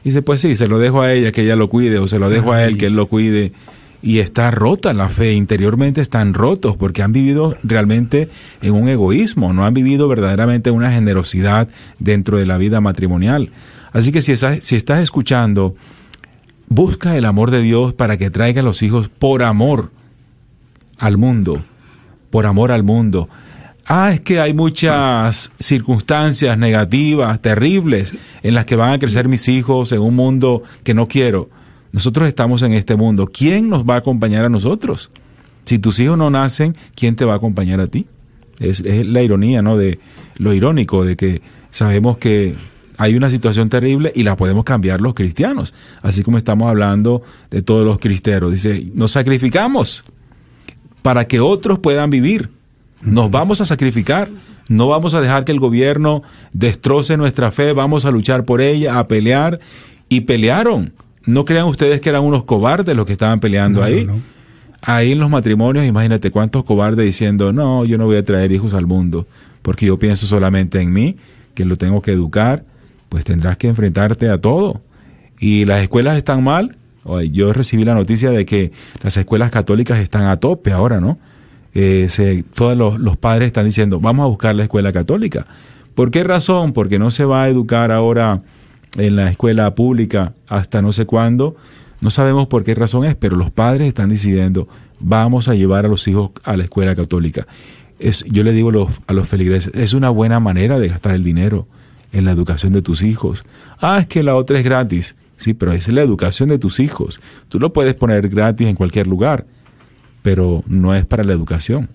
dice, 0.03 0.21
pues 0.21 0.41
sí, 0.41 0.55
se 0.55 0.67
lo 0.67 0.79
dejo 0.79 1.01
a 1.01 1.13
ella 1.13 1.31
que 1.31 1.41
ella 1.41 1.55
lo 1.55 1.69
cuide 1.69 1.99
o 1.99 2.07
se 2.07 2.19
lo 2.19 2.29
dejo 2.29 2.53
a 2.53 2.63
él 2.63 2.77
que 2.77 2.87
él 2.87 2.95
lo 2.95 3.07
cuide. 3.07 3.53
Y 4.01 4.19
está 4.19 4.49
rota 4.49 4.93
la 4.93 5.09
fe, 5.09 5.33
interiormente 5.33 5.99
están 5.99 6.33
rotos 6.33 6.77
porque 6.77 7.03
han 7.03 7.11
vivido 7.11 7.57
realmente 7.63 8.29
en 8.61 8.73
un 8.73 8.87
egoísmo, 8.87 9.51
no 9.51 9.65
han 9.65 9.73
vivido 9.73 10.07
verdaderamente 10.07 10.71
una 10.71 10.91
generosidad 10.91 11.67
dentro 11.99 12.37
de 12.37 12.45
la 12.45 12.57
vida 12.57 12.79
matrimonial. 12.79 13.49
Así 13.91 14.11
que 14.11 14.21
si 14.21 14.31
estás, 14.31 14.59
si 14.63 14.75
estás 14.75 15.01
escuchando, 15.01 15.75
busca 16.67 17.17
el 17.17 17.25
amor 17.25 17.51
de 17.51 17.61
Dios 17.61 17.93
para 17.93 18.17
que 18.17 18.29
traiga 18.29 18.61
a 18.61 18.65
los 18.65 18.81
hijos 18.83 19.09
por 19.09 19.43
amor 19.43 19.91
al 20.97 21.17
mundo, 21.17 21.63
por 22.29 22.45
amor 22.45 22.71
al 22.71 22.83
mundo 22.83 23.29
ah, 23.89 24.11
es 24.13 24.21
que 24.21 24.39
hay 24.39 24.53
muchas 24.53 25.51
circunstancias 25.59 26.57
negativas, 26.57 27.41
terribles, 27.41 28.13
en 28.43 28.53
las 28.53 28.65
que 28.65 28.77
van 28.77 28.93
a 28.93 28.99
crecer 28.99 29.27
mis 29.27 29.47
hijos 29.49 29.91
en 29.91 29.99
un 29.99 30.15
mundo 30.15 30.63
que 30.83 30.93
no 30.93 31.07
quiero. 31.07 31.49
Nosotros 31.91 32.27
estamos 32.27 32.61
en 32.61 32.73
este 32.73 32.95
mundo. 32.95 33.27
¿Quién 33.33 33.67
nos 33.67 33.83
va 33.83 33.95
a 33.95 33.97
acompañar 33.97 34.45
a 34.45 34.49
nosotros? 34.49 35.09
Si 35.65 35.79
tus 35.79 35.99
hijos 35.99 36.17
no 36.17 36.29
nacen, 36.29 36.75
¿quién 36.95 37.15
te 37.15 37.25
va 37.25 37.33
a 37.33 37.37
acompañar 37.37 37.81
a 37.81 37.87
ti? 37.87 38.05
Es, 38.59 38.83
la 38.85 39.23
ironía, 39.23 39.61
¿no? 39.61 39.75
De 39.75 39.99
lo 40.37 40.53
irónico 40.53 41.03
de 41.03 41.17
que 41.17 41.41
sabemos 41.71 42.19
que 42.19 42.53
hay 42.99 43.15
una 43.15 43.29
situación 43.29 43.69
terrible 43.69 44.11
y 44.13 44.23
la 44.23 44.35
podemos 44.35 44.65
cambiar 44.65 44.99
los 44.99 45.13
cristianos. 45.13 45.73
Así 46.01 46.21
como 46.21 46.37
estamos 46.37 46.67
hablando 46.67 47.23
de 47.49 47.61
todos 47.61 47.85
los 47.85 47.97
cristeros. 47.97 48.51
Dice, 48.51 48.87
nos 48.93 49.13
sacrificamos 49.13 50.03
para 51.01 51.25
que 51.25 51.39
otros 51.39 51.79
puedan 51.79 52.09
vivir. 52.09 52.49
Nos 53.01 53.31
vamos 53.31 53.61
a 53.61 53.65
sacrificar, 53.65 54.27
no 54.67 54.89
vamos 54.89 55.13
a 55.13 55.21
dejar 55.21 55.45
que 55.45 55.53
el 55.53 55.61
gobierno 55.61 56.23
destroce 56.51 57.15
nuestra 57.15 57.51
fe, 57.51 57.71
vamos 57.71 58.03
a 58.03 58.11
luchar 58.11 58.43
por 58.43 58.59
ella, 58.59 58.99
a 58.99 59.07
pelear. 59.07 59.61
Y 60.09 60.21
pelearon. 60.21 60.91
No 61.25 61.45
crean 61.45 61.67
ustedes 61.67 62.01
que 62.01 62.09
eran 62.09 62.25
unos 62.25 62.43
cobardes 62.43 62.97
los 62.97 63.05
que 63.05 63.13
estaban 63.13 63.39
peleando 63.39 63.81
ahí. 63.81 64.09
Ahí 64.81 65.13
en 65.13 65.19
los 65.19 65.29
matrimonios, 65.29 65.85
imagínate 65.85 66.31
cuántos 66.31 66.65
cobardes 66.65 67.05
diciendo, 67.05 67.53
no, 67.53 67.85
yo 67.85 67.97
no 67.97 68.07
voy 68.07 68.17
a 68.17 68.25
traer 68.25 68.51
hijos 68.51 68.73
al 68.73 68.87
mundo, 68.87 69.25
porque 69.61 69.85
yo 69.85 69.97
pienso 69.97 70.27
solamente 70.27 70.81
en 70.81 70.91
mí, 70.91 71.15
que 71.53 71.63
lo 71.63 71.77
tengo 71.77 72.01
que 72.01 72.11
educar, 72.11 72.65
pues 73.09 73.23
tendrás 73.23 73.57
que 73.57 73.67
enfrentarte 73.67 74.29
a 74.29 74.39
todo. 74.39 74.81
Y 75.39 75.65
las 75.65 75.81
escuelas 75.81 76.17
están 76.17 76.43
mal. 76.43 76.77
Yo 77.31 77.53
recibí 77.53 77.83
la 77.83 77.95
noticia 77.95 78.29
de 78.29 78.45
que 78.45 78.71
las 79.01 79.17
escuelas 79.17 79.49
católicas 79.49 79.99
están 79.99 80.23
a 80.23 80.37
tope 80.37 80.71
ahora, 80.71 80.99
¿no? 81.01 81.17
eh, 81.73 82.43
todos 82.55 82.77
los, 82.99 83.17
padres 83.17 83.47
están 83.47 83.65
diciendo, 83.65 83.99
vamos 83.99 84.23
a 84.23 84.27
buscar 84.27 84.55
la 84.55 84.63
escuela 84.63 84.91
católica. 84.91 85.45
¿Por 85.95 86.11
qué 86.11 86.23
razón? 86.23 86.73
Porque 86.73 86.99
no 86.99 87.11
se 87.11 87.25
va 87.25 87.43
a 87.43 87.49
educar 87.49 87.91
ahora 87.91 88.41
en 88.97 89.15
la 89.15 89.29
escuela 89.29 89.75
pública 89.75 90.33
hasta 90.47 90.81
no 90.81 90.93
sé 90.93 91.05
cuándo. 91.05 91.55
No 92.01 92.11
sabemos 92.11 92.47
por 92.47 92.63
qué 92.63 92.75
razón 92.75 93.05
es, 93.05 93.15
pero 93.15 93.35
los 93.35 93.51
padres 93.51 93.87
están 93.87 94.09
decidiendo, 94.09 94.69
vamos 94.99 95.49
a 95.49 95.55
llevar 95.55 95.85
a 95.85 95.89
los 95.89 96.07
hijos 96.07 96.31
a 96.43 96.55
la 96.55 96.63
escuela 96.63 96.95
católica. 96.95 97.45
Yo 98.27 98.43
le 98.45 98.53
digo 98.53 98.87
a 99.07 99.13
los 99.13 99.27
feligreses, 99.27 99.73
es 99.75 99.93
una 99.93 100.09
buena 100.09 100.39
manera 100.39 100.79
de 100.79 100.87
gastar 100.87 101.15
el 101.15 101.23
dinero 101.25 101.67
en 102.11 102.25
la 102.25 102.31
educación 102.31 102.73
de 102.73 102.81
tus 102.81 103.03
hijos. 103.03 103.43
Ah, 103.79 103.99
es 103.99 104.07
que 104.07 104.23
la 104.23 104.35
otra 104.35 104.57
es 104.57 104.63
gratis. 104.63 105.15
Sí, 105.37 105.53
pero 105.53 105.71
es 105.71 105.87
la 105.87 106.01
educación 106.01 106.49
de 106.49 106.59
tus 106.59 106.79
hijos. 106.79 107.21
Tú 107.47 107.59
lo 107.59 107.71
puedes 107.71 107.93
poner 107.93 108.27
gratis 108.27 108.67
en 108.67 108.75
cualquier 108.75 109.07
lugar 109.07 109.45
pero 110.21 110.63
no 110.67 110.95
es 110.95 111.05
para 111.05 111.23
la 111.23 111.33
educación. 111.33 111.89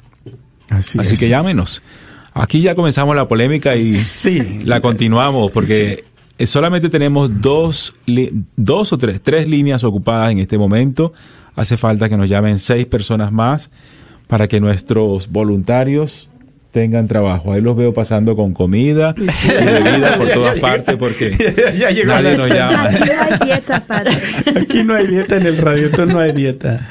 Así, 0.69 1.17
que 1.17 1.29
llámenos. 1.29 1.83
Aquí 2.33 2.63
ya 2.63 2.75
comenzamos 2.75 3.15
la 3.15 3.29
polémica 3.29 3.77
y 3.77 3.85
sí. 3.85 4.61
la 4.65 4.81
continuamos 4.81 5.53
porque 5.53 6.05
solamente 6.41 6.89
tenemos 6.89 7.41
dos, 7.41 7.95
dos 8.57 8.93
o 8.93 8.99
tres, 8.99 9.23
tres 9.23 9.49
líneas 9.49 9.85
ocupadas 9.85 10.33
en 10.33 10.39
este 10.39 10.59
momento. 10.59 11.13
Hace 11.55 11.77
falta 11.77 12.09
que 12.09 12.17
nos 12.17 12.29
llamen 12.29 12.59
seis 12.59 12.87
personas 12.87 13.31
más 13.31 13.71
para 14.27 14.49
que 14.49 14.59
nuestros 14.59 15.31
voluntarios 15.31 16.29
tengan 16.75 17.07
trabajo. 17.07 17.53
Ahí 17.53 17.61
los 17.61 17.77
veo 17.77 17.95
pasando 17.95 18.35
con 18.35 18.53
comida 18.53 19.15
y 19.17 19.21
bebida 19.21 20.19
por 20.19 20.29
todas 20.33 20.59
partes 20.59 20.97
porque 20.97 21.31
nadie 22.05 22.37
nos 22.37 22.51
llama. 22.51 22.89
Aquí 22.89 22.99
no 22.99 23.23
hay 23.23 23.39
dieta, 23.47 23.79
padre. 23.87 24.11
Aquí 24.61 24.83
no 24.83 24.97
hay 24.97 25.07
dieta 25.07 25.37
en 25.37 25.47
el 25.47 25.57
radio, 25.57 25.89
no 26.05 26.19
hay 26.19 26.33
dieta. 26.33 26.89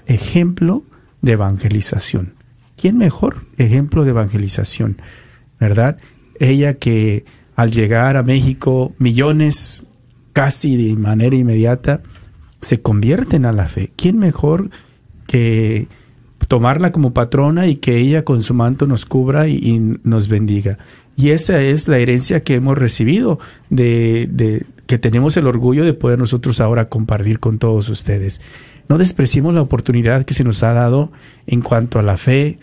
ejemplo 0.08 0.84
de 1.22 1.32
evangelización? 1.32 2.34
¿Quién 2.76 2.98
mejor 2.98 3.46
ejemplo 3.58 4.04
de 4.04 4.10
evangelización? 4.10 4.98
¿Verdad? 5.60 5.98
Ella 6.40 6.76
que 6.76 7.26
al 7.56 7.72
llegar 7.72 8.18
a 8.18 8.24
México 8.24 8.94
millones 8.98 9.86
casi 10.34 10.76
de 10.76 10.96
manera 10.96 11.36
inmediata 11.36 12.02
se 12.62 12.82
convierten 12.82 13.46
a 13.46 13.52
la 13.52 13.68
fe. 13.68 13.92
¿Quién 13.96 14.18
mejor 14.18 14.70
que 15.28 15.88
tomarla 16.48 16.92
como 16.92 17.14
patrona 17.14 17.68
y 17.68 17.76
que 17.76 17.98
ella 17.98 18.24
con 18.24 18.42
su 18.42 18.54
manto 18.54 18.88
nos 18.88 19.06
cubra 19.06 19.48
y, 19.48 19.98
nos 20.04 20.28
bendiga? 20.28 20.80
Y 21.16 21.30
esa 21.30 21.62
es 21.62 21.88
la 21.88 22.00
herencia 22.00 22.42
que 22.42 22.56
hemos 22.56 22.78
recibido, 22.78 23.38
de, 23.70 24.66
que 24.88 24.98
tenemos 24.98 25.38
el 25.38 25.46
orgullo 25.46 25.86
de 25.86 25.94
poder 25.94 26.18
nosotros 26.18 26.60
ahora 26.60 26.90
compartir 26.90 27.40
con 27.40 27.60
todos 27.60 27.90
ustedes. 27.90 28.42
No 28.90 28.98
despreciemos 28.98 29.54
la 29.54 29.62
oportunidad 29.62 30.26
que 30.26 30.34
se 30.34 30.44
nos 30.44 30.64
ha 30.64 30.74
dado 30.74 31.12
en 31.46 31.62
cuanto 31.62 32.00
a 32.00 32.04
la 32.04 32.18
fe, 32.18 32.58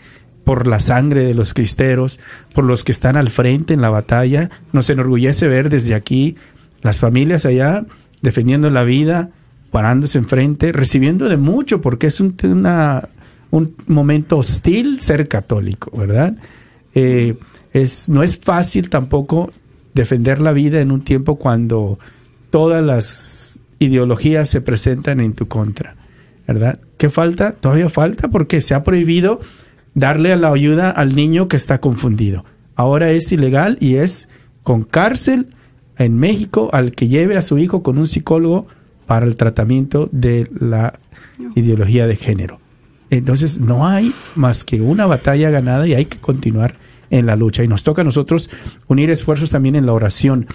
por 0.51 0.67
la 0.67 0.81
sangre 0.81 1.23
de 1.23 1.33
los 1.33 1.53
cristeros, 1.53 2.19
por 2.53 2.65
los 2.65 2.83
que 2.83 2.91
están 2.91 3.15
al 3.15 3.29
frente 3.29 3.73
en 3.73 3.79
la 3.79 3.89
batalla. 3.89 4.49
Nos 4.73 4.89
enorgullece 4.89 5.47
ver 5.47 5.69
desde 5.69 5.95
aquí 5.95 6.35
las 6.81 6.99
familias 6.99 7.45
allá 7.45 7.85
defendiendo 8.21 8.69
la 8.69 8.83
vida, 8.83 9.29
parándose 9.71 10.17
enfrente, 10.17 10.73
recibiendo 10.73 11.29
de 11.29 11.37
mucho, 11.37 11.79
porque 11.79 12.07
es 12.07 12.19
un, 12.19 12.35
un 13.51 13.75
momento 13.87 14.39
hostil 14.39 14.99
ser 14.99 15.29
católico, 15.29 15.97
¿verdad? 15.97 16.35
Eh, 16.95 17.37
es, 17.71 18.09
no 18.09 18.21
es 18.21 18.37
fácil 18.37 18.89
tampoco 18.89 19.53
defender 19.93 20.41
la 20.41 20.51
vida 20.51 20.81
en 20.81 20.91
un 20.91 20.99
tiempo 20.99 21.37
cuando 21.37 21.97
todas 22.49 22.83
las 22.83 23.57
ideologías 23.79 24.49
se 24.49 24.59
presentan 24.59 25.21
en 25.21 25.31
tu 25.31 25.47
contra, 25.47 25.95
¿verdad? 26.45 26.77
¿Qué 26.97 27.09
falta? 27.09 27.53
Todavía 27.53 27.87
falta 27.87 28.27
porque 28.27 28.59
se 28.59 28.73
ha 28.73 28.83
prohibido 28.83 29.39
darle 29.93 30.35
la 30.35 30.51
ayuda 30.51 30.89
al 30.89 31.15
niño 31.15 31.47
que 31.47 31.57
está 31.57 31.79
confundido. 31.79 32.45
Ahora 32.75 33.11
es 33.11 33.31
ilegal 33.31 33.77
y 33.79 33.95
es 33.95 34.29
con 34.63 34.83
cárcel 34.83 35.47
en 35.97 36.17
México 36.17 36.69
al 36.73 36.91
que 36.91 37.07
lleve 37.07 37.37
a 37.37 37.41
su 37.41 37.57
hijo 37.57 37.83
con 37.83 37.97
un 37.97 38.07
psicólogo 38.07 38.67
para 39.05 39.25
el 39.25 39.35
tratamiento 39.35 40.09
de 40.11 40.47
la 40.57 40.93
ideología 41.55 42.07
de 42.07 42.15
género. 42.15 42.59
Entonces 43.09 43.59
no 43.59 43.87
hay 43.87 44.13
más 44.35 44.63
que 44.63 44.81
una 44.81 45.05
batalla 45.05 45.49
ganada 45.49 45.85
y 45.85 45.93
hay 45.93 46.05
que 46.05 46.17
continuar 46.17 46.75
en 47.09 47.25
la 47.25 47.35
lucha. 47.35 47.63
Y 47.63 47.67
nos 47.67 47.83
toca 47.83 48.01
a 48.01 48.05
nosotros 48.05 48.49
unir 48.87 49.09
esfuerzos 49.09 49.51
también 49.51 49.75
en 49.75 49.85
la 49.85 49.93
oración 49.93 50.47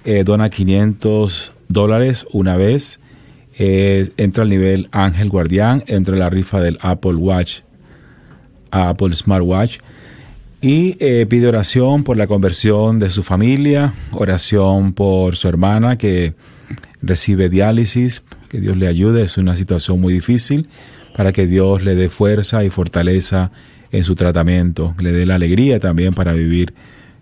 eh, 0.05 0.23
dona 0.23 0.49
500 0.49 1.51
dólares 1.69 2.25
una 2.31 2.55
vez, 2.55 2.99
eh, 3.57 4.09
entra 4.17 4.43
al 4.43 4.49
nivel 4.49 4.89
Ángel 4.91 5.29
Guardián, 5.29 5.83
entra 5.87 6.15
la 6.15 6.29
rifa 6.29 6.59
del 6.61 6.77
Apple 6.81 7.15
Watch, 7.15 7.59
Apple 8.71 9.15
Smartwatch, 9.15 9.77
y 10.61 10.95
eh, 10.99 11.25
pide 11.29 11.47
oración 11.47 12.03
por 12.03 12.17
la 12.17 12.25
conversión 12.25 12.99
de 12.99 13.09
su 13.09 13.21
familia, 13.23 13.93
oración 14.11 14.93
por 14.93 15.35
su 15.35 15.47
hermana 15.47 15.97
que 15.97 16.33
recibe 17.01 17.49
diálisis, 17.49 18.23
que 18.49 18.61
Dios 18.61 18.77
le 18.77 18.87
ayude, 18.87 19.23
es 19.23 19.37
una 19.37 19.57
situación 19.57 19.99
muy 19.99 20.13
difícil, 20.13 20.67
para 21.15 21.31
que 21.31 21.47
Dios 21.47 21.83
le 21.83 21.95
dé 21.95 22.09
fuerza 22.09 22.63
y 22.63 22.69
fortaleza 22.69 23.51
en 23.91 24.03
su 24.03 24.15
tratamiento, 24.15 24.95
le 24.99 25.11
dé 25.11 25.25
la 25.25 25.35
alegría 25.35 25.79
también 25.79 26.13
para 26.13 26.33
vivir 26.33 26.73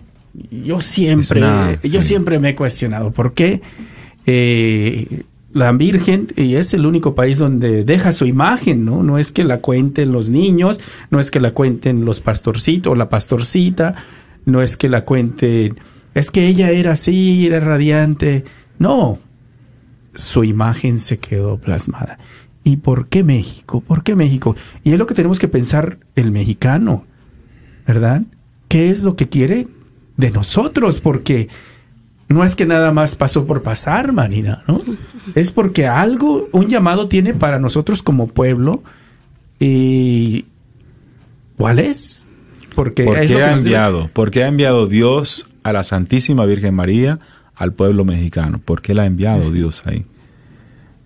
Yo 0.51 0.81
siempre, 0.81 1.43
yo 1.83 2.03
siempre 2.03 2.39
me 2.39 2.51
he 2.51 2.55
cuestionado 2.55 3.11
por 3.11 3.35
qué 3.35 3.61
eh, 4.27 5.25
la 5.53 5.73
Virgen 5.73 6.29
y 6.37 6.55
es 6.57 6.75
el 6.75 6.87
único 6.87 7.15
país 7.15 7.39
donde 7.39 7.85
deja 7.85 8.13
su 8.13 8.27
imagen, 8.27 8.85
¿no? 8.85 9.03
No 9.03 9.19
es 9.19 9.33
que 9.33 9.45
la 9.45 9.61
cuenten 9.61 10.13
los 10.13 10.29
niños, 10.29 10.81
no 11.11 11.19
es 11.19 11.31
que 11.31 11.41
la 11.41 11.53
cuenten 11.53 12.05
los 12.05 12.21
pastorcitos 12.21 12.93
o 12.93 12.95
la 12.95 13.09
pastorcita, 13.09 13.95
no 14.45 14.63
es 14.63 14.77
que 14.77 14.89
la 14.89 15.05
cuenten, 15.05 15.77
es 16.15 16.31
que 16.31 16.47
ella 16.47 16.71
era 16.71 16.93
así, 16.93 17.47
era 17.47 17.61
radiante. 17.61 18.45
No, 18.79 19.19
su 20.15 20.45
imagen 20.45 21.01
se 21.01 21.19
quedó 21.19 21.59
plasmada. 21.59 22.19
¿Y 22.65 22.77
por 22.77 23.09
qué 23.09 23.25
México? 23.25 23.81
¿Por 23.81 24.03
qué 24.03 24.15
México? 24.15 24.55
Y 24.85 24.93
es 24.93 24.99
lo 24.99 25.07
que 25.07 25.15
tenemos 25.15 25.39
que 25.39 25.49
pensar 25.49 25.99
el 26.17 26.31
mexicano, 26.31 27.05
¿verdad? 27.89 28.23
¿Qué 28.69 28.91
es 28.91 29.03
lo 29.03 29.17
que 29.17 29.29
quiere 29.31 29.67
de 30.19 30.31
nosotros? 30.31 31.01
Porque 31.01 31.49
no 32.29 32.45
es 32.45 32.55
que 32.55 32.67
nada 32.67 32.93
más 32.93 33.17
pasó 33.17 33.47
por 33.47 33.63
pasar, 33.63 34.13
Marina, 34.13 34.63
¿no? 34.69 34.79
Es 35.35 35.51
porque 35.51 35.87
algo, 35.87 36.49
un 36.53 36.69
llamado 36.69 37.09
tiene 37.09 37.33
para 37.33 37.59
nosotros 37.59 38.03
como 38.03 38.29
pueblo. 38.29 38.83
¿Y 39.59 40.45
cuál 41.57 41.79
es? 41.79 42.27
Porque 42.75 43.05
¿Por 43.05 43.27
qué 43.27 43.43
ha 43.43 43.57
enviado? 43.57 44.11
¿Por 44.13 44.31
qué 44.31 44.45
ha 44.45 44.49
enviado 44.49 44.87
Dios 44.87 45.49
a 45.63 45.73
la 45.73 45.83
Santísima 45.83 46.45
Virgen 46.45 46.75
María 46.75 47.19
al 47.57 47.73
pueblo 47.73 48.05
mexicano? 48.05 48.61
¿Por 48.63 48.83
qué 48.83 48.93
la 48.93 49.05
ha 49.05 49.07
enviado 49.07 49.51
Dios 49.51 49.83
ahí? 49.87 50.05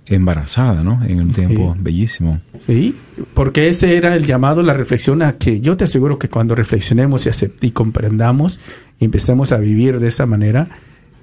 Embarazada, 0.07 0.83
¿no? 0.83 1.03
En 1.05 1.21
un 1.21 1.31
tiempo 1.31 1.77
bellísimo. 1.79 2.41
Sí, 2.59 2.95
porque 3.35 3.69
ese 3.69 3.97
era 3.97 4.17
el 4.17 4.27
llamado, 4.27 4.63
la 4.63 4.75
reflexión 4.75 5.23
a 5.23 5.39
que 5.39 5.61
yo 5.61 5.77
te 5.77 5.85
aseguro 5.85 6.19
que 6.19 6.29
cuando 6.29 6.55
reflexionemos 6.55 7.27
y, 7.27 7.31
y 7.67 7.71
comprendamos 7.71 8.61
y 8.99 9.05
empecemos 9.05 9.53
a 9.53 9.59
vivir 9.59 10.01
de 10.01 10.09
esa 10.09 10.27
manera, 10.27 10.69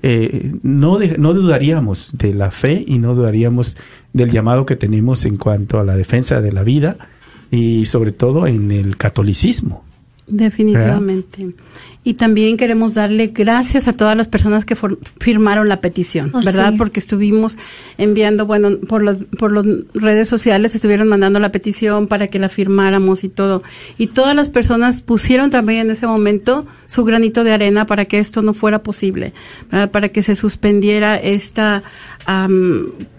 eh, 0.01 0.53
no, 0.63 0.99
no 0.99 1.33
dudaríamos 1.33 2.17
de 2.17 2.33
la 2.33 2.51
fe 2.51 2.83
y 2.87 2.99
no 2.99 3.15
dudaríamos 3.15 3.75
del 4.13 4.31
llamado 4.31 4.65
que 4.65 4.77
tenemos 4.77 5.25
en 5.25 5.35
cuanto 5.35 5.79
a 5.79 5.83
la 5.83 5.97
defensa 5.97 6.41
de 6.41 6.53
la 6.53 6.63
vida 6.63 6.97
y 7.51 7.85
sobre 7.85 8.13
todo 8.13 8.47
en 8.47 8.71
el 8.71 8.95
catolicismo. 8.95 9.83
Definitivamente. 10.25 11.49
Y 12.09 12.15
también 12.15 12.57
queremos 12.57 12.95
darle 12.95 13.27
gracias 13.27 13.87
a 13.87 13.93
todas 13.93 14.17
las 14.17 14.27
personas 14.27 14.65
que 14.65 14.75
firmaron 15.19 15.69
la 15.69 15.79
petición, 15.79 16.31
oh, 16.33 16.41
¿verdad? 16.43 16.73
Porque 16.75 16.99
estuvimos 16.99 17.55
enviando, 17.99 18.47
bueno, 18.47 18.79
por 18.87 19.03
las 19.03 19.17
por 19.37 19.51
las 19.51 19.63
redes 19.93 20.27
sociales 20.27 20.73
estuvieron 20.73 21.07
mandando 21.07 21.39
la 21.39 21.51
petición 21.51 22.07
para 22.07 22.25
que 22.25 22.39
la 22.39 22.49
firmáramos 22.49 23.23
y 23.23 23.29
todo. 23.29 23.61
Y 23.99 24.07
todas 24.07 24.35
las 24.35 24.49
personas 24.49 25.03
pusieron 25.03 25.51
también 25.51 25.81
en 25.81 25.91
ese 25.91 26.07
momento 26.07 26.65
su 26.87 27.05
granito 27.05 27.43
de 27.43 27.51
arena 27.51 27.85
para 27.85 28.05
que 28.05 28.17
esto 28.17 28.41
no 28.41 28.55
fuera 28.55 28.81
posible, 28.81 29.33
para 29.69 30.09
que 30.09 30.23
se 30.23 30.33
suspendiera 30.33 31.15
esta 31.15 31.83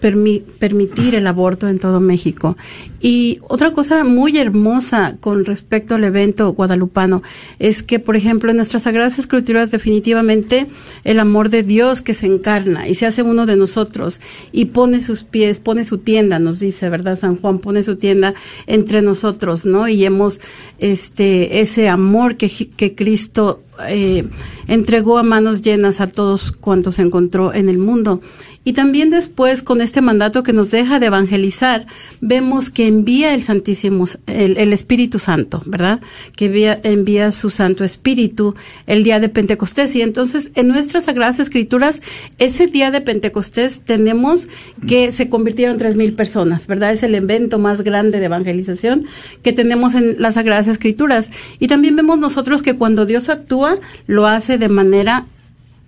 permitir 0.01 1.15
el 1.15 1.27
aborto 1.27 1.69
en 1.69 1.79
todo 1.79 2.01
México. 2.01 2.57
Y 3.01 3.39
otra 3.47 3.71
cosa 3.71 4.03
muy 4.03 4.37
hermosa 4.37 5.15
con 5.19 5.43
respecto 5.43 5.95
al 5.95 6.03
evento 6.03 6.53
guadalupano 6.53 7.23
es 7.57 7.83
que, 7.83 7.99
por 7.99 8.15
ejemplo, 8.15 8.51
en 8.51 8.59
nuestras 8.81 8.91
Sagradas 8.91 9.19
Escrituras 9.19 9.71
definitivamente 9.71 10.67
el 11.03 11.19
amor 11.19 11.49
de 11.49 11.63
Dios 11.63 12.01
que 12.01 12.13
se 12.13 12.25
encarna 12.25 12.87
y 12.87 12.95
se 12.95 13.05
hace 13.05 13.21
uno 13.21 13.45
de 13.45 13.55
nosotros 13.55 14.19
y 14.51 14.65
pone 14.65 14.99
sus 14.99 15.23
pies, 15.23 15.59
pone 15.59 15.83
su 15.83 15.99
tienda, 15.99 16.39
nos 16.39 16.59
dice, 16.59 16.89
¿verdad? 16.89 17.17
San 17.17 17.37
Juan 17.37 17.59
pone 17.59 17.83
su 17.83 17.95
tienda 17.95 18.33
entre 18.67 19.01
nosotros, 19.01 19.65
¿no? 19.65 19.87
Y 19.87 20.03
hemos 20.03 20.39
este 20.79 21.61
ese 21.61 21.89
amor 21.89 22.37
que, 22.37 22.49
que 22.49 22.95
Cristo 22.95 23.61
eh, 23.87 24.27
entregó 24.67 25.17
a 25.17 25.23
manos 25.23 25.61
llenas 25.61 26.01
a 26.01 26.07
todos 26.07 26.51
cuantos 26.51 26.99
encontró 26.99 27.53
en 27.53 27.69
el 27.69 27.77
mundo. 27.77 28.21
Y 28.63 28.73
también 28.73 29.09
después, 29.09 29.63
con 29.63 29.81
este 29.81 30.01
mandato 30.01 30.43
que 30.43 30.53
nos 30.53 30.69
deja 30.69 30.99
de 30.99 31.07
evangelizar, 31.07 31.87
vemos 32.19 32.69
que 32.69 32.85
envía 32.85 33.33
el 33.33 33.41
Santísimo, 33.41 34.05
el, 34.27 34.71
Espíritu 34.71 35.17
Santo, 35.17 35.63
¿verdad? 35.65 35.99
Que 36.35 36.45
envía, 36.45 36.79
envía, 36.83 37.31
su 37.31 37.49
Santo 37.49 37.83
Espíritu 37.83 38.55
el 38.85 39.03
día 39.03 39.19
de 39.19 39.29
Pentecostés. 39.29 39.95
Y 39.95 40.01
entonces, 40.01 40.51
en 40.53 40.67
nuestras 40.67 41.05
Sagradas 41.05 41.39
Escrituras, 41.39 42.01
ese 42.37 42.67
día 42.67 42.91
de 42.91 43.01
Pentecostés 43.01 43.81
tenemos 43.81 44.47
que 44.87 45.11
se 45.11 45.27
convirtieron 45.27 45.77
tres 45.77 45.95
mil 45.95 46.13
personas, 46.13 46.67
¿verdad? 46.67 46.93
Es 46.93 47.01
el 47.01 47.15
evento 47.15 47.57
más 47.57 47.81
grande 47.81 48.19
de 48.19 48.25
evangelización 48.25 49.05
que 49.41 49.53
tenemos 49.53 49.95
en 49.95 50.21
las 50.21 50.35
Sagradas 50.35 50.67
Escrituras. 50.67 51.31
Y 51.57 51.67
también 51.67 51.95
vemos 51.95 52.19
nosotros 52.19 52.61
que 52.61 52.75
cuando 52.75 53.07
Dios 53.07 53.29
actúa, 53.29 53.79
lo 54.05 54.27
hace 54.27 54.59
de 54.59 54.69
manera 54.69 55.25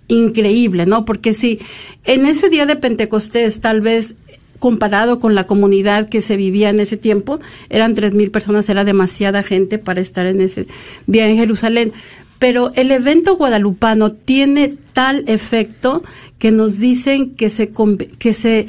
increíble, 0.08 0.86
¿no? 0.86 1.04
Porque 1.04 1.34
si 1.34 1.60
en 2.04 2.26
ese 2.26 2.48
día 2.48 2.66
de 2.66 2.76
Pentecostés 2.76 3.60
tal 3.60 3.80
vez 3.80 4.14
comparado 4.58 5.20
con 5.20 5.34
la 5.34 5.46
comunidad 5.46 6.08
que 6.08 6.20
se 6.20 6.36
vivía 6.36 6.70
en 6.70 6.80
ese 6.80 6.96
tiempo, 6.96 7.40
eran 7.68 7.94
tres 7.94 8.14
mil 8.14 8.30
personas, 8.30 8.68
era 8.68 8.84
demasiada 8.84 9.42
gente 9.42 9.78
para 9.78 10.00
estar 10.00 10.26
en 10.26 10.40
ese 10.40 10.66
día 11.06 11.28
en 11.28 11.36
Jerusalén. 11.36 11.92
Pero 12.38 12.72
el 12.74 12.90
evento 12.90 13.36
guadalupano 13.36 14.10
tiene 14.12 14.74
tal 14.92 15.24
efecto 15.26 16.02
que 16.38 16.50
nos 16.50 16.78
dicen 16.78 17.34
que 17.34 17.50
se, 17.50 17.72
que 18.18 18.32
se 18.32 18.66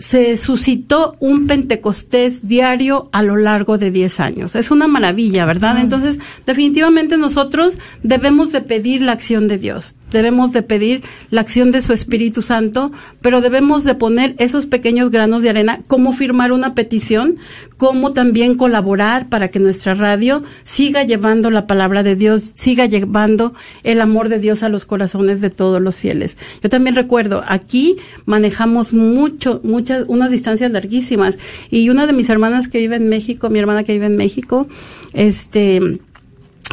se 0.00 0.38
suscitó 0.38 1.14
un 1.20 1.46
Pentecostés 1.46 2.48
diario 2.48 3.10
a 3.12 3.22
lo 3.22 3.36
largo 3.36 3.76
de 3.76 3.90
10 3.90 4.20
años. 4.20 4.56
Es 4.56 4.70
una 4.70 4.88
maravilla, 4.88 5.44
¿verdad? 5.44 5.78
Entonces, 5.78 6.18
definitivamente 6.46 7.18
nosotros 7.18 7.78
debemos 8.02 8.50
de 8.50 8.62
pedir 8.62 9.02
la 9.02 9.12
acción 9.12 9.46
de 9.46 9.58
Dios, 9.58 9.96
debemos 10.10 10.52
de 10.52 10.62
pedir 10.62 11.02
la 11.28 11.42
acción 11.42 11.70
de 11.70 11.82
su 11.82 11.92
Espíritu 11.92 12.40
Santo, 12.40 12.90
pero 13.20 13.42
debemos 13.42 13.84
de 13.84 13.94
poner 13.94 14.34
esos 14.38 14.64
pequeños 14.64 15.10
granos 15.10 15.42
de 15.42 15.50
arena, 15.50 15.82
como 15.86 16.14
firmar 16.14 16.52
una 16.52 16.74
petición, 16.74 17.36
como 17.80 18.12
también 18.12 18.56
colaborar 18.56 19.30
para 19.30 19.48
que 19.48 19.58
nuestra 19.58 19.94
radio 19.94 20.42
siga 20.64 21.02
llevando 21.02 21.50
la 21.50 21.66
palabra 21.66 22.02
de 22.02 22.14
Dios, 22.14 22.52
siga 22.54 22.84
llevando 22.84 23.54
el 23.84 24.02
amor 24.02 24.28
de 24.28 24.38
Dios 24.38 24.62
a 24.62 24.68
los 24.68 24.84
corazones 24.84 25.40
de 25.40 25.48
todos 25.48 25.80
los 25.80 25.96
fieles. 25.96 26.36
Yo 26.62 26.68
también 26.68 26.94
recuerdo, 26.94 27.42
aquí 27.48 27.96
manejamos 28.26 28.92
mucho, 28.92 29.62
muchas, 29.64 30.04
unas 30.08 30.30
distancias 30.30 30.70
larguísimas 30.70 31.38
y 31.70 31.88
una 31.88 32.06
de 32.06 32.12
mis 32.12 32.28
hermanas 32.28 32.68
que 32.68 32.80
vive 32.80 32.96
en 32.96 33.08
México, 33.08 33.48
mi 33.48 33.60
hermana 33.60 33.82
que 33.82 33.94
vive 33.94 34.04
en 34.04 34.16
México, 34.18 34.68
este, 35.14 36.00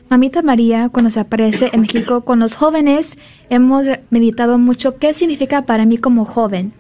Mamita 0.07 0.43
María, 0.43 0.89
cuando 0.89 1.09
se 1.09 1.19
aparece 1.19 1.71
en 1.73 1.81
México 1.81 2.21
con 2.21 2.37
los 2.37 2.53
jóvenes, 2.53 3.17
hemos 3.49 3.87
meditado 4.11 4.59
mucho 4.59 4.97
qué 4.99 5.15
significa 5.15 5.63
para 5.63 5.87
mí 5.87 5.97
como 5.97 6.25
joven. 6.25 6.73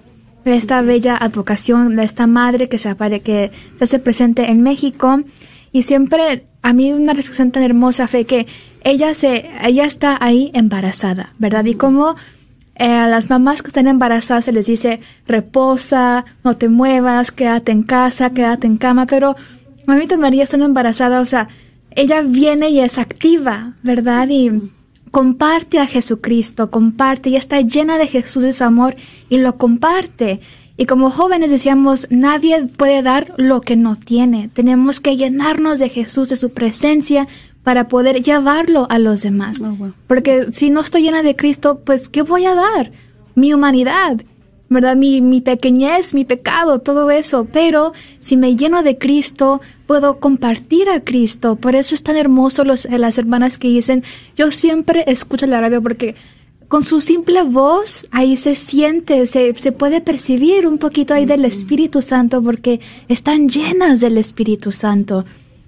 Esta 0.45 0.83
bella 0.83 1.17
advocación 1.17 1.95
de 1.95 2.03
esta 2.03 2.27
madre 2.27 2.69
que 2.69 2.77
se, 2.77 2.89
apare, 2.89 3.21
que 3.21 3.49
se 3.79 3.85
hace 3.85 3.97
presente 3.97 4.51
en 4.51 4.61
México. 4.61 5.23
Y 5.71 5.81
siempre 5.81 6.45
a 6.61 6.71
mí 6.71 6.93
una 6.93 7.13
reflexión 7.13 7.49
tan 7.49 7.63
hermosa 7.63 8.07
fue 8.07 8.25
que 8.25 8.45
ella, 8.83 9.15
se, 9.15 9.49
ella 9.63 9.85
está 9.85 10.19
ahí 10.21 10.51
embarazada, 10.53 11.33
¿verdad? 11.39 11.65
Y 11.65 11.73
como 11.73 12.15
eh, 12.75 12.91
a 12.91 13.07
las 13.07 13.29
mamás 13.29 13.61
que 13.61 13.67
están 13.67 13.87
embarazadas 13.87 14.45
se 14.45 14.51
les 14.51 14.65
dice 14.65 14.99
reposa, 15.27 16.25
no 16.43 16.57
te 16.57 16.69
muevas, 16.69 17.31
quédate 17.31 17.71
en 17.71 17.83
casa, 17.83 18.31
quédate 18.31 18.67
en 18.67 18.77
cama, 18.77 19.05
pero 19.05 19.35
mamita 19.85 20.17
María 20.17 20.43
está 20.43 20.57
embarazada, 20.57 21.21
o 21.21 21.25
sea, 21.25 21.47
ella 21.91 22.21
viene 22.21 22.69
y 22.69 22.79
es 22.79 22.97
activa, 22.97 23.73
¿verdad? 23.83 24.27
Y 24.29 24.71
comparte 25.11 25.77
a 25.79 25.85
Jesucristo, 25.85 26.71
comparte, 26.71 27.29
y 27.29 27.35
está 27.35 27.61
llena 27.61 27.99
de 27.99 28.07
Jesús 28.07 28.43
y 28.43 28.53
su 28.53 28.63
amor 28.63 28.95
y 29.29 29.37
lo 29.37 29.57
comparte. 29.57 30.39
Y 30.75 30.87
como 30.87 31.11
jóvenes 31.11 31.51
decíamos, 31.51 32.07
nadie 32.09 32.65
puede 32.65 33.03
dar 33.03 33.31
lo 33.37 33.61
que 33.61 33.75
no 33.75 33.95
tiene. 33.95 34.49
Tenemos 34.51 34.99
que 34.99 35.15
llenarnos 35.15 35.77
de 35.77 35.89
Jesús, 35.89 36.29
de 36.29 36.35
su 36.35 36.49
presencia, 36.49 37.27
para 37.63 37.87
poder 37.87 38.21
llevarlo 38.21 38.87
a 38.89 38.99
los 38.99 39.21
demás. 39.21 39.61
Oh, 39.61 39.89
Porque 40.07 40.51
si 40.51 40.69
no 40.69 40.81
estoy 40.81 41.03
llena 41.03 41.23
de 41.23 41.35
Cristo, 41.35 41.81
pues 41.83 42.09
¿qué 42.09 42.21
voy 42.21 42.45
a 42.45 42.55
dar? 42.55 42.91
Mi 43.35 43.53
humanidad, 43.53 44.21
¿verdad? 44.69 44.95
Mi, 44.95 45.21
mi 45.21 45.39
pequeñez, 45.39 46.13
mi 46.13 46.25
pecado, 46.25 46.79
todo 46.79 47.09
eso. 47.09 47.47
Pero 47.51 47.93
si 48.19 48.35
me 48.35 48.55
lleno 48.55 48.83
de 48.83 48.97
Cristo, 48.97 49.61
puedo 49.87 50.19
compartir 50.19 50.89
a 50.89 50.99
Cristo. 50.99 51.55
Por 51.55 51.75
eso 51.75 51.95
es 51.95 52.03
tan 52.03 52.17
hermoso 52.17 52.65
los, 52.65 52.85
las 52.85 53.17
hermanas 53.17 53.57
que 53.57 53.69
dicen, 53.69 54.03
yo 54.35 54.51
siempre 54.51 55.05
escucho 55.07 55.45
la 55.45 55.61
radio 55.61 55.81
porque 55.81 56.15
con 56.67 56.83
su 56.83 57.01
simple 57.01 57.43
voz 57.43 58.07
ahí 58.11 58.35
se 58.35 58.55
siente, 58.55 59.25
se, 59.27 59.53
se 59.55 59.71
puede 59.71 60.01
percibir 60.01 60.67
un 60.67 60.79
poquito 60.79 61.13
ahí 61.13 61.25
del 61.25 61.45
Espíritu 61.45 62.01
Santo 62.01 62.41
porque 62.41 62.81
están 63.07 63.47
llenas 63.47 64.01
del 64.01 64.17
Espíritu 64.17 64.71
Santo. 64.71 65.23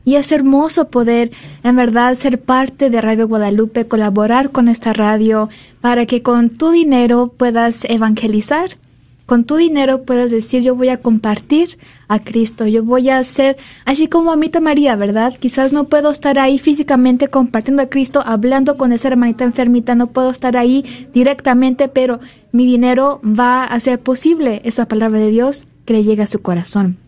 Y 0.05 0.15
es 0.15 0.31
hermoso 0.31 0.89
poder, 0.89 1.31
en 1.63 1.75
verdad, 1.75 2.15
ser 2.15 2.39
parte 2.39 2.91
de 2.91 3.01
Radio 3.01 3.27
Guadalupe, 3.27 3.87
colaborar 3.87 4.51
con 4.51 4.67
esta 4.69 4.93
radio 4.93 5.49
para 5.81 6.05
que 6.05 6.21
con 6.21 6.51
tu 6.51 6.69
dinero 6.69 7.33
puedas 7.35 7.83
evangelizar. 7.85 8.77
Con 9.25 9.43
tu 9.43 9.55
dinero 9.55 10.03
puedas 10.03 10.29
decir, 10.29 10.61
yo 10.61 10.75
voy 10.75 10.89
a 10.89 11.01
compartir 11.01 11.79
a 12.07 12.19
Cristo, 12.19 12.67
yo 12.67 12.83
voy 12.83 13.09
a 13.09 13.17
hacer, 13.17 13.57
así 13.83 14.07
como 14.07 14.31
Amita 14.31 14.61
María, 14.61 14.95
¿verdad? 14.95 15.35
Quizás 15.39 15.73
no 15.73 15.85
puedo 15.85 16.11
estar 16.11 16.37
ahí 16.37 16.59
físicamente 16.59 17.27
compartiendo 17.27 17.81
a 17.81 17.89
Cristo, 17.89 18.21
hablando 18.23 18.77
con 18.77 18.91
esa 18.91 19.07
hermanita 19.07 19.43
enfermita, 19.43 19.95
no 19.95 20.07
puedo 20.07 20.29
estar 20.29 20.55
ahí 20.55 20.85
directamente, 21.11 21.87
pero 21.87 22.19
mi 22.51 22.67
dinero 22.67 23.19
va 23.23 23.63
a 23.63 23.73
hacer 23.73 23.99
posible 23.99 24.61
esa 24.63 24.87
palabra 24.87 25.17
de 25.17 25.31
Dios 25.31 25.65
que 25.85 25.93
le 25.93 26.03
llegue 26.03 26.21
a 26.21 26.27
su 26.27 26.43
corazón 26.43 26.99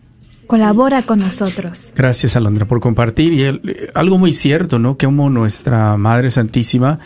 colabora 0.48 1.02
con 1.02 1.20
nosotros. 1.20 1.92
Gracias, 1.94 2.34
Alondra, 2.34 2.66
por 2.66 2.80
compartir. 2.80 3.32
Y 3.34 3.88
algo 3.94 4.18
muy 4.18 4.32
cierto, 4.32 4.80
¿no? 4.80 4.96
Que 4.96 5.06
como 5.06 5.30
nuestra 5.30 5.96
Madre 5.96 6.32
Santísima, 6.32 6.98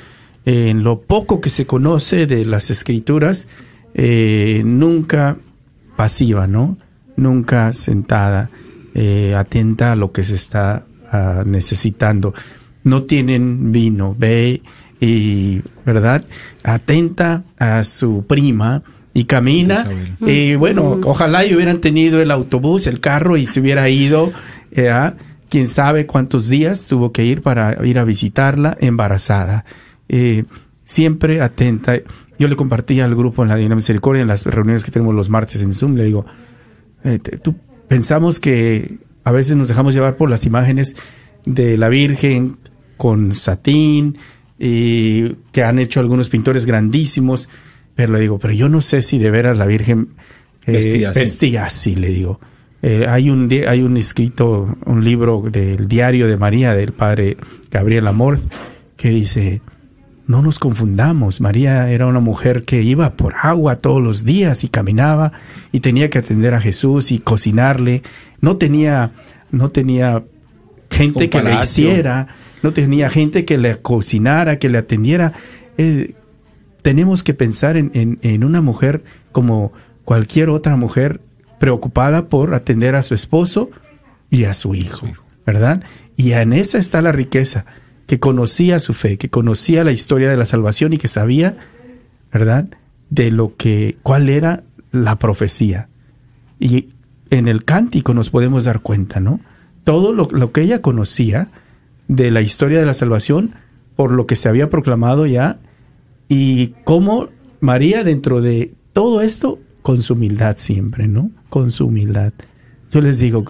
en 0.47 0.83
lo 0.83 1.01
poco 1.03 1.41
que 1.43 1.51
se 1.51 1.67
conoce 1.67 2.27
de 2.27 2.47
las 2.47 2.71
Escrituras, 2.71 3.49
eh, 3.95 4.63
nunca 4.65 5.37
pasiva, 5.97 6.47
¿no? 6.47 6.79
Nunca 7.17 7.73
sentada, 7.73 8.49
eh, 8.95 9.35
atenta 9.37 9.93
a 9.93 9.97
lo 9.97 10.13
que 10.13 10.23
se 10.23 10.37
está 10.37 10.87
ah, 11.11 11.43
necesitando. 11.45 12.33
No 12.85 13.03
tienen 13.03 13.73
vino, 13.73 14.15
ve 14.17 14.63
y, 15.01 15.61
¿verdad? 15.85 16.25
Atenta 16.63 17.43
a 17.59 17.83
su 17.83 18.25
prima, 18.27 18.83
y 19.15 19.25
camina. 19.25 19.87
Y 20.21 20.55
bueno, 20.55 21.01
ojalá 21.05 21.45
y 21.45 21.55
hubieran 21.55 21.81
tenido 21.81 22.21
el 22.21 22.31
autobús, 22.31 22.87
el 22.87 23.01
carro 23.01 23.37
y 23.37 23.47
se 23.47 23.61
hubiera 23.61 23.89
ido. 23.89 24.33
Eh, 24.71 24.91
quién 25.49 25.69
sabe 25.69 26.07
cuántos 26.07 26.49
días 26.49 26.87
tuvo 26.89 27.13
que 27.13 27.25
ir 27.25 27.43
para 27.43 27.85
ir 27.85 27.99
a 27.99 28.05
visitarla 28.05 28.77
embarazada. 28.81 29.65
Eh, 30.09 30.45
siempre 30.85 31.41
atenta. 31.41 31.95
Yo 32.39 32.49
le 32.49 32.57
compartí 32.57 33.01
al 33.01 33.15
grupo 33.15 33.43
en 33.43 33.51
la 33.51 33.57
Divina 33.57 33.75
Misericordia, 33.75 34.23
en 34.23 34.29
las 34.29 34.47
reuniones 34.47 34.85
que 34.85 34.91
tenemos 34.91 35.15
los 35.15 35.29
martes 35.29 35.63
en 35.63 35.73
Zoom, 35.73 35.97
le 35.97 36.05
digo, 36.05 36.25
eh, 37.05 37.19
tú 37.19 37.55
pensamos 37.89 38.41
que 38.41 38.99
a 39.25 39.33
veces 39.33 39.57
nos 39.57 39.69
dejamos 39.69 39.95
llevar 39.95 40.17
por 40.17 40.31
las 40.31 40.47
imágenes 40.47 40.97
de 41.45 41.77
la 41.77 41.89
Virgen 41.89 42.57
con 42.97 43.35
satín, 43.35 44.17
y 44.65 45.35
que 45.51 45.65
han 45.65 45.81
hecho 45.81 45.99
algunos 45.99 46.29
pintores 46.29 46.67
grandísimos 46.67 47.49
pero 47.95 48.13
le 48.13 48.21
digo, 48.21 48.39
pero 48.39 48.55
yo 48.55 48.69
no 48.69 48.81
sé 48.81 49.03
si 49.03 49.19
de 49.19 49.31
veras 49.31 49.59
la 49.59 49.67
Virgen 49.67 50.09
eh, 50.67 50.73
vestía, 51.15 51.65
así. 51.65 51.95
le 51.95 52.09
digo. 52.09 52.41
Eh, 52.83 53.07
hay, 53.09 53.31
un, 53.31 53.49
hay 53.67 53.83
un 53.83 53.97
escrito, 53.97 54.77
un 54.87 55.05
libro 55.05 55.41
del 55.41 55.87
diario 55.87 56.27
de 56.27 56.37
María, 56.37 56.75
del 56.75 56.93
padre 56.93 57.37
Gabriel 57.71 58.09
Amor, 58.09 58.41
que 58.97 59.11
dice, 59.11 59.63
no 60.27 60.43
nos 60.43 60.59
confundamos, 60.59 61.41
María 61.41 61.91
era 61.91 62.07
una 62.07 62.21
mujer 62.21 62.65
que 62.65 62.83
iba 62.83 63.15
por 63.15 63.35
agua 63.43 63.77
todos 63.77 64.03
los 64.03 64.25
días 64.25 64.65
y 64.65 64.69
caminaba 64.69 65.33
y 65.73 65.81
tenía 65.81 66.11
que 66.11 66.19
atender 66.19 66.55
a 66.55 66.61
Jesús 66.61 67.13
y 67.13 67.19
cocinarle, 67.19 68.03
no 68.41 68.57
tenía, 68.57 69.13
no 69.51 69.71
tenía 69.71 70.25
gente 70.91 71.29
que 71.31 71.43
le 71.43 71.55
hiciera, 71.61 72.29
no 72.63 72.73
tenía 72.73 73.11
gente 73.11 73.45
que 73.45 73.59
le 73.59 73.77
cocinara, 73.81 74.59
que 74.59 74.69
le 74.69 74.79
atendiera. 74.79 75.33
Tenemos 76.83 77.23
que 77.23 77.33
pensar 77.33 77.77
en, 77.77 78.45
una 78.45 78.61
mujer 78.61 79.05
como 79.31 79.73
cualquier 80.05 80.51
otra 80.51 80.77
mujer 80.77 81.21
preocupada 81.59 82.27
por 82.29 82.55
atender 82.55 82.97
a 82.97 83.03
su 83.03 83.15
esposo 83.15 83.71
y 84.31 84.45
a 84.45 84.55
su 84.55 84.75
hijo, 84.75 85.07
¿verdad? 85.47 85.85
Y 86.17 86.33
en 86.33 86.53
esa 86.53 86.79
está 86.79 87.01
la 87.01 87.13
riqueza, 87.13 87.65
que 88.07 88.19
conocía 88.19 88.81
su 88.81 88.95
fe, 88.95 89.17
que 89.17 89.31
conocía 89.31 89.85
la 89.85 89.93
historia 89.93 90.29
de 90.29 90.37
la 90.37 90.45
salvación 90.45 90.93
y 90.93 90.99
que 90.99 91.09
sabía, 91.09 91.57
¿verdad? 92.33 92.67
De 93.11 93.31
lo 93.31 93.57
que, 93.57 93.97
cuál 94.03 94.29
era 94.29 94.65
la 94.91 95.19
profecía. 95.19 95.89
Y 96.59 96.89
en 97.31 97.47
el 97.47 97.65
cántico 97.65 98.13
nos 98.13 98.31
podemos 98.31 98.65
dar 98.65 98.81
cuenta, 98.81 99.21
¿no? 99.21 99.41
Todo 99.85 100.13
lo, 100.13 100.29
lo 100.31 100.53
que 100.53 100.63
ella 100.63 100.83
conocía 100.83 101.51
de 102.09 102.31
la 102.33 102.41
historia 102.41 102.81
de 102.81 102.87
la 102.87 102.95
salvación, 102.95 103.55
por 103.95 104.13
lo 104.13 104.27
que 104.27 104.37
se 104.37 104.49
había 104.49 104.69
proclamado 104.69 105.27
ya 105.27 105.61
y 106.29 106.69
cómo 106.85 107.29
María 107.61 108.05
dentro 108.05 108.41
de 108.41 108.75
todo 108.93 109.21
esto, 109.21 109.59
con 109.83 110.03
su 110.03 110.15
humildad 110.15 110.57
siempre, 110.59 111.09
¿no? 111.09 111.31
Con 111.49 111.71
su 111.71 111.87
humildad. 111.87 112.33
Yo 112.91 113.01
les 113.01 113.19
digo, 113.19 113.45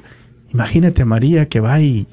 imagínate 0.53 1.03
a 1.03 1.07
María 1.07 1.49
que 1.49 1.61
va 1.61 1.81
y 1.81 2.07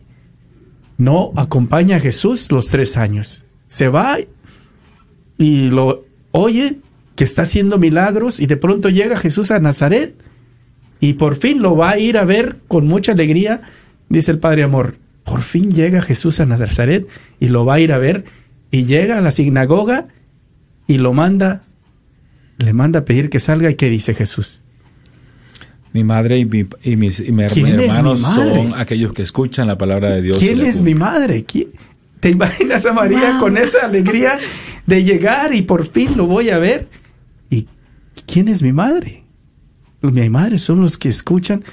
no 0.98 1.32
acompaña 1.36 1.98
a 1.98 2.00
Jesús 2.00 2.52
los 2.52 2.68
tres 2.68 2.98
años. 2.98 3.46
Se 3.68 3.88
va 3.88 4.18
y 5.38 5.70
lo 5.72 6.06
oye 6.32 6.80
que 7.16 7.24
está 7.24 7.44
haciendo 7.44 7.78
milagros 7.78 8.40
y 8.40 8.48
de 8.48 8.58
pronto 8.58 8.90
llega 8.90 9.18
Jesús 9.18 9.52
a 9.52 9.60
Nazaret 9.60 10.16
y 11.00 11.14
por 11.14 11.36
fin 11.36 11.62
lo 11.62 11.76
va 11.76 11.92
a 11.92 12.00
ir 12.00 12.18
a 12.18 12.26
ver 12.26 12.58
con 12.68 12.88
mucha 12.88 13.14
alegría, 13.14 13.62
dice 14.10 14.32
el 14.32 14.40
Padre 14.40 14.64
Amor. 14.64 14.96
Por 15.24 15.42
fin 15.42 15.72
llega 15.72 16.02
Jesús 16.02 16.40
a 16.40 16.46
Nazaret 16.46 17.08
y 17.40 17.50
lo 17.50 17.64
va 17.66 17.76
a 17.76 17.80
ir 17.80 17.94
a 17.94 17.98
ver 17.98 18.26
y 18.72 18.86
llega 18.86 19.18
a 19.18 19.22
la 19.22 19.32
sinagoga 19.32 20.08
y 20.90 20.98
lo 20.98 21.14
manda, 21.14 21.62
le 22.58 22.74
manda 22.74 23.02
a 23.02 23.06
pedir 23.06 23.30
que 23.30 23.40
salga 23.40 23.70
y 23.70 23.76
¿qué 23.76 23.92
dice 23.92 24.16
Jesús? 24.16 24.64
Mi 25.94 26.04
madre 26.04 26.40
y, 26.40 26.46
mi, 26.46 26.66
y 26.82 26.96
mis, 26.96 27.20
hermanos 27.20 28.22
son 28.22 28.74
aquellos 28.76 29.14
que 29.14 29.22
escuchan 29.22 29.68
la 29.68 29.78
palabra 29.78 30.10
de 30.10 30.24
Dios. 30.24 30.40
¿Quién 30.40 30.62
es 30.62 30.82
mi 30.82 30.96
madre? 30.96 31.46
¿Te 32.20 32.30
imaginas 32.32 32.88
a 32.88 32.94
María 32.94 33.38
con 33.40 33.56
esa 33.58 33.86
alegría 33.86 34.40
de 34.88 35.04
llegar 35.04 35.54
y 35.54 35.62
por 35.62 35.88
fin 35.88 36.18
lo 36.18 36.26
voy 36.26 36.50
a 36.50 36.58
ver? 36.58 36.88
¿Y 37.52 37.68
quién 38.26 38.48
es 38.48 38.64
mi 38.64 38.74
madre? 38.74 39.24
Mi 40.02 40.28
madre 40.32 40.58
son 40.58 40.82
los 40.82 40.98
que 40.98 41.10
escuchan. 41.10 41.64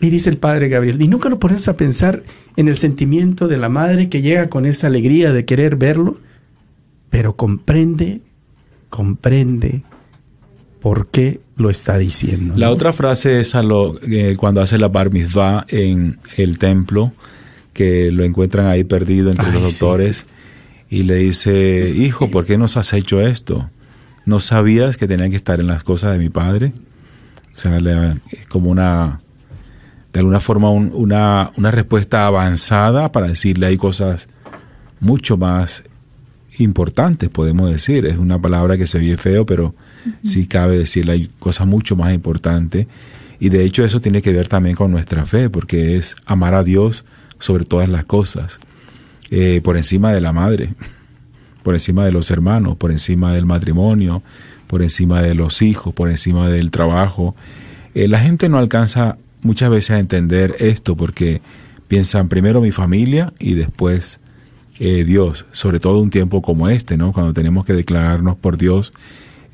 Y 0.00 0.10
dice 0.10 0.30
el 0.30 0.38
padre 0.38 0.68
Gabriel, 0.68 1.02
y 1.02 1.08
nunca 1.08 1.28
lo 1.28 1.40
pones 1.40 1.66
a 1.66 1.76
pensar 1.76 2.22
en 2.56 2.68
el 2.68 2.76
sentimiento 2.76 3.48
de 3.48 3.56
la 3.56 3.68
madre 3.68 4.08
que 4.08 4.22
llega 4.22 4.48
con 4.48 4.66
esa 4.66 4.86
alegría 4.86 5.32
de 5.32 5.44
querer 5.44 5.74
verlo, 5.74 6.18
pero 7.10 7.34
comprende 7.34 8.20
comprende 8.92 9.84
por 10.82 11.06
qué 11.06 11.40
lo 11.56 11.70
está 11.70 11.96
diciendo. 11.96 12.52
La 12.58 12.68
otra 12.68 12.92
frase 12.92 13.40
es 13.40 13.54
a 13.54 13.62
lo, 13.62 13.98
eh, 14.02 14.36
cuando 14.38 14.60
hace 14.60 14.76
la 14.76 14.88
bar 14.88 15.10
mitzvah 15.10 15.64
en 15.68 16.18
el 16.36 16.58
templo, 16.58 17.12
que 17.72 18.12
lo 18.12 18.22
encuentran 18.22 18.66
ahí 18.66 18.84
perdido 18.84 19.30
entre 19.30 19.50
los 19.50 19.62
doctores, 19.62 20.26
y 20.90 21.04
le 21.04 21.16
dice, 21.16 21.88
hijo, 21.96 22.30
¿por 22.30 22.44
qué 22.44 22.58
nos 22.58 22.76
has 22.76 22.92
hecho 22.92 23.22
esto? 23.22 23.70
¿No 24.26 24.40
sabías 24.40 24.98
que 24.98 25.08
tenían 25.08 25.30
que 25.30 25.36
estar 25.36 25.58
en 25.58 25.68
las 25.68 25.84
cosas 25.84 26.12
de 26.12 26.18
mi 26.18 26.28
padre? 26.28 26.74
O 27.50 27.56
sea, 27.56 27.78
es 28.30 28.46
como 28.48 28.68
una, 28.68 29.22
de 30.12 30.20
alguna 30.20 30.40
forma, 30.40 30.68
una, 30.70 31.50
una 31.56 31.70
respuesta 31.70 32.26
avanzada 32.26 33.10
para 33.10 33.28
decirle 33.28 33.68
hay 33.68 33.78
cosas 33.78 34.28
mucho 35.00 35.38
más 35.38 35.82
importantes, 36.58 37.28
podemos 37.28 37.70
decir. 37.70 38.06
Es 38.06 38.18
una 38.18 38.40
palabra 38.40 38.76
que 38.76 38.86
se 38.86 38.98
oye 38.98 39.16
feo, 39.16 39.46
pero 39.46 39.74
sí 40.24 40.46
cabe 40.46 40.78
decirle, 40.78 41.12
hay 41.12 41.30
cosas 41.38 41.66
mucho 41.66 41.96
más 41.96 42.12
importantes. 42.14 42.86
Y 43.38 43.48
de 43.48 43.64
hecho 43.64 43.84
eso 43.84 44.00
tiene 44.00 44.22
que 44.22 44.32
ver 44.32 44.48
también 44.48 44.76
con 44.76 44.90
nuestra 44.90 45.26
fe, 45.26 45.50
porque 45.50 45.96
es 45.96 46.16
amar 46.26 46.54
a 46.54 46.62
Dios 46.62 47.04
sobre 47.38 47.64
todas 47.64 47.88
las 47.88 48.04
cosas, 48.04 48.60
eh, 49.30 49.60
por 49.64 49.76
encima 49.76 50.12
de 50.12 50.20
la 50.20 50.32
madre, 50.32 50.74
por 51.62 51.74
encima 51.74 52.04
de 52.04 52.12
los 52.12 52.30
hermanos, 52.30 52.76
por 52.76 52.92
encima 52.92 53.34
del 53.34 53.46
matrimonio, 53.46 54.22
por 54.68 54.82
encima 54.82 55.22
de 55.22 55.34
los 55.34 55.60
hijos, 55.60 55.92
por 55.92 56.08
encima 56.08 56.48
del 56.48 56.70
trabajo. 56.70 57.34
Eh, 57.94 58.06
la 58.08 58.20
gente 58.20 58.48
no 58.48 58.58
alcanza 58.58 59.18
muchas 59.42 59.70
veces 59.70 59.90
a 59.90 59.98
entender 59.98 60.54
esto 60.60 60.96
porque 60.96 61.42
piensan 61.88 62.28
primero 62.28 62.60
mi 62.60 62.70
familia 62.70 63.32
y 63.38 63.54
después 63.54 64.20
eh, 64.84 65.04
Dios, 65.04 65.46
sobre 65.52 65.78
todo 65.78 66.00
un 66.00 66.10
tiempo 66.10 66.42
como 66.42 66.68
este, 66.68 66.96
¿no? 66.96 67.12
Cuando 67.12 67.32
tenemos 67.32 67.64
que 67.64 67.72
declararnos 67.72 68.34
por 68.34 68.58
Dios 68.58 68.92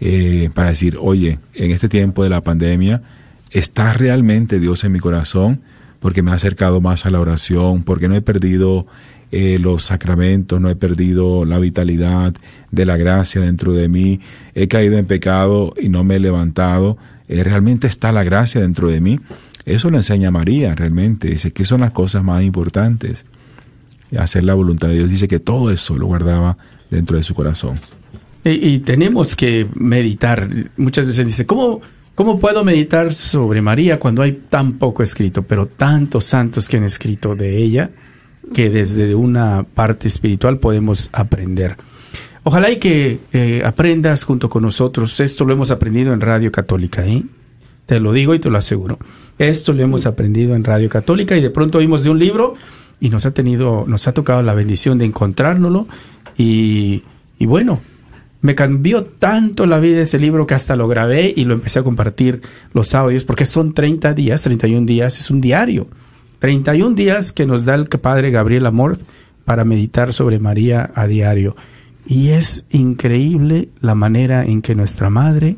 eh, 0.00 0.48
para 0.54 0.70
decir, 0.70 0.96
oye, 0.98 1.38
en 1.52 1.70
este 1.70 1.90
tiempo 1.90 2.24
de 2.24 2.30
la 2.30 2.40
pandemia, 2.40 3.02
¿está 3.50 3.92
realmente 3.92 4.58
Dios 4.58 4.84
en 4.84 4.92
mi 4.92 5.00
corazón? 5.00 5.60
Porque 6.00 6.22
me 6.22 6.30
ha 6.30 6.34
acercado 6.34 6.80
más 6.80 7.04
a 7.04 7.10
la 7.10 7.20
oración, 7.20 7.82
porque 7.82 8.08
no 8.08 8.14
he 8.14 8.22
perdido 8.22 8.86
eh, 9.30 9.58
los 9.58 9.82
sacramentos, 9.82 10.62
no 10.62 10.70
he 10.70 10.76
perdido 10.76 11.44
la 11.44 11.58
vitalidad 11.58 12.32
de 12.70 12.86
la 12.86 12.96
gracia 12.96 13.42
dentro 13.42 13.74
de 13.74 13.90
mí, 13.90 14.20
he 14.54 14.66
caído 14.66 14.96
en 14.96 15.04
pecado 15.04 15.74
y 15.78 15.90
no 15.90 16.04
me 16.04 16.16
he 16.16 16.20
levantado, 16.20 16.96
realmente 17.28 17.86
está 17.86 18.12
la 18.12 18.24
gracia 18.24 18.62
dentro 18.62 18.88
de 18.88 19.02
mí. 19.02 19.20
Eso 19.66 19.90
lo 19.90 19.98
enseña 19.98 20.30
María 20.30 20.74
realmente, 20.74 21.28
dice 21.28 21.50
que 21.50 21.66
son 21.66 21.82
las 21.82 21.90
cosas 21.90 22.24
más 22.24 22.42
importantes 22.42 23.26
hacer 24.16 24.44
la 24.44 24.54
voluntad 24.54 24.88
de 24.88 24.94
Dios. 24.94 25.10
Dice 25.10 25.28
que 25.28 25.40
todo 25.40 25.70
eso 25.70 25.96
lo 25.96 26.06
guardaba 26.06 26.56
dentro 26.90 27.16
de 27.16 27.22
su 27.22 27.34
corazón. 27.34 27.76
Y, 28.44 28.78
tenemos 28.78 29.36
que 29.36 29.66
meditar. 29.74 30.48
Muchas 30.76 31.04
veces 31.06 31.26
dice, 31.26 31.46
¿cómo, 31.46 31.80
¿cómo 32.14 32.38
puedo 32.38 32.64
meditar 32.64 33.12
sobre 33.12 33.60
María 33.60 33.98
cuando 33.98 34.22
hay 34.22 34.32
tan 34.48 34.74
poco 34.74 35.02
escrito? 35.02 35.42
Pero 35.42 35.66
tantos 35.66 36.24
santos 36.24 36.68
que 36.68 36.78
han 36.78 36.84
escrito 36.84 37.34
de 37.34 37.56
ella 37.56 37.90
que 38.54 38.70
desde 38.70 39.14
una 39.14 39.64
parte 39.64 40.08
espiritual 40.08 40.58
podemos 40.58 41.10
aprender. 41.12 41.76
Ojalá 42.44 42.70
y 42.70 42.78
que 42.78 43.18
eh, 43.32 43.62
aprendas 43.64 44.24
junto 44.24 44.48
con 44.48 44.62
nosotros. 44.62 45.20
Esto 45.20 45.44
lo 45.44 45.52
hemos 45.52 45.70
aprendido 45.70 46.14
en 46.14 46.20
Radio 46.20 46.50
Católica, 46.50 47.06
¿eh? 47.06 47.22
Te 47.84 48.00
lo 48.00 48.12
digo 48.12 48.34
y 48.34 48.38
te 48.38 48.48
lo 48.48 48.58
aseguro. 48.58 48.98
Esto 49.38 49.72
lo 49.72 49.82
hemos 49.82 50.06
aprendido 50.06 50.54
en 50.54 50.64
Radio 50.64 50.88
Católica 50.88 51.36
y 51.36 51.42
de 51.42 51.50
pronto 51.50 51.78
oímos 51.78 52.02
de 52.02 52.10
un 52.10 52.18
libro 52.18 52.54
y 53.00 53.10
nos 53.10 53.26
ha 53.26 53.32
tenido, 53.32 53.84
nos 53.86 54.08
ha 54.08 54.12
tocado 54.12 54.42
la 54.42 54.54
bendición 54.54 54.98
de 54.98 55.04
encontrárnoslo 55.04 55.86
y, 56.36 57.02
y 57.38 57.46
bueno, 57.46 57.80
me 58.40 58.54
cambió 58.54 59.04
tanto 59.04 59.66
la 59.66 59.78
vida 59.78 60.00
ese 60.00 60.18
libro 60.18 60.46
que 60.46 60.54
hasta 60.54 60.76
lo 60.76 60.86
grabé 60.88 61.32
y 61.36 61.44
lo 61.44 61.54
empecé 61.54 61.80
a 61.80 61.82
compartir 61.82 62.42
los 62.72 62.94
audios 62.94 63.24
porque 63.24 63.44
son 63.44 63.74
30 63.74 64.14
días, 64.14 64.42
31 64.42 64.86
días, 64.86 65.18
es 65.18 65.30
un 65.30 65.40
diario. 65.40 65.88
31 66.38 66.94
días 66.94 67.32
que 67.32 67.46
nos 67.46 67.64
da 67.64 67.74
el 67.74 67.88
padre 67.88 68.30
Gabriel 68.30 68.66
Amor 68.66 68.98
para 69.44 69.64
meditar 69.64 70.12
sobre 70.12 70.38
María 70.38 70.90
a 70.94 71.06
diario. 71.06 71.56
Y 72.06 72.28
es 72.28 72.64
increíble 72.70 73.70
la 73.80 73.94
manera 73.94 74.44
en 74.44 74.62
que 74.62 74.74
nuestra 74.74 75.10
madre, 75.10 75.56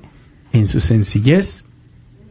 en 0.53 0.67
su 0.67 0.81
sencillez, 0.81 1.65